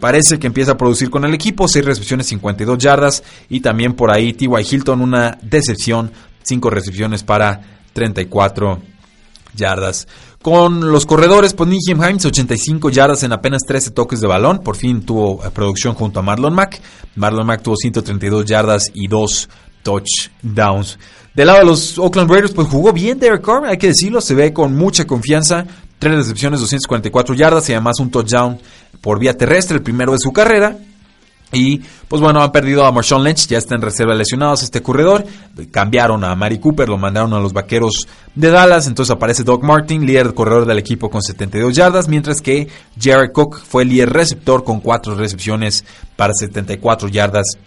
Parece 0.00 0.38
que 0.38 0.46
empieza 0.46 0.72
a 0.72 0.76
producir 0.76 1.10
con 1.10 1.24
el 1.24 1.34
equipo, 1.34 1.68
6 1.68 1.84
recepciones, 1.84 2.26
52 2.26 2.78
yardas. 2.78 3.22
Y 3.48 3.60
también 3.60 3.94
por 3.94 4.10
ahí 4.10 4.32
T.Y. 4.32 4.48
Hilton, 4.70 5.00
una 5.00 5.38
decepción, 5.42 6.10
5 6.42 6.70
recepciones 6.70 7.22
para 7.22 7.60
34 7.92 8.80
yardas. 9.54 10.06
Con 10.42 10.92
los 10.92 11.06
corredores, 11.06 11.54
pues 11.54 11.70
Nijem 11.70 12.02
Himes, 12.02 12.26
85 12.26 12.90
yardas 12.90 13.22
en 13.22 13.32
apenas 13.32 13.62
13 13.66 13.92
toques 13.92 14.20
de 14.20 14.26
balón. 14.26 14.58
Por 14.58 14.76
fin 14.76 15.02
tuvo 15.02 15.42
eh, 15.42 15.50
producción 15.50 15.94
junto 15.94 16.20
a 16.20 16.22
Marlon 16.22 16.52
Mack. 16.52 16.82
Marlon 17.16 17.46
Mack 17.46 17.62
tuvo 17.62 17.76
132 17.76 18.44
yardas 18.44 18.90
y 18.92 19.08
2 19.08 19.48
touchdowns. 19.82 20.98
Del 21.34 21.46
lado 21.46 21.60
de 21.60 21.64
los 21.64 21.98
Oakland 21.98 22.30
Raiders, 22.30 22.52
pues 22.52 22.68
jugó 22.68 22.92
bien 22.92 23.18
Derek 23.18 23.42
Carr, 23.42 23.64
hay 23.64 23.78
que 23.78 23.88
decirlo, 23.88 24.20
se 24.20 24.34
ve 24.34 24.52
con 24.52 24.74
mucha 24.76 25.06
confianza. 25.06 25.64
Tres 25.98 26.14
recepciones, 26.14 26.60
244 26.60 27.34
yardas 27.34 27.68
y 27.70 27.72
además 27.72 27.98
un 27.98 28.10
touchdown 28.10 28.58
por 29.04 29.18
vía 29.18 29.36
terrestre, 29.36 29.76
el 29.76 29.82
primero 29.82 30.12
de 30.12 30.18
su 30.18 30.32
carrera. 30.32 30.78
Y 31.52 31.82
pues 32.08 32.22
bueno, 32.22 32.42
han 32.42 32.50
perdido 32.50 32.84
a 32.86 32.90
Marshawn 32.90 33.22
Lynch, 33.22 33.46
ya 33.46 33.58
está 33.58 33.74
en 33.74 33.82
reserva 33.82 34.14
lesionados 34.14 34.62
este 34.62 34.82
corredor. 34.82 35.26
Cambiaron 35.70 36.24
a 36.24 36.34
Mari 36.34 36.58
Cooper, 36.58 36.88
lo 36.88 36.96
mandaron 36.96 37.34
a 37.34 37.38
los 37.38 37.52
vaqueros 37.52 38.08
de 38.34 38.50
Dallas. 38.50 38.86
Entonces 38.86 39.14
aparece 39.14 39.44
Doug 39.44 39.62
Martin, 39.62 40.06
líder 40.06 40.32
corredor 40.32 40.64
del 40.64 40.78
equipo 40.78 41.10
con 41.10 41.22
72 41.22 41.76
yardas, 41.76 42.08
mientras 42.08 42.40
que 42.40 42.66
Jared 42.98 43.30
Cook 43.32 43.60
fue 43.62 43.82
el 43.82 43.90
líder 43.90 44.10
receptor 44.10 44.64
con 44.64 44.80
4 44.80 45.14
recepciones 45.16 45.84
para 46.16 46.32
74 46.32 47.08
yardas 47.08 47.58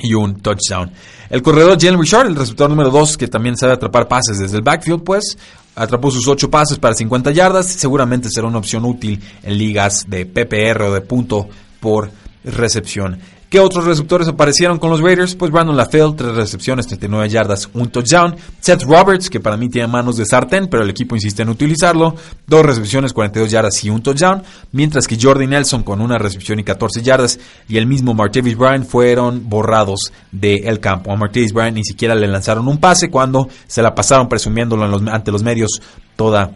y 0.00 0.14
un 0.14 0.40
touchdown. 0.40 0.90
El 1.28 1.42
corredor 1.42 1.78
Jalen 1.80 2.00
Richard, 2.00 2.26
el 2.26 2.36
receptor 2.36 2.68
número 2.68 2.90
2, 2.90 3.16
que 3.16 3.28
también 3.28 3.56
sabe 3.56 3.72
atrapar 3.72 4.08
pases 4.08 4.38
desde 4.38 4.56
el 4.56 4.62
backfield, 4.62 5.02
pues 5.02 5.36
atrapó 5.74 6.10
sus 6.10 6.26
8 6.26 6.50
pases 6.50 6.78
para 6.78 6.94
50 6.94 7.30
yardas. 7.30 7.66
Seguramente 7.66 8.28
será 8.30 8.46
una 8.46 8.58
opción 8.58 8.84
útil 8.84 9.20
en 9.42 9.58
ligas 9.58 10.06
de 10.08 10.26
PPR 10.26 10.82
o 10.82 10.94
de 10.94 11.00
punto 11.00 11.48
por 11.80 12.10
recepción. 12.44 13.18
¿Qué 13.50 13.58
otros 13.58 13.84
receptores 13.84 14.28
aparecieron 14.28 14.78
con 14.78 14.90
los 14.90 15.00
Raiders? 15.00 15.34
Pues 15.34 15.50
Brandon 15.50 15.76
LaFell, 15.76 16.14
3 16.14 16.36
recepciones, 16.36 16.86
39 16.86 17.28
yardas, 17.28 17.68
un 17.74 17.90
touchdown. 17.90 18.36
Seth 18.60 18.84
Roberts, 18.84 19.28
que 19.28 19.40
para 19.40 19.56
mí 19.56 19.68
tiene 19.68 19.88
manos 19.88 20.16
de 20.16 20.24
sartén, 20.24 20.68
pero 20.68 20.84
el 20.84 20.90
equipo 20.90 21.16
insiste 21.16 21.42
en 21.42 21.48
utilizarlo, 21.48 22.14
2 22.46 22.64
recepciones, 22.64 23.12
42 23.12 23.50
yardas 23.50 23.82
y 23.82 23.90
un 23.90 24.04
touchdown. 24.04 24.44
Mientras 24.70 25.08
que 25.08 25.18
Jordi 25.20 25.48
Nelson 25.48 25.82
con 25.82 26.00
una 26.00 26.16
recepción 26.16 26.60
y 26.60 26.62
14 26.62 27.02
yardas 27.02 27.40
y 27.68 27.76
el 27.76 27.88
mismo 27.88 28.14
Martavis 28.14 28.56
Bryant 28.56 28.86
fueron 28.86 29.48
borrados 29.48 30.12
del 30.30 30.78
campo. 30.78 31.10
A 31.10 31.16
Martavis 31.16 31.52
Bryant 31.52 31.76
ni 31.76 31.82
siquiera 31.82 32.14
le 32.14 32.28
lanzaron 32.28 32.68
un 32.68 32.78
pase 32.78 33.10
cuando 33.10 33.48
se 33.66 33.82
la 33.82 33.96
pasaron 33.96 34.28
presumiéndolo 34.28 34.84
ante 35.10 35.32
los 35.32 35.42
medios 35.42 35.82
toda 36.14 36.52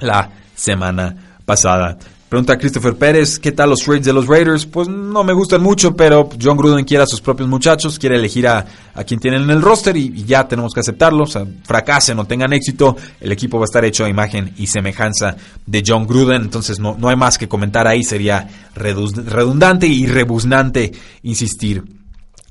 la 0.00 0.30
semana 0.56 1.36
pasada. 1.44 1.96
Pregunta 2.28 2.58
Christopher 2.58 2.96
Pérez, 2.96 3.38
¿qué 3.38 3.52
tal 3.52 3.70
los 3.70 3.80
trades 3.80 4.04
de 4.04 4.12
los 4.12 4.26
Raiders? 4.26 4.66
Pues 4.66 4.88
no 4.88 5.22
me 5.22 5.32
gustan 5.32 5.62
mucho, 5.62 5.94
pero 5.94 6.28
John 6.42 6.56
Gruden 6.56 6.84
quiere 6.84 7.04
a 7.04 7.06
sus 7.06 7.20
propios 7.20 7.48
muchachos, 7.48 7.98
quiere 7.98 8.16
elegir 8.16 8.48
a, 8.48 8.66
quien 9.06 9.20
tienen 9.20 9.42
en 9.42 9.50
el 9.50 9.62
roster 9.62 9.96
y, 9.96 10.24
ya 10.24 10.48
tenemos 10.48 10.72
que 10.72 10.80
aceptarlo. 10.80 11.24
O 11.24 11.26
sea, 11.26 11.46
fracasen 11.64 12.18
o 12.18 12.24
tengan 12.24 12.52
éxito, 12.52 12.96
el 13.20 13.30
equipo 13.30 13.58
va 13.58 13.64
a 13.64 13.66
estar 13.66 13.84
hecho 13.84 14.04
a 14.04 14.08
imagen 14.08 14.52
y 14.56 14.66
semejanza 14.66 15.36
de 15.64 15.82
John 15.86 16.06
Gruden. 16.06 16.42
Entonces 16.42 16.80
no, 16.80 16.96
no 16.98 17.08
hay 17.08 17.16
más 17.16 17.38
que 17.38 17.46
comentar 17.46 17.86
ahí, 17.86 18.02
sería 18.02 18.48
redundante 18.74 19.86
y 19.86 20.06
rebuznante 20.06 20.92
insistir 21.22 21.84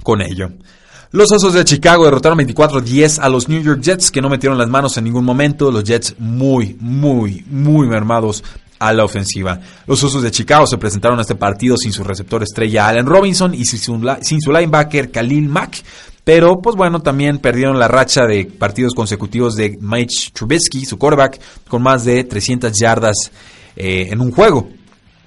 con 0.02 0.22
ello. 0.22 0.52
Los 1.14 1.32
Osos 1.32 1.54
de 1.54 1.64
Chicago 1.64 2.06
derrotaron 2.06 2.40
24-10 2.40 3.20
a 3.20 3.30
los 3.30 3.48
New 3.48 3.62
York 3.62 3.82
Jets 3.82 4.10
que 4.10 4.20
no 4.20 4.30
metieron 4.30 4.58
las 4.58 4.68
manos 4.68 4.98
en 4.98 5.04
ningún 5.04 5.24
momento. 5.24 5.70
Los 5.70 5.84
Jets 5.84 6.16
muy, 6.18 6.76
muy, 6.80 7.46
muy 7.48 7.88
mermados 7.88 8.44
a 8.84 8.92
la 8.94 9.06
ofensiva. 9.06 9.60
Los 9.88 10.04
Osos 10.04 10.22
de 10.22 10.32
Chicago 10.32 10.68
se 10.68 10.78
presentaron 10.78 11.18
a 11.18 11.22
este 11.22 11.36
partido 11.36 11.78
sin 11.78 11.94
su 11.94 12.04
receptor 12.04 12.44
estrella 12.44 12.90
Allen 12.90 13.06
Robinson 13.06 13.54
y 13.54 13.64
sin 13.64 13.80
su, 13.80 14.52
linebacker 14.52 15.10
Khalil 15.10 15.48
Mack. 15.48 15.82
Pero, 16.26 16.62
pues 16.62 16.76
bueno, 16.76 17.02
también 17.02 17.40
perdieron 17.40 17.80
la 17.80 17.88
racha 17.88 18.26
de 18.26 18.46
partidos 18.46 18.94
consecutivos 18.94 19.56
de 19.56 19.78
Mike 19.80 20.14
Trubisky, 20.34 20.86
su 20.86 20.98
quarterback, 20.98 21.40
con 21.68 21.82
más 21.82 22.04
de 22.04 22.24
300 22.26 22.74
yardas 22.80 23.16
eh, 23.76 24.08
en 24.12 24.22
un 24.22 24.32
juego. 24.32 24.70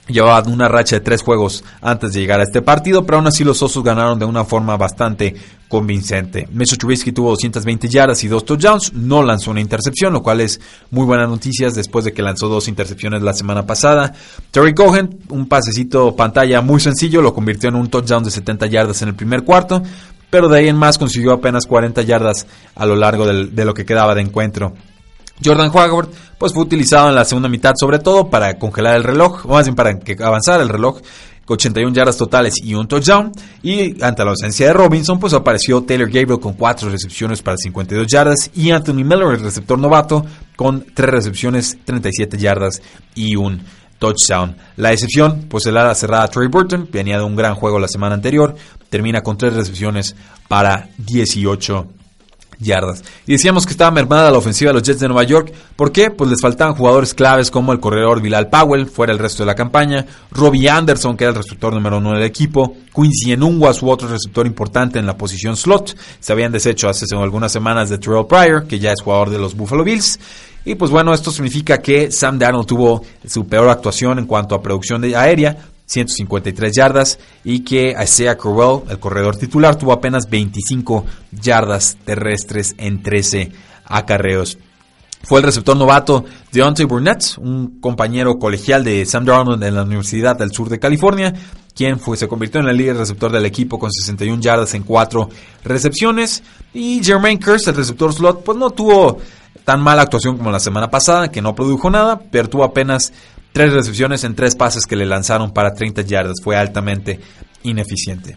Llevaba 0.09 0.49
una 0.49 0.69
racha 0.69 0.97
de 0.97 1.01
tres 1.01 1.23
juegos 1.23 1.65
antes 1.81 2.13
de 2.13 2.21
llegar 2.21 2.39
a 2.39 2.45
este 2.45 2.63
partido, 2.63 3.05
pero 3.05 3.19
aún 3.19 3.27
así 3.27 3.43
los 3.43 3.61
Osos 3.61 3.83
ganaron 3.83 4.19
de 4.19 4.25
una 4.25 4.45
forma 4.45 4.77
bastante 4.77 5.35
convincente. 5.69 6.49
Mitchell 6.53 6.79
Trubisky 6.79 7.11
tuvo 7.11 7.31
220 7.31 7.89
yardas 7.89 8.23
y 8.23 8.29
dos 8.29 8.45
touchdowns, 8.45 8.93
no 8.93 9.25
lanzó 9.25 9.51
una 9.51 9.61
intercepción, 9.61 10.13
lo 10.13 10.23
cual 10.23 10.41
es 10.41 10.61
muy 10.93 11.05
buenas 11.05 11.29
noticias 11.29 11.75
después 11.75 12.05
de 12.05 12.13
que 12.13 12.23
lanzó 12.23 12.49
dos 12.49 12.69
intercepciones 12.69 13.23
la 13.23 13.33
semana 13.33 13.67
pasada. 13.67 14.13
Terry 14.53 14.75
Cohen, 14.75 15.19
un 15.31 15.49
pasecito 15.49 16.15
pantalla 16.15 16.61
muy 16.61 16.79
sencillo, 16.79 17.21
lo 17.21 17.35
convirtió 17.35 17.69
en 17.69 17.75
un 17.75 17.91
touchdown 17.91 18.23
de 18.23 18.31
70 18.31 18.67
yardas 18.67 19.03
en 19.03 19.09
el 19.09 19.17
primer 19.17 19.43
cuarto, 19.43 19.83
pero 20.31 20.49
de 20.49 20.59
ahí 20.59 20.69
en 20.69 20.77
más 20.77 20.99
consiguió 20.99 21.33
apenas 21.33 21.67
40 21.67 22.03
yardas 22.03 22.47
a 22.77 22.87
lo 22.87 22.95
largo 22.95 23.27
de 23.27 23.65
lo 23.65 23.75
que 23.75 23.85
quedaba 23.85 24.15
de 24.15 24.23
encuentro. 24.23 24.73
Jordan 25.45 25.71
Howard 25.73 26.09
pues 26.39 26.53
fue 26.53 26.63
utilizado 26.63 27.09
en 27.09 27.15
la 27.15 27.25
segunda 27.25 27.49
mitad 27.49 27.73
sobre 27.79 27.99
todo 27.99 28.29
para 28.29 28.59
congelar 28.59 28.97
el 28.97 29.05
reloj, 29.05 29.47
más 29.47 29.65
bien 29.65 29.75
para 29.75 29.99
que 29.99 30.17
avanzara 30.23 30.63
el 30.63 30.69
reloj, 30.69 31.01
con 31.45 31.55
81 31.55 31.95
yardas 31.95 32.17
totales 32.17 32.55
y 32.63 32.75
un 32.75 32.89
touchdown. 32.89 33.33
Y 33.63 34.03
ante 34.03 34.25
la 34.25 34.31
ausencia 34.31 34.67
de 34.67 34.73
Robinson, 34.73 35.19
pues 35.19 35.33
apareció 35.33 35.83
Taylor 35.83 36.09
Gabriel 36.09 36.41
con 36.41 36.55
4 36.55 36.91
recepciones 36.91 37.41
para 37.41 37.57
52 37.57 38.07
yardas 38.07 38.51
y 38.55 38.71
Anthony 38.71 39.05
Miller, 39.05 39.35
el 39.35 39.41
receptor 39.41 39.79
novato, 39.79 40.27
con 40.57 40.85
3 40.93 41.09
recepciones, 41.09 41.79
37 41.85 42.37
yardas 42.37 42.83
y 43.15 43.37
un 43.37 43.63
touchdown. 43.99 44.57
La 44.77 44.93
excepción, 44.93 45.47
pues 45.49 45.67
el 45.67 45.77
ala 45.77 45.95
cerrada 45.95 46.29
Trey 46.29 46.49
Burton, 46.49 46.89
venía 46.93 47.19
de 47.19 47.25
un 47.25 47.37
gran 47.37 47.55
juego 47.55 47.79
la 47.79 47.89
semana 47.89 48.15
anterior, 48.15 48.55
termina 48.91 49.23
con 49.23 49.39
tres 49.39 49.55
recepciones 49.55 50.15
para 50.49 50.89
18 50.99 51.96
yardas. 52.59 53.03
Y 53.27 53.33
decíamos 53.33 53.67
que 53.67 53.73
estaba 53.73 53.91
mermada 53.91 54.31
la 54.31 54.39
ofensiva 54.39 54.71
de 54.71 54.75
los 54.75 54.83
Jets 54.83 55.01
de 55.01 55.09
Nueva 55.09 55.25
York. 55.25 55.53
¿Por 55.77 55.93
qué? 55.93 56.11
Pues 56.11 56.31
les 56.31 56.41
faltaban 56.41 56.75
jugadores 56.75 57.15
claves 57.15 57.51
como 57.51 57.73
el 57.73 57.81
corredor 57.81 58.21
Bilal 58.21 58.49
Powell, 58.49 58.87
fuera 58.87 59.13
el 59.13 59.19
resto 59.19 59.43
de 59.43 59.47
la 59.47 59.55
campaña, 59.55 60.07
Robbie 60.31 60.69
Anderson, 60.69 61.17
que 61.17 61.25
era 61.25 61.33
el 61.33 61.37
receptor 61.37 61.75
número 61.75 61.99
uno 61.99 62.13
del 62.13 62.23
equipo, 62.23 62.77
Quincy 62.95 63.33
Enungwa, 63.33 63.73
su 63.73 63.89
otro 63.89 64.09
receptor 64.09 64.47
importante 64.47 64.99
en 64.99 65.07
la 65.07 65.17
posición 65.17 65.57
slot. 65.57 65.97
Se 66.21 66.33
habían 66.33 66.53
deshecho 66.53 66.89
hace 66.89 67.05
algunas 67.15 67.53
semanas 67.53 67.89
de 67.89 67.99
Terrell 67.99 68.27
Pryor, 68.27 68.67
que 68.67 68.79
ya 68.79 68.93
es 68.93 69.03
jugador 69.03 69.31
de 69.31 69.39
los 69.39 69.55
Buffalo 69.55 69.85
Bills. 69.85 70.19
Y 70.65 70.75
pues 70.75 70.91
bueno, 70.91 71.15
esto 71.15 71.31
significa 71.31 71.79
que 71.79 72.11
Sam 72.11 72.39
Darnold 72.39 72.67
tuvo 72.67 73.05
su 73.25 73.47
peor 73.47 73.69
actuación 73.69 74.19
en 74.19 74.27
cuanto 74.27 74.55
a 74.57 74.63
producción 74.63 75.01
de 75.01 75.15
aérea, 75.15 75.57
153 75.87 76.73
yardas 76.75 77.19
y 77.45 77.61
que 77.61 77.95
Isaiah 78.01 78.37
Crowell, 78.37 78.83
el 78.91 78.99
corredor 78.99 79.37
titular, 79.37 79.77
tuvo 79.77 79.93
apenas 79.93 80.29
25 80.29 81.05
yardas 81.33 81.97
terrestres 82.05 82.75
en 82.79 83.03
13 83.03 83.53
acarreos. 83.85 84.59
Fue 85.23 85.41
el 85.41 85.47
receptor 85.47 85.77
novato 85.77 86.25
Deontay 86.53 86.87
Burnett, 86.87 87.37
un 87.39 87.81
compañero 87.81 88.35
colegial 88.39 88.85
de 88.85 89.05
Sam 89.07 89.25
Darnold 89.25 89.63
en 89.65 89.75
la 89.75 89.83
Universidad 89.83 90.37
del 90.37 90.53
Sur 90.53 90.69
de 90.69 90.79
California, 90.79 91.35
quien 91.75 91.99
fue, 91.99 92.17
se 92.17 92.29
convirtió 92.29 92.61
en 92.61 92.69
el 92.69 92.77
líder 92.77 92.97
receptor 92.97 93.33
del 93.33 93.45
equipo 93.45 93.79
con 93.79 93.91
61 93.91 94.41
yardas 94.41 94.73
en 94.75 94.83
4 94.83 95.29
recepciones. 95.65 96.43
Y 96.73 97.03
Jermaine 97.03 97.41
Curse, 97.41 97.71
el 97.71 97.77
receptor 97.77 98.13
slot, 98.13 98.45
pues 98.45 98.57
no 98.57 98.71
tuvo 98.71 99.19
tan 99.65 99.83
mala 99.83 100.03
actuación 100.03 100.39
como 100.39 100.53
la 100.53 100.61
semana 100.61 100.89
pasada, 100.89 101.29
que 101.29 101.43
no 101.43 101.55
produjo 101.55 101.91
nada, 101.91 102.21
pero 102.31 102.49
tuvo 102.49 102.65
apenas 102.65 103.13
Tres 103.57 103.73
recepciones 103.73 104.23
en 104.25 104.35
tres 104.35 104.55
pases 104.55 104.85
que 104.85 104.97
le 104.97 105.07
lanzaron 105.07 105.51
para 105.51 105.73
30 105.73 106.03
yardas. 106.03 106.43
Fue 106.45 106.59
altamente 106.59 107.19
ineficiente. 107.63 108.37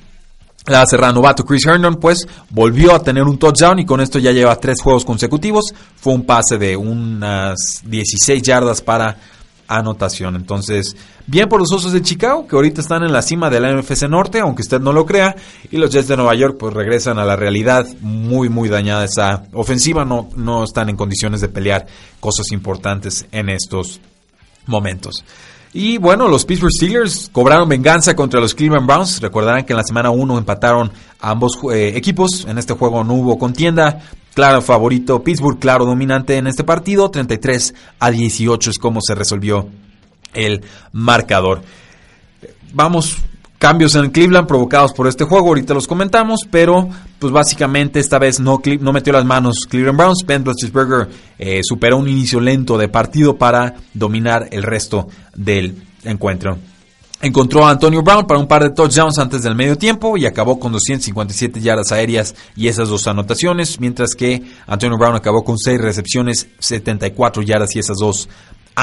La 0.66 0.86
cerrada 0.86 1.12
novato 1.12 1.44
Chris 1.44 1.66
Herndon 1.66 1.98
pues 1.98 2.26
volvió 2.50 2.96
a 2.96 3.04
tener 3.04 3.24
un 3.24 3.38
touchdown 3.38 3.80
y 3.80 3.86
con 3.86 4.00
esto 4.00 4.18
ya 4.18 4.32
lleva 4.32 4.56
tres 4.56 4.82
juegos 4.82 5.04
consecutivos. 5.04 5.74
Fue 5.98 6.14
un 6.14 6.26
pase 6.26 6.58
de 6.58 6.78
unas 6.78 7.82
16 7.84 8.42
yardas 8.42 8.82
para 8.82 9.18
anotación. 9.68 10.38
Entonces, 10.38 10.96
bien 11.28 11.50
por 11.50 11.60
los 11.60 11.74
Osos 11.74 11.92
de 11.92 12.02
Chicago, 12.02 12.48
que 12.48 12.56
ahorita 12.56 12.80
están 12.80 13.04
en 13.04 13.12
la 13.12 13.22
cima 13.22 13.50
de 13.50 13.60
la 13.60 13.74
NFC 13.74 14.04
Norte, 14.04 14.40
aunque 14.40 14.62
usted 14.62 14.80
no 14.80 14.94
lo 14.94 15.06
crea. 15.06 15.36
Y 15.70 15.76
los 15.80 15.92
Jets 15.92 16.08
de 16.08 16.16
Nueva 16.16 16.34
York, 16.36 16.56
pues 16.58 16.74
regresan 16.74 17.20
a 17.20 17.26
la 17.26 17.36
realidad 17.36 17.86
muy, 18.00 18.48
muy 18.48 18.70
dañada 18.70 19.04
esa 19.04 19.44
ofensiva. 19.52 20.06
No, 20.06 20.30
no 20.38 20.64
están 20.64 20.88
en 20.88 20.96
condiciones 20.96 21.42
de 21.42 21.50
pelear 21.50 21.88
cosas 22.22 22.54
importantes 22.54 23.26
en 23.34 23.50
estos 23.50 24.00
momentos. 24.70 25.26
Y 25.72 25.98
bueno, 25.98 26.28
los 26.28 26.46
Pittsburgh 26.46 26.72
Steelers 26.72 27.30
cobraron 27.32 27.70
venganza 27.70 28.16
contra 28.16 28.40
los 28.40 28.56
Cleveland 28.56 28.88
Browns. 28.88 29.22
Recordarán 29.22 29.66
que 29.66 29.74
en 29.74 29.78
la 29.78 29.84
semana 29.84 30.10
1 30.10 30.38
empataron 30.38 30.92
a 31.20 31.30
ambos 31.30 31.60
eh, 31.72 31.94
equipos. 31.96 32.46
En 32.48 32.58
este 32.58 32.74
juego 32.74 33.04
no 33.04 33.14
hubo 33.14 33.38
contienda. 33.38 34.02
Claro 34.34 34.62
favorito 34.62 35.24
Pittsburgh, 35.24 35.60
claro 35.60 35.86
dominante 35.86 36.38
en 36.38 36.48
este 36.48 36.64
partido. 36.64 37.12
33 37.12 37.76
a 38.00 38.10
18 38.10 38.70
es 38.72 38.80
como 38.80 39.00
se 39.02 39.14
resolvió 39.14 39.70
el 40.34 40.64
marcador. 40.92 41.62
Vamos 42.74 43.18
cambios 43.60 43.94
en 43.96 44.10
Cleveland 44.10 44.48
provocados 44.48 44.94
por 44.94 45.08
este 45.08 45.26
juego, 45.26 45.50
ahorita 45.50 45.74
los 45.74 45.86
comentamos, 45.86 46.40
pero 46.50 46.90
pues 47.20 47.32
básicamente 47.32 48.00
esta 48.00 48.18
vez 48.18 48.40
no, 48.40 48.62
no 48.80 48.94
metió 48.94 49.14
las 49.14 49.26
manos 49.26 49.68
Cleveland 49.70 49.98
Browns, 49.98 50.24
Ben 50.26 50.44
Roethlisberger 50.44 51.10
eh, 51.38 51.60
superó 51.62 51.98
un 51.98 52.08
inicio 52.08 52.40
lento 52.40 52.78
de 52.78 52.88
partido 52.88 53.38
para 53.38 53.76
dominar 53.94 54.48
el 54.52 54.64
resto 54.64 55.10
del 55.36 55.76
encuentro. 56.04 56.58
Encontró 57.22 57.68
a 57.68 57.72
Antonio 57.72 58.02
Brown 58.02 58.26
para 58.26 58.40
un 58.40 58.48
par 58.48 58.64
de 58.64 58.70
touchdowns 58.70 59.20
antes 59.20 59.44
del 59.44 59.54
medio 59.54 59.78
tiempo 59.78 60.16
y 60.16 60.26
acabó 60.26 60.58
con 60.58 60.72
257 60.72 61.60
yardas 61.60 61.92
aéreas 61.92 62.34
y 62.56 62.70
esas 62.70 62.88
dos 62.88 63.08
anotaciones, 63.08 63.78
mientras 63.82 64.16
que 64.16 64.42
Antonio 64.68 64.98
Brown 64.98 65.18
acabó 65.18 65.44
con 65.44 65.58
6 65.58 65.82
recepciones, 65.82 66.48
74 66.60 67.44
yardas 67.44 67.76
y 67.76 67.80
esas 67.80 67.98
dos 67.98 68.30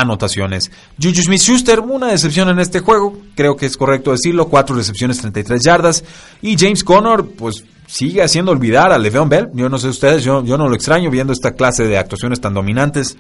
anotaciones. 0.01 0.71
Juju 1.01 1.23
Smith-Schuster, 1.23 1.81
una 1.81 2.09
decepción 2.09 2.49
en 2.49 2.59
este 2.59 2.81
juego, 2.81 3.19
creo 3.35 3.57
que 3.57 3.67
es 3.67 3.77
correcto 3.77 4.13
decirlo, 4.13 4.49
cuatro 4.49 4.77
recepciones, 4.77 5.19
33 5.19 5.61
yardas. 5.63 6.05
Y 6.43 6.57
James 6.59 6.85
Conner, 6.85 7.25
pues 7.25 7.65
sigue 7.87 8.23
haciendo 8.23 8.53
olvidar 8.53 8.93
a 8.93 8.99
Le'Veon 8.99 9.29
Bell. 9.29 9.49
Yo 9.55 9.69
no 9.69 9.79
sé 9.79 9.89
ustedes, 9.89 10.25
yo, 10.25 10.43
no 10.43 10.69
lo 10.69 10.75
extraño 10.75 11.11
viendo 11.11 11.33
esta 11.33 11.53
clase 11.53 11.85
de 11.85 11.99
actuaciones 11.99 12.41
tan 12.41 12.55
dominantes. 12.55 13.17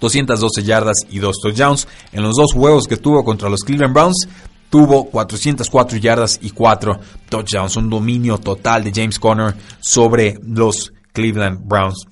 212 0.00 0.62
yardas 0.64 0.98
y 1.10 1.18
dos 1.18 1.36
touchdowns. 1.40 1.86
En 2.12 2.22
los 2.22 2.36
dos 2.36 2.52
juegos 2.52 2.86
que 2.86 2.96
tuvo 2.96 3.24
contra 3.24 3.48
los 3.48 3.60
Cleveland 3.60 3.94
Browns, 3.94 4.28
tuvo 4.70 5.08
404 5.10 5.98
yardas 5.98 6.38
y 6.42 6.50
4 6.50 6.98
touchdowns. 7.28 7.76
Un 7.76 7.88
dominio 7.90 8.38
total 8.38 8.84
de 8.84 8.92
James 8.94 9.18
Conner 9.18 9.54
sobre 9.80 10.38
los 10.42 10.92
Cleveland 11.12 11.60
Browns. 11.64 12.06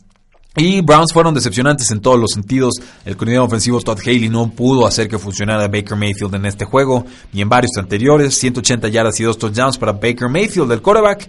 Y 0.55 0.83
Browns 0.83 1.15
fueron 1.15 1.33
decepcionantes 1.33 1.91
en 1.91 2.01
todos 2.01 2.21
los 2.21 2.33
sentidos. 2.33 2.75
El 3.07 3.17
coordinador 3.17 3.47
ofensivo 3.47 3.81
Todd 3.81 3.99
Haley 4.01 4.29
no 4.29 4.51
pudo 4.51 4.87
hacer 4.87 5.09
que 5.09 5.19
funcionara 5.19 5.67
Baker 5.69 5.97
Mayfield 5.97 6.35
en 6.35 6.45
este 6.45 6.67
juego 6.67 7.07
y 7.33 7.41
en 7.41 7.49
varios 7.49 7.73
anteriores. 7.79 8.35
180 8.35 8.89
yardas 8.89 9.19
y 9.21 9.25
2 9.25 9.39
touchdowns 9.39 9.79
para 9.79 9.93
Baker 9.93 10.29
Mayfield, 10.29 10.71
el 10.73 10.83
quarterback. 10.83 11.29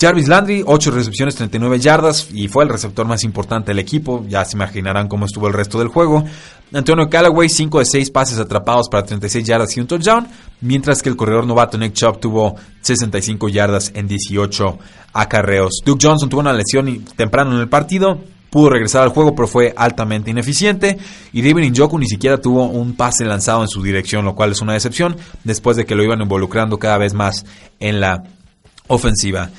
Jarvis 0.00 0.26
Landry, 0.26 0.64
8 0.66 0.90
recepciones, 0.90 1.36
39 1.36 1.78
yardas 1.78 2.28
y 2.32 2.48
fue 2.48 2.64
el 2.64 2.70
receptor 2.70 3.06
más 3.06 3.22
importante 3.22 3.70
del 3.70 3.78
equipo. 3.78 4.24
Ya 4.28 4.44
se 4.44 4.56
imaginarán 4.56 5.08
cómo 5.08 5.26
estuvo 5.26 5.46
el 5.46 5.52
resto 5.52 5.78
del 5.78 5.88
juego. 5.88 6.24
Antonio 6.72 7.08
Callaway, 7.08 7.48
5 7.48 7.78
de 7.78 7.84
6 7.84 8.10
pases 8.10 8.38
atrapados 8.38 8.88
para 8.88 9.04
36 9.04 9.46
yardas 9.46 9.76
y 9.76 9.80
un 9.80 9.86
touchdown, 9.86 10.26
mientras 10.62 11.02
que 11.02 11.10
el 11.10 11.16
corredor 11.16 11.46
novato 11.46 11.78
Nick 11.78 11.92
Chubb 11.92 12.18
tuvo 12.18 12.56
65 12.80 13.48
yardas 13.48 13.92
en 13.94 14.08
18 14.08 14.78
acarreos. 15.12 15.82
Duke 15.84 16.04
Johnson 16.04 16.28
tuvo 16.28 16.40
una 16.40 16.52
lesión 16.52 17.04
temprano 17.16 17.54
en 17.54 17.60
el 17.60 17.68
partido, 17.68 18.18
pudo 18.54 18.70
regresar 18.70 19.02
al 19.02 19.08
juego, 19.08 19.34
pero 19.34 19.48
fue 19.48 19.74
altamente 19.76 20.30
ineficiente. 20.30 20.96
Y 21.32 21.42
David 21.42 21.72
Njoku 21.72 21.98
ni 21.98 22.06
siquiera 22.06 22.40
tuvo 22.40 22.66
un 22.66 22.94
pase 22.94 23.24
lanzado 23.24 23.62
en 23.62 23.68
su 23.68 23.82
dirección, 23.82 24.24
lo 24.24 24.36
cual 24.36 24.52
es 24.52 24.60
una 24.60 24.74
decepción, 24.74 25.16
después 25.42 25.76
de 25.76 25.84
que 25.84 25.96
lo 25.96 26.04
iban 26.04 26.20
involucrando 26.20 26.78
cada 26.78 26.96
vez 26.96 27.14
más 27.14 27.44
en 27.80 27.98
la 27.98 28.22
ofensiva. 28.86 29.50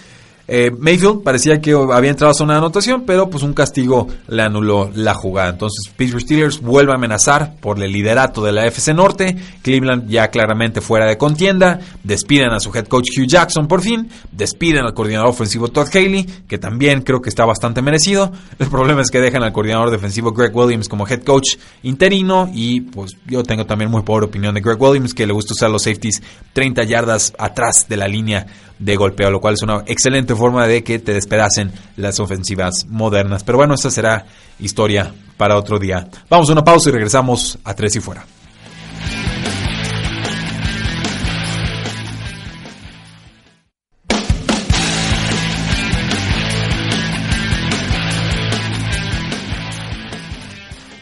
Eh, 0.48 0.72
Mayfield 0.78 1.24
parecía 1.24 1.60
que 1.60 1.72
había 1.74 2.12
entrado 2.12 2.32
a 2.32 2.36
zona 2.36 2.54
de 2.54 2.60
anotación, 2.60 3.04
pero 3.06 3.30
pues 3.30 3.44
un 3.44 3.54
castigo 3.54 4.08
le 4.28 4.44
anuló 4.44 4.92
la 4.94 5.14
jugada. 5.14 5.50
Entonces 5.50 5.92
Pittsburgh 5.96 6.22
Steelers 6.22 6.62
vuelve 6.62 6.92
a 6.92 6.96
amenazar 6.96 7.56
por 7.60 7.82
el 7.82 7.92
liderato 7.92 8.44
de 8.44 8.52
la 8.52 8.66
FC 8.66 8.94
Norte. 8.94 9.36
Cleveland 9.64 10.08
ya 10.08 10.30
claramente 10.30 10.82
fuera 10.82 11.08
de 11.08 11.18
contienda. 11.18 11.80
Despiden 12.04 12.52
a 12.52 12.60
su 12.60 12.72
head 12.76 12.86
coach 12.88 13.10
Hugh 13.18 13.28
Jackson 13.28 13.68
por 13.68 13.82
fin. 13.82 14.10
Despiden 14.32 14.86
al 14.86 14.94
coordinador 14.94 15.30
ofensivo 15.30 15.70
Todd 15.70 15.88
Haley, 15.92 16.26
que 16.48 16.58
también 16.58 17.02
creo 17.02 17.22
que 17.22 17.30
está 17.30 17.46
bastante 17.46 17.82
merecido. 17.82 18.32
El 18.60 18.68
problema 18.68 19.02
es 19.02 19.10
que 19.10 19.20
dejan 19.20 19.44
al 19.44 19.54
coordinador 19.54 19.90
defensivo 19.90 20.32
Greg 20.32 20.56
Williams 20.56 20.88
como 20.88 21.08
head 21.08 21.24
coach 21.24 21.58
interino. 21.82 22.50
Y 22.54 22.82
pues 22.82 23.14
yo 23.26 23.44
tengo 23.44 23.66
también 23.66 23.90
muy 23.90 24.04
pobre 24.04 24.26
opinión 24.26 24.54
de 24.54 24.62
Greg 24.62 24.80
Williams, 24.80 25.14
que 25.14 25.26
le 25.26 25.34
gusta 25.34 25.54
usar 25.54 25.72
los 25.72 25.84
safeties 25.84 26.22
30 26.54 26.84
yardas 26.84 27.34
atrás 27.38 27.88
de 27.90 27.98
la 27.98 28.08
línea 28.08 28.46
de 28.80 28.96
golpeo, 28.96 29.32
lo 29.32 29.40
cual 29.40 29.54
es 29.54 29.62
una 29.62 29.84
excelente 29.86 30.36
forma 30.36 30.68
de 30.68 30.84
que 30.84 31.00
te 31.00 31.14
despedacen 31.14 31.72
las 31.98 32.20
ofensivas 32.20 32.86
modernas. 32.90 33.44
Pero 33.44 33.58
bueno, 33.58 33.76
esa 33.76 33.90
será 33.90 34.26
historia 34.60 35.14
para 35.38 35.58
otro 35.58 35.80
día. 35.80 36.08
Vamos 36.30 36.50
a 36.50 36.54
una 36.54 36.64
pausa 36.64 36.90
y 36.90 36.94
regresamos 36.94 37.58
a 37.64 37.74
Tres 37.74 37.96
y 37.96 38.00
Fuera. 38.00 38.26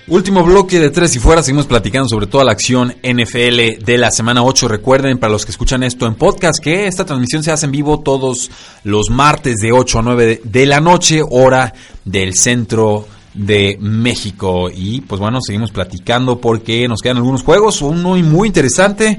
Último 0.08 0.44
bloque 0.44 0.82
de 0.82 0.90
tres 0.90 1.16
y 1.16 1.20
fuera, 1.20 1.42
seguimos 1.42 1.66
platicando 1.66 2.10
sobre 2.10 2.28
toda 2.28 2.44
la 2.44 2.52
acción 2.52 2.94
NFL 3.04 3.86
de 3.86 3.98
la 3.98 4.12
semana 4.12 4.44
8. 4.44 4.68
Recuerden, 4.68 5.18
para 5.18 5.32
los 5.32 5.46
que 5.46 5.52
escuchan 5.52 5.82
esto 5.82 6.06
en 6.06 6.16
podcast, 6.16 6.62
que 6.62 6.88
esta 6.88 7.06
transmisión 7.06 7.42
se 7.42 7.54
hace 7.54 7.68
en 7.68 7.72
vivo 7.72 8.02
todos 8.02 8.52
los 8.84 9.10
martes 9.10 9.60
de 9.62 9.72
8 9.72 10.00
a 10.00 10.02
9 10.02 10.42
de 10.44 10.66
la 10.66 10.82
noche, 10.82 11.22
hora 11.30 11.74
del 12.04 12.34
centro 12.34 13.08
de 13.34 13.78
México. 13.80 14.70
Y 14.70 15.00
pues 15.00 15.22
bueno, 15.22 15.40
seguimos 15.42 15.72
platicando 15.72 16.38
porque 16.38 16.86
nos 16.90 17.00
quedan 17.00 17.18
algunos 17.18 17.42
juegos, 17.42 17.82
uno 17.82 18.18
muy 18.18 18.50
interesante. 18.50 19.18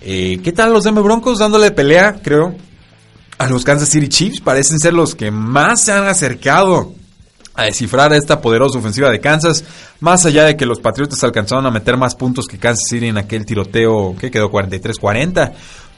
Eh, 0.00 0.40
¿Qué 0.42 0.52
tal 0.52 0.72
los 0.72 0.84
Denver 0.84 1.04
Broncos 1.04 1.40
dándole 1.40 1.72
pelea, 1.72 2.22
creo, 2.22 2.54
a 3.36 3.48
los 3.48 3.64
Kansas 3.64 3.90
City 3.90 4.08
Chiefs? 4.08 4.40
Parecen 4.40 4.78
ser 4.78 4.94
los 4.94 5.14
que 5.14 5.30
más 5.30 5.82
se 5.82 5.92
han 5.92 6.06
acercado 6.06 7.01
a 7.54 7.64
descifrar 7.64 8.12
esta 8.12 8.40
poderosa 8.40 8.78
ofensiva 8.78 9.10
de 9.10 9.20
Kansas, 9.20 9.64
más 10.00 10.24
allá 10.24 10.44
de 10.44 10.56
que 10.56 10.66
los 10.66 10.80
Patriotas 10.80 11.22
alcanzaron 11.22 11.66
a 11.66 11.70
meter 11.70 11.96
más 11.96 12.14
puntos 12.14 12.46
que 12.46 12.58
Kansas 12.58 12.88
City 12.88 13.08
en 13.08 13.18
aquel 13.18 13.44
tiroteo 13.44 14.16
que 14.18 14.30
quedó 14.30 14.50
43-40. 14.50 15.52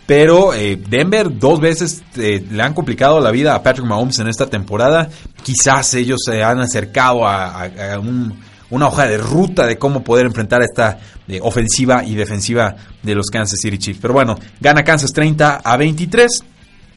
Pero 0.06 0.52
eh, 0.52 0.76
Denver 0.76 1.38
dos 1.38 1.60
veces 1.60 2.02
eh, 2.16 2.44
le 2.50 2.62
han 2.62 2.74
complicado 2.74 3.20
la 3.20 3.30
vida 3.30 3.54
a 3.54 3.62
Patrick 3.62 3.86
Mahomes 3.86 4.18
en 4.18 4.28
esta 4.28 4.46
temporada. 4.46 5.08
Quizás 5.42 5.94
ellos 5.94 6.20
se 6.26 6.42
han 6.42 6.60
acercado 6.60 7.26
a, 7.26 7.70
un 7.98 8.34
una 8.70 8.88
hoja 8.88 9.06
de 9.06 9.18
ruta 9.18 9.66
de 9.66 9.78
cómo 9.78 10.02
poder 10.02 10.26
enfrentar 10.26 10.60
esta 10.62 10.98
eh, 11.28 11.38
ofensiva 11.42 12.02
y 12.04 12.16
defensiva 12.16 12.74
de 13.02 13.14
los 13.14 13.26
Kansas 13.26 13.60
City 13.60 13.78
Chiefs. 13.78 14.00
Pero 14.02 14.14
bueno, 14.14 14.36
gana 14.60 14.82
Kansas 14.82 15.12
30 15.12 15.60
a 15.64 15.76
23. 15.76 16.44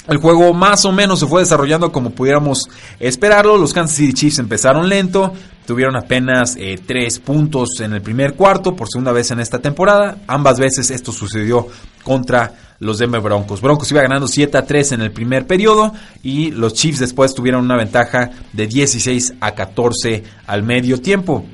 El 0.08 0.18
juego 0.18 0.54
más 0.54 0.86
o 0.86 0.92
menos 0.92 1.20
se 1.20 1.28
fue 1.28 1.42
desarrollando 1.42 1.92
como 1.92 2.12
pudiéramos 2.12 2.70
esperarlo. 3.00 3.58
Los 3.58 3.74
Kansas 3.74 3.98
City 3.98 4.14
Chiefs 4.14 4.40
empezaron 4.40 4.88
lento, 4.88 5.34
tuvieron 5.66 5.98
apenas 5.98 6.56
eh, 6.58 6.80
tres 6.86 7.20
puntos 7.20 7.82
en 7.82 7.94
el 7.94 8.02
primer 8.02 8.36
cuarto 8.36 8.76
por 8.76 8.88
segunda 8.88 9.12
vez 9.12 9.32
en 9.32 9.42
esta 9.42 9.60
temporada. 9.60 10.20
Ambas 10.28 10.60
veces 10.60 10.92
esto 10.92 11.12
sucedió 11.12 11.68
contra 12.04 12.54
los 12.80 13.00
Denver 13.00 13.22
Broncos. 13.22 13.62
Broncos 13.62 13.92
iba 13.92 14.02
ganando 14.02 14.28
7 14.28 14.58
a 14.58 14.66
3 14.66 14.94
en 14.94 15.02
el 15.02 15.12
primer 15.12 15.46
periodo 15.46 15.94
y 16.24 16.52
los 16.52 16.74
Chiefs 16.74 17.00
después 17.00 17.34
tuvieron 17.34 17.66
una 17.66 17.76
ventaja 17.76 18.32
de 18.54 18.68
16 18.68 19.34
a 19.42 19.52
14 19.56 20.24
al 20.46 20.64
medio 20.64 21.02
tiempo. 21.02 21.46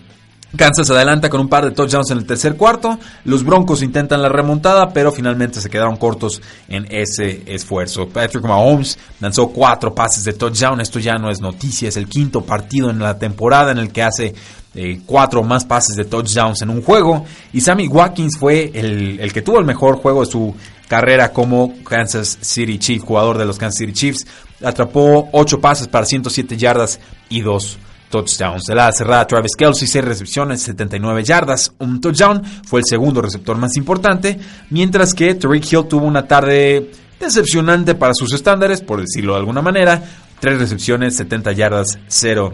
Kansas 0.56 0.92
adelanta 0.92 1.30
con 1.30 1.42
un 1.42 1.50
par 1.50 1.66
de 1.66 1.72
touchdowns 1.72 2.12
en 2.12 2.20
el 2.20 2.28
tercer 2.28 2.56
cuarto. 2.56 3.00
Los 3.26 3.44
Broncos 3.44 3.82
intentan 3.82 4.22
la 4.22 4.30
remontada, 4.30 4.90
pero 4.94 5.12
finalmente 5.12 5.60
se 5.60 5.70
quedaron 5.70 5.96
cortos 5.96 6.44
en 6.68 6.86
ese 6.92 7.42
esfuerzo. 7.48 8.08
Patrick 8.08 8.44
Mahomes 8.44 9.00
lanzó 9.20 9.48
cuatro 9.48 9.96
pases 9.96 10.24
de 10.26 10.34
touchdown. 10.34 10.80
Esto 10.80 11.00
ya 11.00 11.16
no 11.16 11.32
es 11.32 11.42
noticia, 11.42 11.90
es 11.90 11.98
el 11.98 12.08
quinto 12.08 12.42
partido 12.42 12.92
en 12.92 13.00
la 13.00 13.18
temporada 13.18 13.72
en 13.72 13.80
el 13.80 13.92
que 13.92 14.04
hace 14.04 14.36
eh, 14.76 15.02
cuatro 15.08 15.42
más 15.42 15.66
pases 15.66 15.96
de 15.96 16.06
touchdowns 16.06 16.62
en 16.62 16.70
un 16.70 16.84
juego. 16.84 17.26
Y 17.52 17.62
Sammy 17.62 17.88
Watkins 17.88 18.38
fue 18.38 18.70
el, 18.76 19.20
el 19.20 19.34
que 19.34 19.42
tuvo 19.42 19.58
el 19.58 19.66
mejor 19.66 19.98
juego 19.98 20.24
de 20.24 20.32
su 20.32 20.54
carrera 20.88 21.34
como 21.34 21.74
Kansas 21.84 22.38
City 22.42 22.78
Chief, 22.78 23.02
jugador 23.02 23.40
de 23.40 23.46
los 23.46 23.58
Kansas 23.58 23.80
City 23.80 23.94
Chiefs. 23.94 24.28
Atrapó 24.64 25.30
ocho 25.32 25.60
pases 25.60 25.88
para 25.88 26.06
107 26.06 26.58
yardas 26.58 27.00
y 27.28 27.42
dos 27.42 27.80
touchdowns. 28.14 28.66
De 28.66 28.76
la 28.76 28.92
cerrada, 28.92 29.26
Travis 29.26 29.56
Kelsey, 29.56 29.88
6 29.88 30.06
recepciones, 30.06 30.62
79 30.62 31.24
yardas, 31.24 31.74
un 31.80 32.00
touchdown. 32.00 32.44
Fue 32.64 32.82
el 32.82 32.86
segundo 32.86 33.24
receptor 33.24 33.58
más 33.58 33.76
importante. 33.76 34.40
Mientras 34.70 35.16
que 35.16 35.34
Tariq 35.34 35.74
Hill 35.74 35.88
tuvo 35.90 36.06
una 36.06 36.28
tarde 36.28 36.92
decepcionante 37.20 37.96
para 37.96 38.14
sus 38.14 38.32
estándares, 38.34 38.82
por 38.82 39.02
decirlo 39.02 39.34
de 39.34 39.40
alguna 39.40 39.64
manera. 39.64 40.04
3 40.40 40.60
recepciones, 40.60 41.16
70 41.16 41.54
yardas, 41.54 41.98
0 42.08 42.54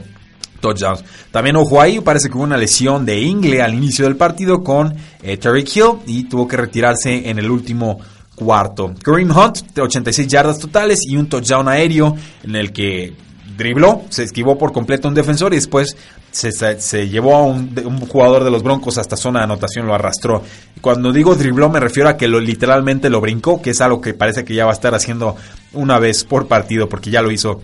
touchdowns. 0.62 1.04
También 1.30 1.58
ojo 1.58 1.82
ahí, 1.82 2.00
parece 2.00 2.30
que 2.30 2.38
hubo 2.38 2.44
una 2.44 2.58
lesión 2.58 3.06
de 3.06 3.20
Ingle 3.20 3.62
al 3.62 3.74
inicio 3.74 4.06
del 4.06 4.16
partido 4.16 4.64
con 4.64 4.96
eh, 5.22 5.36
Tariq 5.36 5.76
Hill 5.76 5.92
y 6.06 6.24
tuvo 6.24 6.48
que 6.48 6.56
retirarse 6.56 7.30
en 7.30 7.38
el 7.38 7.52
último 7.52 8.00
cuarto. 8.34 8.94
Kareem 9.04 9.32
Hunt, 9.36 9.78
86 9.78 10.26
yardas 10.26 10.60
totales 10.60 11.00
y 11.06 11.18
un 11.18 11.28
touchdown 11.28 11.68
aéreo 11.68 12.16
en 12.44 12.56
el 12.56 12.72
que 12.72 13.14
dribló, 13.60 14.04
se 14.10 14.24
esquivó 14.24 14.58
por 14.58 14.72
completo 14.72 15.08
un 15.08 15.14
defensor 15.14 15.54
y 15.54 15.58
después 15.58 15.96
se, 16.32 17.10
llevó 17.10 17.36
a 17.36 17.44
un, 17.44 18.00
jugador 18.08 18.44
de 18.44 18.50
los 18.50 18.64
Broncos 18.64 18.98
hasta 18.98 19.18
zona 19.18 19.40
de 19.40 19.44
anotación, 19.44 19.86
lo 19.86 19.94
arrastró. 19.94 20.42
Cuando 20.82 21.12
digo 21.12 21.36
dribló 21.36 21.70
me 21.70 21.80
refiero 21.80 22.10
a 22.10 22.18
que 22.18 22.28
lo 22.28 22.40
literalmente 22.40 23.10
lo 23.10 23.22
brincó, 23.22 23.62
que 23.62 23.72
es 23.72 23.82
algo 23.82 24.02
que 24.02 24.14
parece 24.16 24.46
que 24.46 24.56
ya 24.56 24.64
va 24.64 24.72
a 24.72 24.74
estar 24.74 24.96
haciendo 24.96 25.36
una 25.74 26.00
vez 26.00 26.24
por 26.24 26.48
partido, 26.48 26.90
porque 26.90 27.12
ya 27.12 27.22
lo 27.22 27.32
hizo 27.32 27.62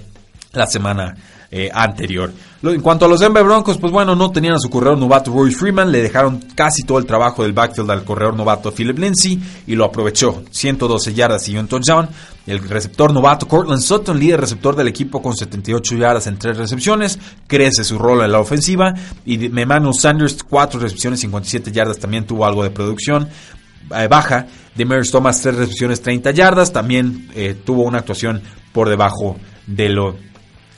la 0.51 0.67
semana 0.67 1.15
eh, 1.51 1.69
anterior. 1.73 2.31
En 2.63 2.81
cuanto 2.81 3.05
a 3.05 3.07
los 3.07 3.19
Denver 3.19 3.43
Broncos, 3.43 3.77
pues 3.77 3.91
bueno, 3.91 4.15
no 4.15 4.31
tenían 4.31 4.55
a 4.55 4.59
su 4.59 4.69
corredor 4.69 4.97
novato 4.97 5.31
Roy 5.31 5.51
Freeman, 5.51 5.91
le 5.91 6.01
dejaron 6.01 6.43
casi 6.55 6.83
todo 6.83 6.97
el 6.97 7.05
trabajo 7.05 7.43
del 7.43 7.53
backfield 7.53 7.91
al 7.91 8.03
corredor 8.03 8.35
novato 8.35 8.71
Philip 8.71 8.97
Lindsay 8.97 9.39
y 9.67 9.75
lo 9.75 9.85
aprovechó. 9.85 10.43
112 10.49 11.13
yardas 11.13 11.47
y 11.47 11.57
un 11.57 11.67
touchdown. 11.67 12.09
El 12.47 12.67
receptor 12.67 13.13
novato 13.13 13.47
Cortland 13.47 13.81
Sutton, 13.81 14.19
líder 14.19 14.41
receptor 14.41 14.75
del 14.75 14.87
equipo 14.87 15.21
con 15.21 15.35
78 15.35 15.95
yardas 15.95 16.27
en 16.27 16.37
tres 16.37 16.57
recepciones, 16.57 17.19
crece 17.47 17.83
su 17.83 17.99
rol 17.99 18.23
en 18.23 18.31
la 18.31 18.39
ofensiva. 18.39 18.93
Y 19.25 19.45
Emmanuel 19.45 19.93
Sanders, 19.93 20.43
4 20.43 20.79
recepciones, 20.79 21.19
57 21.19 21.71
yardas, 21.71 21.99
también 21.99 22.25
tuvo 22.25 22.45
algo 22.45 22.63
de 22.63 22.71
producción 22.71 23.29
eh, 23.95 24.07
baja. 24.07 24.47
Demers 24.75 25.11
Thomas, 25.11 25.41
3 25.41 25.55
recepciones, 25.55 26.01
30 26.01 26.31
yardas, 26.31 26.73
también 26.73 27.29
eh, 27.35 27.55
tuvo 27.63 27.83
una 27.83 27.99
actuación 27.99 28.41
por 28.73 28.89
debajo 28.89 29.37
de 29.67 29.89
lo 29.89 30.15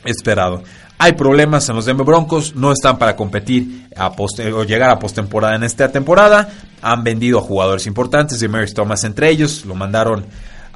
esperado. 0.06 0.64
Hay 1.00 1.14
problemas 1.14 1.70
en 1.70 1.76
los 1.76 1.86
Denver 1.86 2.06
Broncos, 2.06 2.56
no 2.56 2.72
están 2.72 2.98
para 2.98 3.16
competir 3.16 3.88
a 3.96 4.08
o 4.08 4.64
llegar 4.64 4.90
a 4.90 4.98
postemporada 4.98 5.56
en 5.56 5.64
esta 5.64 5.92
temporada. 5.92 6.50
Han 6.82 7.04
vendido 7.04 7.38
a 7.38 7.42
jugadores 7.42 7.86
importantes, 7.86 8.40
de 8.40 8.48
Mary 8.48 8.72
Thomas 8.74 9.04
entre 9.04 9.30
ellos, 9.30 9.66
lo 9.66 9.76
mandaron 9.76 10.26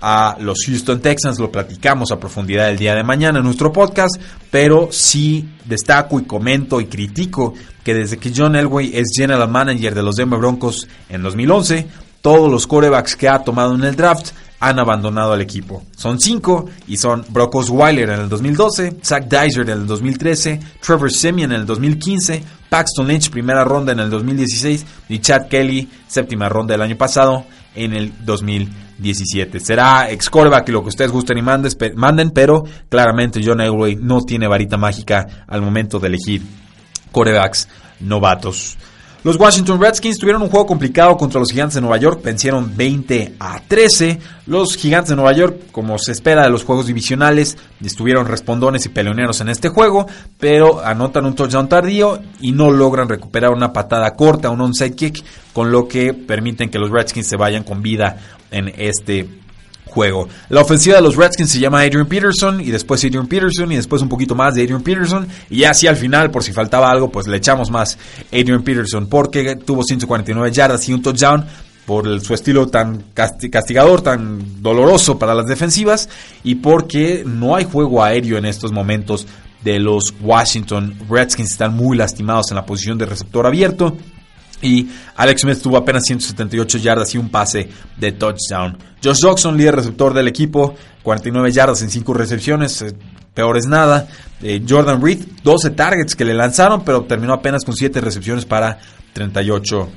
a 0.01 0.35
los 0.39 0.59
Houston 0.65 0.99
Texans, 0.99 1.39
lo 1.39 1.51
platicamos 1.51 2.11
a 2.11 2.19
profundidad 2.19 2.69
el 2.69 2.77
día 2.77 2.95
de 2.95 3.03
mañana 3.03 3.39
en 3.39 3.45
nuestro 3.45 3.71
podcast, 3.71 4.19
pero 4.49 4.89
sí 4.91 5.47
destaco 5.65 6.19
y 6.19 6.23
comento 6.23 6.81
y 6.81 6.85
critico 6.85 7.53
que 7.83 7.93
desde 7.93 8.17
que 8.17 8.33
John 8.35 8.55
Elway 8.55 8.91
es 8.95 9.11
general 9.15 9.49
manager 9.49 9.93
de 9.93 10.03
los 10.03 10.15
Denver 10.15 10.39
Broncos 10.39 10.87
en 11.09 11.21
2011, 11.21 11.87
todos 12.21 12.51
los 12.51 12.67
corebacks 12.67 13.15
que 13.15 13.29
ha 13.29 13.43
tomado 13.43 13.75
en 13.75 13.83
el 13.83 13.95
draft 13.95 14.31
han 14.61 14.79
abandonado 14.79 15.33
al 15.33 15.41
equipo. 15.41 15.83
Son 15.97 16.19
cinco 16.19 16.69
y 16.87 16.95
son 16.95 17.25
Brock 17.29 17.55
Osweiler 17.55 18.09
en 18.11 18.21
el 18.21 18.29
2012, 18.29 18.97
Zach 19.03 19.25
Dyser 19.25 19.63
en 19.63 19.81
el 19.81 19.87
2013, 19.87 20.59
Trevor 20.79 21.11
Simeon 21.11 21.51
en 21.51 21.61
el 21.61 21.65
2015, 21.65 22.43
Paxton 22.69 23.07
Lynch 23.07 23.31
primera 23.31 23.65
ronda 23.65 23.91
en 23.91 23.99
el 23.99 24.11
2016 24.11 24.85
y 25.09 25.19
Chad 25.19 25.47
Kelly 25.47 25.89
séptima 26.07 26.47
ronda 26.47 26.73
del 26.75 26.83
año 26.83 26.95
pasado 26.95 27.43
en 27.73 27.93
el 27.93 28.13
2017. 28.23 29.59
Será 29.59 30.11
ex 30.11 30.29
que 30.29 30.71
lo 30.71 30.83
que 30.83 30.89
ustedes 30.89 31.11
gusten 31.11 31.39
y 31.39 31.41
manden, 31.41 32.29
pero 32.29 32.63
claramente 32.87 33.41
John 33.43 33.61
Elway 33.61 33.95
no 33.95 34.21
tiene 34.21 34.47
varita 34.47 34.77
mágica 34.77 35.45
al 35.47 35.63
momento 35.63 35.99
de 35.99 36.07
elegir 36.07 36.43
corebacks 37.11 37.67
novatos. 37.99 38.77
Los 39.23 39.35
Washington 39.35 39.79
Redskins 39.79 40.17
tuvieron 40.17 40.41
un 40.41 40.49
juego 40.49 40.65
complicado 40.65 41.15
contra 41.15 41.39
los 41.39 41.51
Gigantes 41.51 41.75
de 41.75 41.81
Nueva 41.81 41.97
York, 41.97 42.23
vencieron 42.23 42.75
20 42.75 43.35
a 43.39 43.61
13. 43.67 44.19
Los 44.47 44.75
Gigantes 44.75 45.11
de 45.11 45.15
Nueva 45.15 45.31
York, 45.33 45.65
como 45.71 45.99
se 45.99 46.11
espera 46.11 46.41
de 46.43 46.49
los 46.49 46.63
juegos 46.63 46.87
divisionales, 46.87 47.55
estuvieron 47.83 48.25
respondones 48.25 48.87
y 48.87 48.89
peleoneros 48.89 49.39
en 49.41 49.49
este 49.49 49.69
juego, 49.69 50.07
pero 50.39 50.83
anotan 50.83 51.27
un 51.27 51.35
touchdown 51.35 51.69
tardío 51.69 52.19
y 52.39 52.51
no 52.51 52.71
logran 52.71 53.09
recuperar 53.09 53.51
una 53.51 53.71
patada 53.71 54.15
corta, 54.15 54.49
un 54.49 54.61
onside 54.61 54.95
kick, 54.95 55.23
con 55.53 55.71
lo 55.71 55.87
que 55.87 56.15
permiten 56.15 56.71
que 56.71 56.79
los 56.79 56.89
Redskins 56.89 57.27
se 57.27 57.37
vayan 57.37 57.63
con 57.63 57.83
vida 57.83 58.17
en 58.49 58.73
este 58.75 59.29
juego. 59.91 60.27
La 60.49 60.61
ofensiva 60.61 60.95
de 60.95 61.01
los 61.01 61.17
Redskins 61.17 61.51
se 61.51 61.59
llama 61.59 61.81
Adrian 61.81 62.07
Peterson 62.07 62.61
y 62.61 62.71
después 62.71 63.03
Adrian 63.03 63.27
Peterson 63.27 63.71
y 63.71 63.75
después 63.75 64.01
un 64.01 64.09
poquito 64.09 64.33
más 64.33 64.55
de 64.55 64.63
Adrian 64.63 64.81
Peterson. 64.81 65.27
Y 65.49 65.65
así 65.65 65.85
al 65.85 65.97
final 65.97 66.31
por 66.31 66.43
si 66.43 66.53
faltaba 66.53 66.89
algo 66.89 67.11
pues 67.11 67.27
le 67.27 67.37
echamos 67.37 67.69
más 67.69 67.97
Adrian 68.27 68.63
Peterson 68.63 69.07
porque 69.07 69.57
tuvo 69.57 69.83
149 69.83 70.51
yardas 70.51 70.87
y 70.87 70.93
un 70.93 71.01
touchdown 71.01 71.45
por 71.85 72.21
su 72.21 72.33
estilo 72.33 72.67
tan 72.67 73.03
castigador, 73.13 74.01
tan 74.01 74.61
doloroso 74.61 75.19
para 75.19 75.35
las 75.35 75.47
defensivas 75.47 76.09
y 76.43 76.55
porque 76.55 77.23
no 77.25 77.55
hay 77.55 77.65
juego 77.65 78.03
aéreo 78.03 78.37
en 78.37 78.45
estos 78.45 78.71
momentos 78.71 79.27
de 79.63 79.79
los 79.79 80.13
Washington 80.21 80.95
Redskins. 81.09 81.51
Están 81.51 81.75
muy 81.75 81.97
lastimados 81.97 82.49
en 82.51 82.55
la 82.55 82.65
posición 82.65 82.97
de 82.97 83.07
receptor 83.07 83.45
abierto 83.45 83.97
y 84.61 84.89
Alex 85.15 85.41
Smith 85.41 85.61
tuvo 85.61 85.77
apenas 85.77 86.03
178 86.05 86.77
yardas 86.77 87.13
y 87.15 87.17
un 87.17 87.29
pase 87.29 87.69
de 87.97 88.11
touchdown. 88.11 88.77
Josh 89.03 89.21
Jackson, 89.21 89.57
líder 89.57 89.75
receptor 89.75 90.13
del 90.13 90.27
equipo, 90.27 90.75
49 91.03 91.51
yardas 91.51 91.81
en 91.81 91.89
5 91.89 92.13
recepciones, 92.13 92.81
eh, 92.81 92.93
peor 93.33 93.57
es 93.57 93.65
nada. 93.65 94.07
Eh, 94.41 94.63
Jordan 94.67 95.01
Reed, 95.01 95.19
12 95.43 95.71
targets 95.71 96.15
que 96.15 96.25
le 96.25 96.33
lanzaron, 96.33 96.83
pero 96.83 97.03
terminó 97.03 97.33
apenas 97.33 97.63
con 97.63 97.75
7 97.75 98.01
recepciones 98.01 98.45
para 98.45 98.79
38 99.13 99.89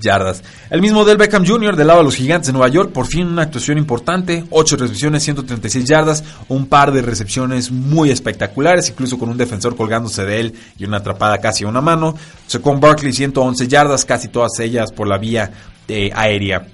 yardas. 0.00 0.42
El 0.70 0.80
mismo 0.80 1.04
Del 1.04 1.16
Beckham 1.16 1.46
Jr. 1.46 1.76
del 1.76 1.86
lado 1.86 2.00
de 2.00 2.04
los 2.04 2.16
Gigantes 2.16 2.48
de 2.48 2.52
Nueva 2.52 2.68
York, 2.68 2.92
por 2.92 3.06
fin 3.06 3.26
una 3.26 3.42
actuación 3.42 3.78
importante, 3.78 4.44
8 4.50 4.76
recepciones, 4.76 5.22
136 5.22 5.84
yardas, 5.84 6.24
un 6.48 6.66
par 6.66 6.92
de 6.92 7.02
recepciones 7.02 7.70
muy 7.70 8.10
espectaculares, 8.10 8.88
incluso 8.88 9.18
con 9.18 9.28
un 9.28 9.36
defensor 9.36 9.76
colgándose 9.76 10.24
de 10.24 10.40
él 10.40 10.54
y 10.78 10.84
una 10.84 10.98
atrapada 10.98 11.38
casi 11.38 11.64
a 11.64 11.68
una 11.68 11.80
mano. 11.80 12.14
Secon 12.46 12.80
Barkley, 12.80 13.12
111 13.12 13.68
yardas, 13.68 14.04
casi 14.04 14.28
todas 14.28 14.58
ellas 14.60 14.92
por 14.92 15.08
la 15.08 15.18
vía 15.18 15.50
eh, 15.88 16.10
aérea. 16.14 16.66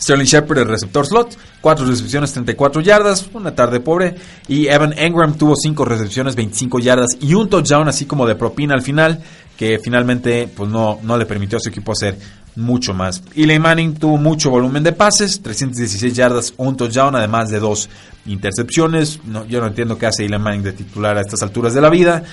Sterling 0.00 0.26
Shepard, 0.26 0.58
el 0.58 0.68
receptor 0.68 1.06
slot, 1.06 1.36
4 1.60 1.86
recepciones, 1.86 2.32
34 2.32 2.80
yardas, 2.82 3.28
una 3.34 3.54
tarde 3.54 3.80
pobre. 3.80 4.14
Y 4.46 4.68
Evan 4.68 4.94
Engram 4.96 5.36
tuvo 5.36 5.54
5 5.56 5.84
recepciones, 5.84 6.36
25 6.36 6.78
yardas 6.78 7.16
y 7.20 7.34
un 7.34 7.48
touchdown 7.48 7.88
así 7.88 8.06
como 8.06 8.26
de 8.26 8.36
propina 8.36 8.74
al 8.74 8.82
final, 8.82 9.20
que 9.56 9.78
finalmente 9.82 10.48
pues 10.54 10.70
no, 10.70 11.00
no 11.02 11.16
le 11.16 11.26
permitió 11.26 11.58
a 11.58 11.60
su 11.60 11.68
equipo 11.68 11.92
hacer 11.92 12.16
mucho 12.58 12.92
más. 12.92 13.22
Eli 13.36 13.58
Manning 13.58 13.94
tuvo 13.94 14.16
mucho 14.16 14.50
volumen 14.50 14.82
de 14.82 14.92
pases, 14.92 15.40
316 15.40 16.12
yardas, 16.12 16.54
un 16.56 16.76
touchdown, 16.76 17.14
además 17.14 17.50
de 17.50 17.60
dos 17.60 17.88
intercepciones. 18.26 19.20
No, 19.24 19.46
yo 19.46 19.60
no 19.60 19.68
entiendo 19.68 19.96
qué 19.96 20.06
hace 20.06 20.24
Eli 20.24 20.38
Manning 20.38 20.64
de 20.64 20.72
titular 20.72 21.16
a 21.16 21.20
estas 21.20 21.42
alturas 21.42 21.72
de 21.72 21.80
la 21.80 21.88
vida. 21.88 22.24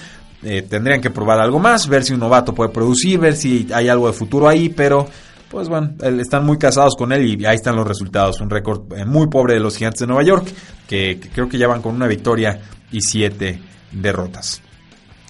Eh, 0.44 0.64
tendrían 0.64 1.00
que 1.00 1.12
probar 1.12 1.40
algo 1.40 1.60
más, 1.60 1.88
ver 1.88 2.04
si 2.04 2.14
un 2.14 2.20
novato 2.20 2.54
puede 2.54 2.72
producir, 2.72 3.20
ver 3.20 3.36
si 3.36 3.68
hay 3.74 3.88
algo 3.88 4.08
de 4.08 4.14
futuro 4.14 4.50
ahí, 4.50 4.70
pero 4.70 5.08
pues 5.50 5.70
bueno, 5.70 5.94
están 6.20 6.46
muy 6.46 6.58
casados 6.58 6.96
con 6.98 7.14
él 7.14 7.42
y 7.42 7.46
ahí 7.46 7.56
están 7.56 7.76
los 7.76 7.88
resultados. 7.88 8.42
Un 8.42 8.50
récord 8.50 8.92
eh, 8.98 9.06
muy 9.06 9.28
pobre 9.28 9.54
de 9.54 9.60
los 9.60 9.78
Gigantes 9.78 10.02
de 10.02 10.08
Nueva 10.08 10.24
York, 10.24 10.48
que, 10.88 11.20
que 11.20 11.30
creo 11.30 11.48
que 11.48 11.58
ya 11.58 11.68
van 11.68 11.82
con 11.82 11.96
una 11.96 12.08
victoria 12.08 12.60
y 12.92 13.00
siete 13.02 13.62
derrotas. 13.92 14.65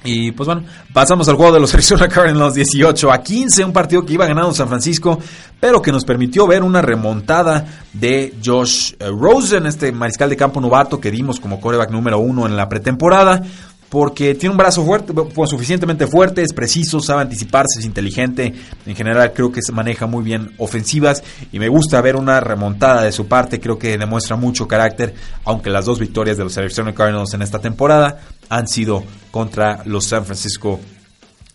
Y 0.05 0.31
pues 0.31 0.47
bueno, 0.47 0.63
pasamos 0.93 1.27
al 1.27 1.35
juego 1.35 1.51
de 1.51 1.59
los 1.59 1.73
Arizona 1.73 2.07
Cardinals 2.07 2.53
18 2.53 3.11
a 3.11 3.21
15, 3.21 3.65
un 3.65 3.73
partido 3.73 4.05
que 4.05 4.13
iba 4.13 4.25
ganando 4.25 4.53
San 4.53 4.67
Francisco, 4.67 5.19
pero 5.59 5.81
que 5.81 5.91
nos 5.91 6.05
permitió 6.05 6.47
ver 6.47 6.63
una 6.63 6.81
remontada 6.81 7.65
de 7.91 8.35
Josh 8.43 8.93
eh, 8.99 9.09
Rosen, 9.09 9.65
este 9.65 9.91
mariscal 9.91 10.29
de 10.29 10.37
campo 10.37 10.61
novato 10.61 10.99
que 10.99 11.11
dimos 11.11 11.39
como 11.39 11.59
coreback 11.59 11.91
número 11.91 12.19
uno 12.19 12.45
en 12.45 12.55
la 12.55 12.69
pretemporada 12.69 13.41
porque 13.89 14.35
tiene 14.35 14.51
un 14.51 14.57
brazo 14.57 14.83
fuerte, 14.83 15.13
pues, 15.13 15.49
suficientemente 15.49 16.07
fuerte, 16.07 16.41
es 16.41 16.53
preciso, 16.53 16.99
sabe 16.99 17.21
anticiparse, 17.21 17.79
es 17.79 17.85
inteligente. 17.85 18.53
En 18.85 18.93
general 18.93 19.31
creo 19.33 19.53
que 19.53 19.61
se 19.61 19.71
maneja 19.71 20.05
muy 20.05 20.23
bien 20.23 20.51
ofensivas 20.57 21.23
y 21.51 21.59
me 21.59 21.69
gusta 21.69 22.01
ver 22.01 22.15
una 22.15 22.39
remontada 22.39 23.03
de 23.03 23.11
su 23.11 23.27
parte. 23.27 23.59
Creo 23.59 23.77
que 23.77 23.97
demuestra 23.97 24.35
mucho 24.35 24.67
carácter, 24.67 25.13
aunque 25.45 25.69
las 25.69 25.85
dos 25.85 25.99
victorias 25.99 26.35
de 26.35 26.43
los 26.43 26.57
Arizona 26.57 26.93
Cardinals 26.93 27.33
en 27.35 27.41
esta 27.41 27.59
temporada 27.59 28.19
han 28.49 28.67
sido 28.67 29.03
contra 29.31 29.81
los 29.85 30.05
San 30.05 30.25
Francisco 30.25 30.79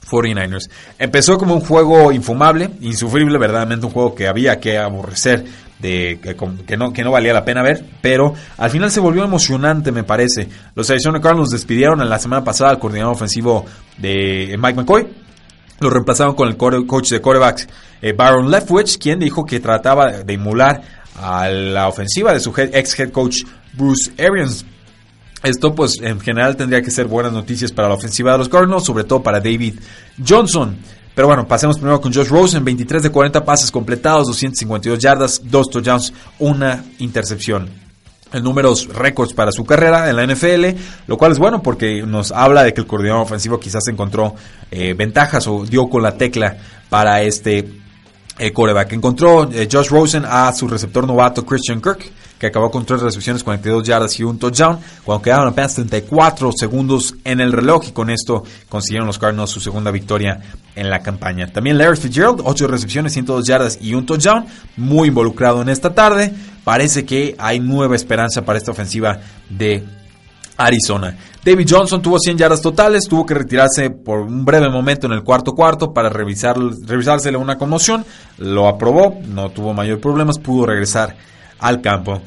49ers. 0.09 0.68
Empezó 0.99 1.38
como 1.38 1.55
un 1.55 1.61
juego 1.61 2.12
infumable, 2.12 2.70
insufrible, 2.80 3.38
verdaderamente 3.38 3.86
un 3.86 3.93
juego 3.93 4.14
que 4.14 4.28
había 4.28 4.61
que 4.61 4.78
aborrecer 4.78 5.45
de 5.78 6.20
que, 6.66 6.76
no, 6.76 6.93
que 6.93 7.03
no 7.03 7.11
valía 7.11 7.32
la 7.32 7.45
pena 7.45 7.62
ver, 7.62 7.84
pero 8.03 8.34
al 8.59 8.70
final 8.70 8.91
se 8.91 9.01
volvió 9.01 9.24
emocionante, 9.24 9.93
me 9.93 10.05
parece. 10.05 10.49
Los 10.74 10.91
Arizona 10.91 11.20
Cardinals 11.20 11.51
despidieron 11.51 12.03
en 12.03 12.11
la 12.11 12.18
semana 12.18 12.45
pasada 12.45 12.70
al 12.70 12.78
coordinador 12.78 13.14
ofensivo 13.14 13.64
de 13.97 14.57
Mike 14.59 14.76
McCoy. 14.76 15.09
Lo 15.80 15.88
reemplazaron 15.88 16.34
con 16.34 16.49
el 16.49 16.57
coach 16.59 17.11
de 17.11 17.22
corebacks 17.22 17.66
eh, 18.03 18.12
Baron 18.12 18.51
Leftwich, 18.51 18.99
quien 18.99 19.18
dijo 19.18 19.47
que 19.47 19.61
trataba 19.61 20.11
de 20.11 20.34
emular 20.34 20.82
a 21.16 21.49
la 21.49 21.88
ofensiva 21.88 22.32
de 22.32 22.41
su 22.41 22.53
ex 22.57 22.99
head 22.99 23.11
coach 23.11 23.45
Bruce 23.72 24.12
Arians. 24.18 24.66
Esto 25.43 25.74
pues 25.74 26.01
en 26.03 26.20
general 26.20 26.57
tendría 26.57 26.82
que 26.82 26.91
ser 26.91 27.07
buenas 27.07 27.32
noticias 27.32 27.72
para 27.72 27.88
la 27.88 27.95
ofensiva 27.95 28.32
de 28.32 28.38
los 28.38 28.49
Cardinals, 28.49 28.84
sobre 28.84 29.05
todo 29.05 29.22
para 29.22 29.41
David 29.41 29.74
Johnson. 30.26 30.76
Pero 31.14 31.28
bueno, 31.28 31.47
pasemos 31.47 31.76
primero 31.76 32.01
con 32.01 32.12
Josh 32.12 32.28
Rosen, 32.28 32.64
23 32.64 33.03
de 33.03 33.11
40 33.11 33.45
pases 33.45 33.70
completados, 33.70 34.26
252 34.28 34.99
yardas, 34.99 35.41
2 35.45 35.70
touchdowns, 35.70 36.12
una 36.38 36.84
intercepción. 36.99 37.68
En 38.32 38.45
números 38.45 38.86
récords 38.86 39.32
para 39.32 39.51
su 39.51 39.64
carrera 39.64 40.09
en 40.09 40.16
la 40.16 40.24
NFL, 40.24 40.78
lo 41.09 41.18
cual 41.18 41.32
es 41.32 41.38
bueno 41.38 41.62
porque 41.62 42.03
nos 42.03 42.30
habla 42.30 42.62
de 42.62 42.72
que 42.72 42.82
el 42.82 42.86
coordinador 42.86 43.22
ofensivo 43.22 43.59
quizás 43.59 43.88
encontró 43.88 44.34
eh, 44.70 44.95
ventajas 44.95 45.49
o 45.49 45.64
dio 45.64 45.88
con 45.88 46.03
la 46.03 46.16
tecla 46.16 46.57
para 46.88 47.22
este 47.22 47.68
eh, 48.38 48.53
coreback. 48.53 48.93
Encontró 48.93 49.51
eh, 49.53 49.68
Josh 49.70 49.88
Rosen 49.88 50.24
a 50.24 50.53
su 50.53 50.68
receptor 50.68 51.07
novato 51.07 51.45
Christian 51.45 51.82
Kirk, 51.82 52.09
que 52.41 52.47
acabó 52.47 52.70
con 52.70 52.86
tres 52.86 53.03
recepciones, 53.03 53.45
42 53.45 53.86
yardas 53.86 54.18
y 54.18 54.24
un 54.24 54.38
touchdown, 54.38 54.78
cuando 55.05 55.22
quedaron 55.22 55.49
apenas 55.49 55.74
34 55.74 56.53
segundos 56.53 57.14
en 57.22 57.38
el 57.38 57.53
reloj 57.53 57.88
y 57.88 57.93
con 57.93 58.09
esto 58.09 58.43
consiguieron 58.66 59.07
los 59.07 59.18
Cardinals 59.18 59.51
su 59.51 59.61
segunda 59.61 59.91
victoria 59.91 60.41
en 60.74 60.88
la 60.88 61.01
campaña. 61.01 61.53
También 61.53 61.76
Larry 61.76 61.99
Fitzgerald, 61.99 62.41
8 62.43 62.66
recepciones, 62.66 63.12
102 63.12 63.47
yardas 63.47 63.78
y 63.82 63.93
un 63.93 64.07
touchdown, 64.07 64.47
muy 64.78 65.09
involucrado 65.09 65.61
en 65.61 65.68
esta 65.68 65.93
tarde. 65.93 66.32
Parece 66.64 67.05
que 67.05 67.36
hay 67.38 67.61
nueva 67.61 67.95
esperanza 67.95 68.43
para 68.43 68.59
esta 68.59 68.70
ofensiva 68.70 69.20
de 69.51 69.84
Arizona. 70.57 71.18
David 71.45 71.66
Johnson 71.68 72.01
tuvo 72.01 72.18
100 72.18 72.38
yardas 72.38 72.62
totales, 72.62 73.05
tuvo 73.07 73.26
que 73.26 73.34
retirarse 73.34 73.91
por 73.91 74.20
un 74.20 74.47
breve 74.47 74.70
momento 74.70 75.07
en 75.07 75.12
el 75.12 75.22
cuarto 75.22 75.53
cuarto 75.53 75.93
para 75.93 76.09
revisar, 76.09 76.57
revisársele 76.59 77.36
una 77.36 77.59
conmoción, 77.59 78.07
lo 78.38 78.66
aprobó, 78.66 79.18
no 79.26 79.51
tuvo 79.51 79.74
mayor 79.74 80.01
problemas, 80.01 80.38
pudo 80.38 80.64
regresar 80.64 81.16
al 81.61 81.81
campo. 81.81 82.21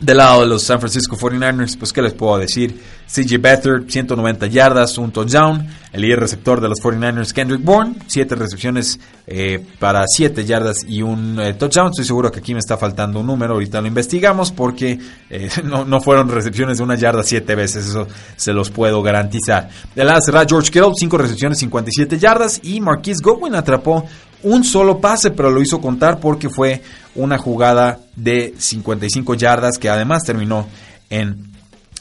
Del 0.00 0.18
lado 0.18 0.42
de 0.42 0.46
los 0.46 0.62
San 0.62 0.78
Francisco 0.78 1.16
49ers, 1.16 1.76
pues 1.76 1.92
qué 1.92 2.00
les 2.00 2.14
puedo 2.14 2.38
decir. 2.38 2.72
CJ 3.08 3.38
Beathard, 3.40 3.90
190 3.90 4.46
yardas, 4.46 4.96
un 4.96 5.10
touchdown. 5.10 5.66
El 5.92 6.02
líder 6.02 6.20
receptor 6.20 6.60
de 6.60 6.68
los 6.68 6.78
49ers, 6.80 7.32
Kendrick 7.32 7.64
Bourne, 7.64 7.94
7 8.06 8.34
recepciones 8.36 9.00
eh, 9.26 9.58
para 9.80 10.04
7 10.06 10.44
yardas 10.44 10.84
y 10.86 11.02
un 11.02 11.40
eh, 11.40 11.54
touchdown. 11.54 11.88
Estoy 11.90 12.04
seguro 12.04 12.30
que 12.30 12.38
aquí 12.38 12.52
me 12.52 12.60
está 12.60 12.76
faltando 12.76 13.18
un 13.20 13.26
número, 13.26 13.54
ahorita 13.54 13.80
lo 13.80 13.88
investigamos 13.88 14.52
porque 14.52 15.00
eh, 15.30 15.48
no, 15.64 16.00
fueron 16.00 16.28
recepciones 16.28 16.78
de 16.78 16.84
una 16.84 16.94
yarda 16.94 17.22
7 17.24 17.54
veces, 17.56 17.86
eso 17.86 18.06
se 18.36 18.52
los 18.52 18.70
puedo 18.70 19.02
garantizar. 19.02 19.68
Del 19.96 20.06
lado 20.06 20.20
será 20.20 20.44
George 20.46 20.70
Kittle, 20.70 20.92
5 20.94 21.18
recepciones, 21.18 21.58
57 21.58 22.18
yardas 22.18 22.60
y 22.62 22.80
Marquise 22.80 23.22
Godwin 23.22 23.54
atrapó 23.54 24.04
un 24.42 24.64
solo 24.64 25.00
pase, 25.00 25.30
pero 25.30 25.50
lo 25.50 25.60
hizo 25.60 25.80
contar 25.80 26.20
porque 26.20 26.48
fue 26.48 26.82
una 27.14 27.38
jugada 27.38 27.98
de 28.16 28.54
55 28.56 29.34
yardas 29.34 29.78
que 29.78 29.88
además 29.88 30.24
terminó 30.24 30.66
en 31.10 31.48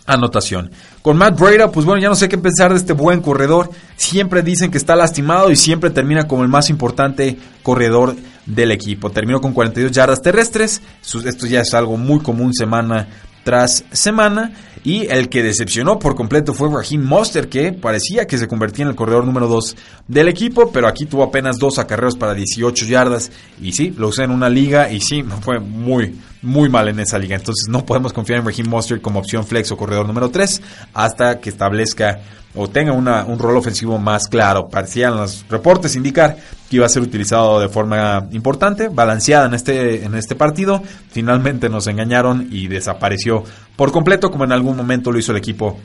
anotación. 0.06 0.72
Con 1.02 1.18
Matt 1.18 1.40
Breda, 1.40 1.72
pues 1.72 1.86
bueno, 1.86 2.02
ya 2.02 2.10
no 2.10 2.16
sé 2.16 2.28
qué 2.28 2.38
pensar 2.38 2.72
de 2.72 2.78
este 2.78 2.94
buen 2.94 3.22
corredor. 3.22 3.70
Siempre 3.96 4.42
dicen 4.42 4.72
que 4.72 4.78
está 4.78 4.96
lastimado 4.96 5.52
y 5.52 5.56
siempre 5.56 5.90
termina 5.90 6.28
como 6.28 6.44
el 6.44 6.50
más 6.50 6.70
importante 6.70 7.38
corredor 7.64 8.16
del 8.46 8.72
equipo. 8.72 9.10
Terminó 9.12 9.40
con 9.40 9.54
42 9.54 9.92
yardas 9.92 10.22
terrestres. 10.22 10.82
Esto 11.02 11.48
ya 11.48 11.62
es 11.62 11.74
algo 11.74 11.98
muy 11.98 12.20
común 12.20 12.54
semana 12.54 13.08
tras 13.44 13.86
semana. 13.92 14.52
Y 14.88 15.06
el 15.08 15.28
que 15.28 15.44
decepcionó 15.44 16.00
por 16.00 16.16
completo 16.16 16.54
fue 16.54 16.70
Raheem 16.70 17.04
Monster, 17.04 17.50
que 17.50 17.74
parecía 17.74 18.26
que 18.26 18.38
se 18.38 18.48
convertía 18.48 18.84
en 18.84 18.92
el 18.92 18.96
corredor 18.96 19.26
número 19.26 19.50
2 19.50 19.76
del 20.08 20.30
equipo, 20.30 20.72
pero 20.72 20.88
aquí 20.88 21.06
tuvo 21.06 21.24
apenas 21.24 21.58
dos 21.58 21.78
acarreos 21.78 22.16
para 22.16 22.34
18 22.34 22.86
yardas. 22.86 23.30
Y 23.62 23.74
sí, 23.74 23.94
lo 23.98 24.08
usé 24.08 24.24
en 24.24 24.32
una 24.32 24.48
liga 24.48 24.90
y 24.90 25.02
sí, 25.02 25.26
fue 25.42 25.60
muy, 25.60 26.16
muy 26.42 26.70
mal 26.70 26.88
en 26.88 27.02
esa 27.02 27.20
liga. 27.20 27.36
Entonces 27.36 27.68
no 27.68 27.86
podemos 27.86 28.14
confiar 28.14 28.40
en 28.40 28.46
Raheem 28.46 28.70
Monster 28.70 29.02
como 29.02 29.20
opción 29.20 29.46
flex 29.46 29.74
o 29.74 29.76
corredor 29.76 30.08
número 30.08 30.30
3 30.30 30.62
hasta 30.94 31.42
que 31.42 31.50
establezca 31.50 32.22
o 32.56 32.70
tenga 32.70 32.92
un 32.92 33.40
rol 33.40 33.58
ofensivo 33.58 33.98
más 34.00 34.28
claro. 34.28 34.68
Parecían 34.70 35.16
los 35.16 35.46
reportes 35.50 35.96
indicar 35.96 36.38
que 36.70 36.78
iba 36.78 36.86
a 36.86 36.90
ser 36.90 37.04
utilizado 37.04 37.60
de 37.60 37.70
forma 37.70 38.28
importante, 38.32 38.90
balanceada 38.90 39.46
en 39.46 39.54
este, 39.54 40.04
en 40.04 40.16
este 40.16 40.36
partido. 40.36 40.82
Finalmente 41.12 41.70
nos 41.70 41.88
engañaron 41.88 42.48
y 42.52 42.68
desapareció 42.68 43.44
por 43.78 43.94
completo, 43.94 44.30
como 44.30 44.44
en 44.44 44.52
algún 44.52 44.76
momento 44.76 45.12
lo 45.12 45.20
hizo 45.20 45.32
el 45.32 45.38
equipo 45.38 45.80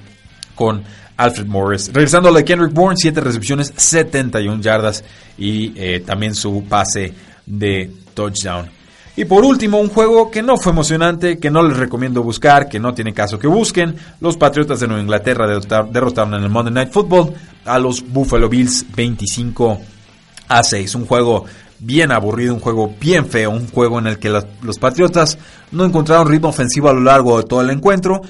con 0.56 0.82
Alfred 1.16 1.46
Morris. 1.46 1.92
Regresando 1.92 2.28
a 2.28 2.32
la 2.32 2.42
Kendrick 2.42 2.72
Bourne, 2.72 2.96
7 2.96 3.20
recepciones, 3.20 3.72
71 3.76 4.60
yardas 4.60 5.04
y 5.38 5.72
eh, 5.76 6.00
también 6.00 6.34
su 6.34 6.64
pase 6.68 7.14
de 7.46 7.90
touchdown. 8.14 8.68
Y 9.14 9.26
por 9.26 9.44
último, 9.44 9.78
un 9.78 9.90
juego 9.90 10.30
que 10.30 10.42
no 10.42 10.56
fue 10.56 10.72
emocionante, 10.72 11.38
que 11.38 11.50
no 11.50 11.62
les 11.62 11.76
recomiendo 11.76 12.22
buscar, 12.22 12.68
que 12.68 12.80
no 12.80 12.94
tiene 12.94 13.12
caso 13.12 13.38
que 13.38 13.46
busquen. 13.46 13.94
Los 14.20 14.38
Patriotas 14.38 14.80
de 14.80 14.86
Nueva 14.86 15.02
Inglaterra 15.02 15.46
derrotaron 15.46 16.34
en 16.34 16.44
el 16.44 16.48
Monday 16.48 16.72
Night 16.72 16.92
Football 16.92 17.34
a 17.66 17.78
los 17.78 18.02
Buffalo 18.08 18.48
Bills 18.48 18.86
25 18.96 19.80
a 20.48 20.62
6. 20.62 20.94
Un 20.94 21.06
juego 21.06 21.44
bien 21.82 22.12
aburrido, 22.12 22.54
un 22.54 22.60
juego 22.60 22.94
bien 23.00 23.26
feo, 23.26 23.50
un 23.50 23.66
juego 23.68 23.98
en 23.98 24.06
el 24.06 24.18
que 24.18 24.30
los, 24.30 24.78
Patriotas 24.78 25.36
no 25.72 25.84
encontraron 25.84 26.28
ritmo 26.28 26.48
ofensivo 26.48 26.88
a 26.88 26.92
lo 26.92 27.00
largo 27.00 27.38
de 27.38 27.44
todo 27.44 27.60
el 27.60 27.70
encuentro. 27.70 28.20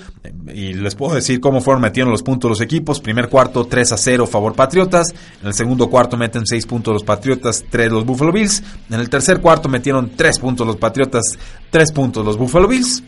Y 0.53 0.75
les 0.75 0.95
puedo 0.95 1.15
decir 1.15 1.41
cómo 1.41 1.61
fueron 1.61 1.83
metiendo 1.83 2.11
los 2.11 2.23
puntos 2.23 2.51
los 2.51 2.61
equipos. 2.61 3.01
Primer 3.01 3.29
cuarto 3.29 3.67
3 3.67 3.93
a 3.93 3.97
0 3.97 4.27
favor 4.27 4.55
Patriotas. 4.55 5.13
En 5.41 5.49
el 5.49 5.55
segundo 5.55 5.89
cuarto 5.89 6.17
meten 6.17 6.47
6 6.47 6.67
puntos 6.67 6.95
los 6.95 7.05
Patriotas, 7.05 7.65
3 7.69 7.93
los 7.93 8.07
Buffalo 8.07 8.33
Bills. 8.33 8.63
En 8.91 9.01
el 9.01 9.11
tercer 9.11 9.41
cuarto 9.41 9.69
metieron 9.69 10.13
3 10.17 10.39
puntos 10.39 10.67
los 10.67 10.77
Patriotas, 10.77 11.39
3 11.71 11.93
puntos 11.93 12.25
los 12.25 12.39
Buffalo 12.39 12.67
Bills. 12.67 13.03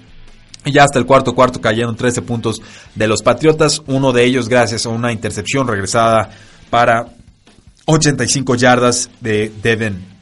Y 0.66 0.72
ya 0.72 0.84
hasta 0.84 0.98
el 0.98 1.06
cuarto 1.06 1.34
cuarto 1.34 1.60
cayeron 1.60 1.96
13 1.96 2.22
puntos 2.22 2.60
de 2.94 3.06
los 3.06 3.22
Patriotas, 3.22 3.82
uno 3.86 4.12
de 4.12 4.24
ellos 4.24 4.48
gracias 4.48 4.86
a 4.86 4.88
una 4.88 5.12
intercepción 5.12 5.68
regresada 5.68 6.30
para 6.70 7.06
85 7.84 8.54
yardas 8.54 9.10
de 9.20 9.52
Devin 9.62 10.13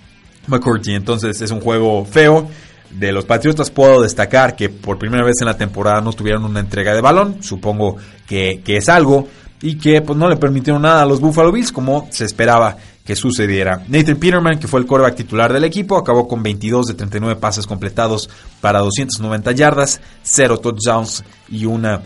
McCourty. 0.47 0.95
Entonces 0.95 1.41
es 1.41 1.51
un 1.51 1.61
juego 1.61 2.05
feo. 2.05 2.49
De 2.91 3.11
los 3.11 3.25
Patriotas 3.25 3.71
puedo 3.71 4.03
destacar 4.03 4.55
que 4.55 4.69
por 4.69 4.99
primera 4.99 5.25
vez 5.25 5.37
en 5.41 5.47
la 5.47 5.57
temporada 5.57 6.03
no 6.03 6.13
tuvieron 6.13 6.45
una 6.45 6.61
entrega 6.61 6.95
de 6.95 7.01
balón. 7.01 7.43
Supongo 7.43 7.97
que, 8.27 8.63
es 8.67 8.89
algo. 8.89 9.29
Y 9.63 9.77
que 9.77 10.03
pues, 10.03 10.19
no 10.19 10.29
le 10.29 10.37
permitieron 10.37 10.83
nada 10.83 11.03
a 11.03 11.07
los 11.07 11.21
Buffalo 11.21 11.53
Bills 11.53 11.73
como 11.73 12.09
se 12.11 12.25
esperaba 12.25 12.77
que 13.05 13.17
sucediera. 13.17 13.83
Nathan 13.89 14.17
Peterman, 14.17 14.59
que 14.59 14.69
fue 14.69 14.81
el 14.81 14.87
quarterback 14.87 15.17
titular 15.17 15.53
del 15.53 15.65
equipo, 15.65 15.97
acabó 15.97 16.29
con 16.29 16.43
22 16.43 16.87
de 16.87 16.95
39 16.95 17.41
pases 17.41 17.67
completados 17.67 18.29
para 18.61 18.81
290 18.81 19.53
yardas, 19.53 20.01
0 20.23 20.59
touchdowns 20.59 21.25
y 21.49 21.65
una 21.65 22.03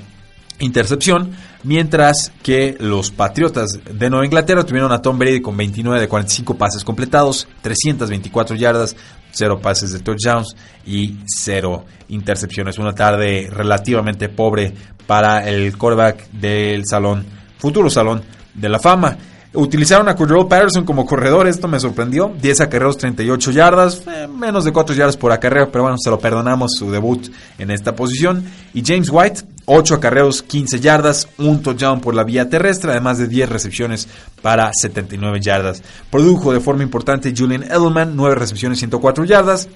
intercepción, 0.59 1.33
mientras 1.63 2.33
que 2.43 2.77
los 2.79 3.11
Patriotas 3.11 3.79
de 3.91 4.11
Nueva 4.11 4.25
Inglaterra 4.25 4.65
tuvieron 4.65 4.93
a 4.93 5.03
Tom 5.03 5.19
Brady 5.19 5.41
con 5.41 5.57
29 5.57 6.01
de 6.01 6.09
45 6.09 6.57
pases 6.57 6.85
completados, 6.85 7.47
324 7.63 8.57
yardas, 8.57 8.97
0 9.33 9.61
pases 9.61 9.93
de 9.93 10.01
touchdowns 10.01 10.57
y 10.87 11.17
0 11.27 11.85
intercepciones. 12.09 12.79
Una 12.79 12.95
tarde 12.95 13.49
relativamente 13.51 14.29
pobre 14.29 14.73
para 15.07 15.49
el 15.49 15.77
quarterback 15.77 16.31
del 16.31 16.85
salón, 16.87 17.25
futuro 17.59 17.91
salón 17.91 18.23
de 18.55 18.69
la 18.69 18.79
fama. 18.79 19.17
Utilizaron 19.53 20.09
a 20.09 20.15
Cordero 20.15 20.47
Patterson 20.47 20.85
como 20.85 21.07
corredor, 21.07 21.47
esto 21.47 21.67
me 21.67 21.81
sorprendió. 21.81 22.35
10 22.41 22.61
acarreos, 22.61 22.99
38 22.99 23.53
yardas, 23.53 24.03
menos 24.29 24.65
de 24.65 24.73
4 24.73 24.95
yardas 24.95 25.17
por 25.17 25.33
acarreo, 25.33 25.71
pero 25.71 25.85
bueno, 25.85 25.97
se 25.99 26.11
lo 26.11 26.19
perdonamos 26.19 26.73
su 26.79 26.91
debut 26.91 27.29
en 27.59 27.71
esta 27.71 27.95
posición. 27.95 28.45
Y 28.75 28.83
James 28.85 29.09
White, 29.11 29.43
8 29.67 29.95
acarreos, 29.97 30.43
15 30.43 30.81
yardas, 30.81 31.29
un 31.39 31.61
touchdown 31.61 32.01
por 32.01 32.15
la 32.15 32.23
vía 32.23 32.49
terrestre, 32.49 32.93
además 32.93 33.19
de 33.19 33.27
10 33.27 33.49
recepciones 33.49 34.09
para 34.41 34.71
79 34.73 35.41
yardas. 35.41 35.83
Produjo 36.09 36.53
de 36.53 36.61
forma 36.61 36.85
importante 36.85 37.35
Julian 37.37 37.65
Edelman, 37.65 38.15
9 38.15 38.37
recepciones, 38.37 38.79
104 38.79 39.25
yardas. 39.25 39.69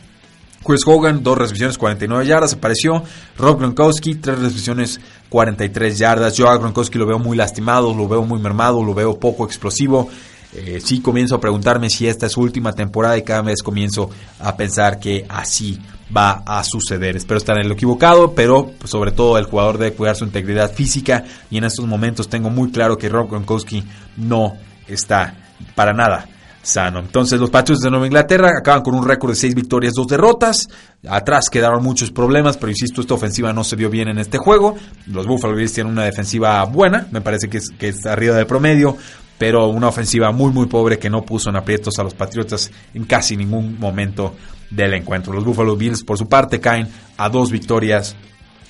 Chris 0.64 0.82
Hogan, 0.86 1.22
2 1.22 1.38
recepciones, 1.38 1.76
49 1.76 2.26
yardas, 2.26 2.52
apareció. 2.52 3.02
Rob 3.36 3.58
Gronkowski, 3.58 4.14
3 4.14 4.38
recepciones, 4.38 5.00
43 5.28 5.98
yardas. 5.98 6.34
Yo 6.34 6.48
a 6.48 6.56
Gronkowski 6.56 6.96
lo 6.96 7.06
veo 7.06 7.18
muy 7.18 7.36
lastimado, 7.36 7.92
lo 7.92 8.06
veo 8.06 8.22
muy 8.22 8.38
mermado, 8.38 8.84
lo 8.84 8.94
veo 8.94 9.18
poco 9.18 9.44
explosivo. 9.44 10.08
Eh, 10.52 10.80
sí 10.84 11.00
comienzo 11.00 11.36
a 11.36 11.40
preguntarme 11.40 11.90
si 11.90 12.06
esta 12.06 12.26
es 12.26 12.32
su 12.32 12.40
última 12.40 12.72
temporada 12.72 13.16
y 13.16 13.22
cada 13.22 13.42
vez 13.42 13.62
comienzo 13.62 14.10
a 14.40 14.56
pensar 14.56 14.98
que 14.98 15.24
así 15.28 15.78
va 16.16 16.42
a 16.46 16.62
suceder. 16.64 17.16
Espero 17.16 17.38
estar 17.38 17.58
en 17.58 17.68
lo 17.68 17.74
equivocado, 17.74 18.34
pero 18.34 18.70
pues, 18.78 18.90
sobre 18.90 19.12
todo 19.12 19.38
el 19.38 19.44
jugador 19.44 19.78
debe 19.78 19.94
cuidar 19.96 20.16
su 20.16 20.24
integridad 20.24 20.72
física 20.72 21.24
y 21.50 21.58
en 21.58 21.64
estos 21.64 21.86
momentos 21.86 22.28
tengo 22.28 22.50
muy 22.50 22.70
claro 22.70 22.98
que 22.98 23.08
Rob 23.08 23.30
Gronkowski 23.30 23.84
no 24.16 24.56
está 24.86 25.34
para 25.74 25.92
nada 25.92 26.28
sano. 26.62 26.98
Entonces 26.98 27.40
los 27.40 27.50
Patriots 27.50 27.82
de 27.82 27.90
Nueva 27.90 28.06
Inglaterra 28.06 28.50
acaban 28.58 28.82
con 28.82 28.94
un 28.94 29.06
récord 29.06 29.30
de 29.30 29.36
6 29.36 29.54
victorias, 29.54 29.94
2 29.94 30.06
derrotas. 30.06 30.68
Atrás 31.08 31.48
quedaron 31.50 31.82
muchos 31.82 32.10
problemas, 32.10 32.56
pero 32.56 32.70
insisto, 32.70 33.00
esta 33.00 33.14
ofensiva 33.14 33.52
no 33.52 33.64
se 33.64 33.76
vio 33.76 33.88
bien 33.88 34.08
en 34.08 34.18
este 34.18 34.38
juego. 34.38 34.74
Los 35.06 35.26
Buffalo 35.26 35.54
Bills 35.54 35.72
tienen 35.72 35.92
una 35.92 36.04
defensiva 36.04 36.62
buena, 36.64 37.06
me 37.10 37.20
parece 37.20 37.48
que 37.48 37.58
es, 37.58 37.70
que 37.78 37.88
es 37.88 38.06
arriba 38.06 38.36
del 38.36 38.46
promedio 38.46 38.96
pero 39.40 39.68
una 39.68 39.88
ofensiva 39.88 40.32
muy 40.32 40.52
muy 40.52 40.66
pobre 40.66 40.98
que 40.98 41.08
no 41.08 41.22
puso 41.22 41.48
en 41.48 41.56
aprietos 41.56 41.98
a 41.98 42.02
los 42.02 42.12
Patriotas 42.12 42.70
en 42.92 43.04
casi 43.04 43.38
ningún 43.38 43.80
momento 43.80 44.34
del 44.68 44.92
encuentro. 44.92 45.32
Los 45.32 45.46
Buffalo 45.46 45.76
Bills 45.76 46.04
por 46.04 46.18
su 46.18 46.28
parte 46.28 46.60
caen 46.60 46.88
a 47.16 47.30
dos 47.30 47.50
victorias 47.50 48.14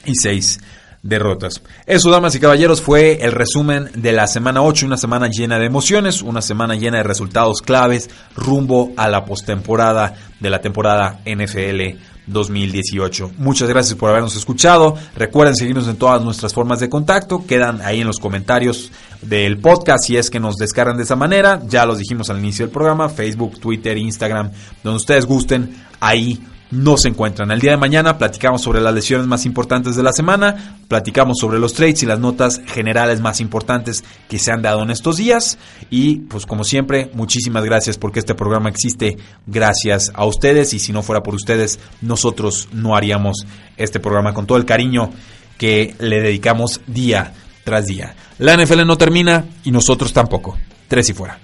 y 0.04 0.12
seis 0.14 0.60
derrotas. 1.02 1.60
Eso, 1.86 2.08
damas 2.10 2.36
y 2.36 2.40
caballeros, 2.40 2.80
fue 2.82 3.18
el 3.20 3.32
resumen 3.32 3.90
de 3.96 4.12
la 4.12 4.28
semana 4.28 4.62
8, 4.62 4.86
una 4.86 4.96
semana 4.96 5.26
llena 5.28 5.58
de 5.58 5.66
emociones, 5.66 6.22
una 6.22 6.40
semana 6.40 6.76
llena 6.76 6.98
de 6.98 7.02
resultados 7.02 7.62
claves 7.62 8.08
rumbo 8.36 8.92
a 8.96 9.08
la 9.08 9.24
postemporada 9.24 10.14
de 10.38 10.50
la 10.50 10.60
temporada 10.60 11.18
NFL 11.26 11.98
2018. 12.26 13.32
Muchas 13.38 13.68
gracias 13.68 13.98
por 13.98 14.10
habernos 14.10 14.36
escuchado. 14.36 14.96
Recuerden 15.16 15.56
seguirnos 15.56 15.88
en 15.88 15.96
todas 15.96 16.22
nuestras 16.22 16.54
formas 16.54 16.80
de 16.80 16.88
contacto. 16.88 17.44
Quedan 17.46 17.80
ahí 17.82 18.00
en 18.00 18.06
los 18.06 18.18
comentarios 18.18 18.92
del 19.22 19.58
podcast 19.58 20.04
si 20.04 20.16
es 20.16 20.30
que 20.30 20.40
nos 20.40 20.56
descargan 20.56 20.96
de 20.96 21.04
esa 21.04 21.16
manera. 21.16 21.62
Ya 21.66 21.86
los 21.86 21.98
dijimos 21.98 22.30
al 22.30 22.38
inicio 22.38 22.66
del 22.66 22.72
programa. 22.72 23.08
Facebook, 23.08 23.58
Twitter, 23.60 23.96
Instagram, 23.96 24.50
donde 24.82 24.96
ustedes 24.96 25.26
gusten. 25.26 25.74
Ahí 26.00 26.40
no 26.70 26.96
se 26.96 27.08
encuentran. 27.08 27.50
El 27.50 27.60
día 27.60 27.72
de 27.72 27.76
mañana 27.76 28.18
platicamos 28.18 28.62
sobre 28.62 28.80
las 28.80 28.94
lesiones 28.94 29.26
más 29.26 29.44
importantes 29.46 29.96
de 29.96 30.02
la 30.02 30.12
semana, 30.12 30.76
platicamos 30.88 31.38
sobre 31.38 31.58
los 31.58 31.72
trades 31.74 32.02
y 32.02 32.06
las 32.06 32.20
notas 32.20 32.60
generales 32.66 33.20
más 33.20 33.40
importantes 33.40 34.04
que 34.28 34.38
se 34.38 34.52
han 34.52 34.62
dado 34.62 34.82
en 34.82 34.90
estos 34.90 35.16
días. 35.16 35.58
Y 35.90 36.16
pues 36.20 36.46
como 36.46 36.64
siempre, 36.64 37.10
muchísimas 37.14 37.64
gracias 37.64 37.98
porque 37.98 38.20
este 38.20 38.34
programa 38.34 38.68
existe 38.68 39.16
gracias 39.46 40.12
a 40.14 40.24
ustedes 40.24 40.72
y 40.74 40.78
si 40.78 40.92
no 40.92 41.02
fuera 41.02 41.22
por 41.22 41.34
ustedes, 41.34 41.80
nosotros 42.00 42.68
no 42.72 42.96
haríamos 42.96 43.46
este 43.76 44.00
programa 44.00 44.34
con 44.34 44.46
todo 44.46 44.58
el 44.58 44.64
cariño 44.64 45.10
que 45.58 45.94
le 45.98 46.20
dedicamos 46.20 46.80
día 46.86 47.34
tras 47.64 47.86
día. 47.86 48.14
La 48.38 48.56
NFL 48.56 48.86
no 48.86 48.96
termina 48.96 49.44
y 49.64 49.70
nosotros 49.70 50.12
tampoco. 50.12 50.56
Tres 50.88 51.10
y 51.10 51.12
fuera. 51.12 51.38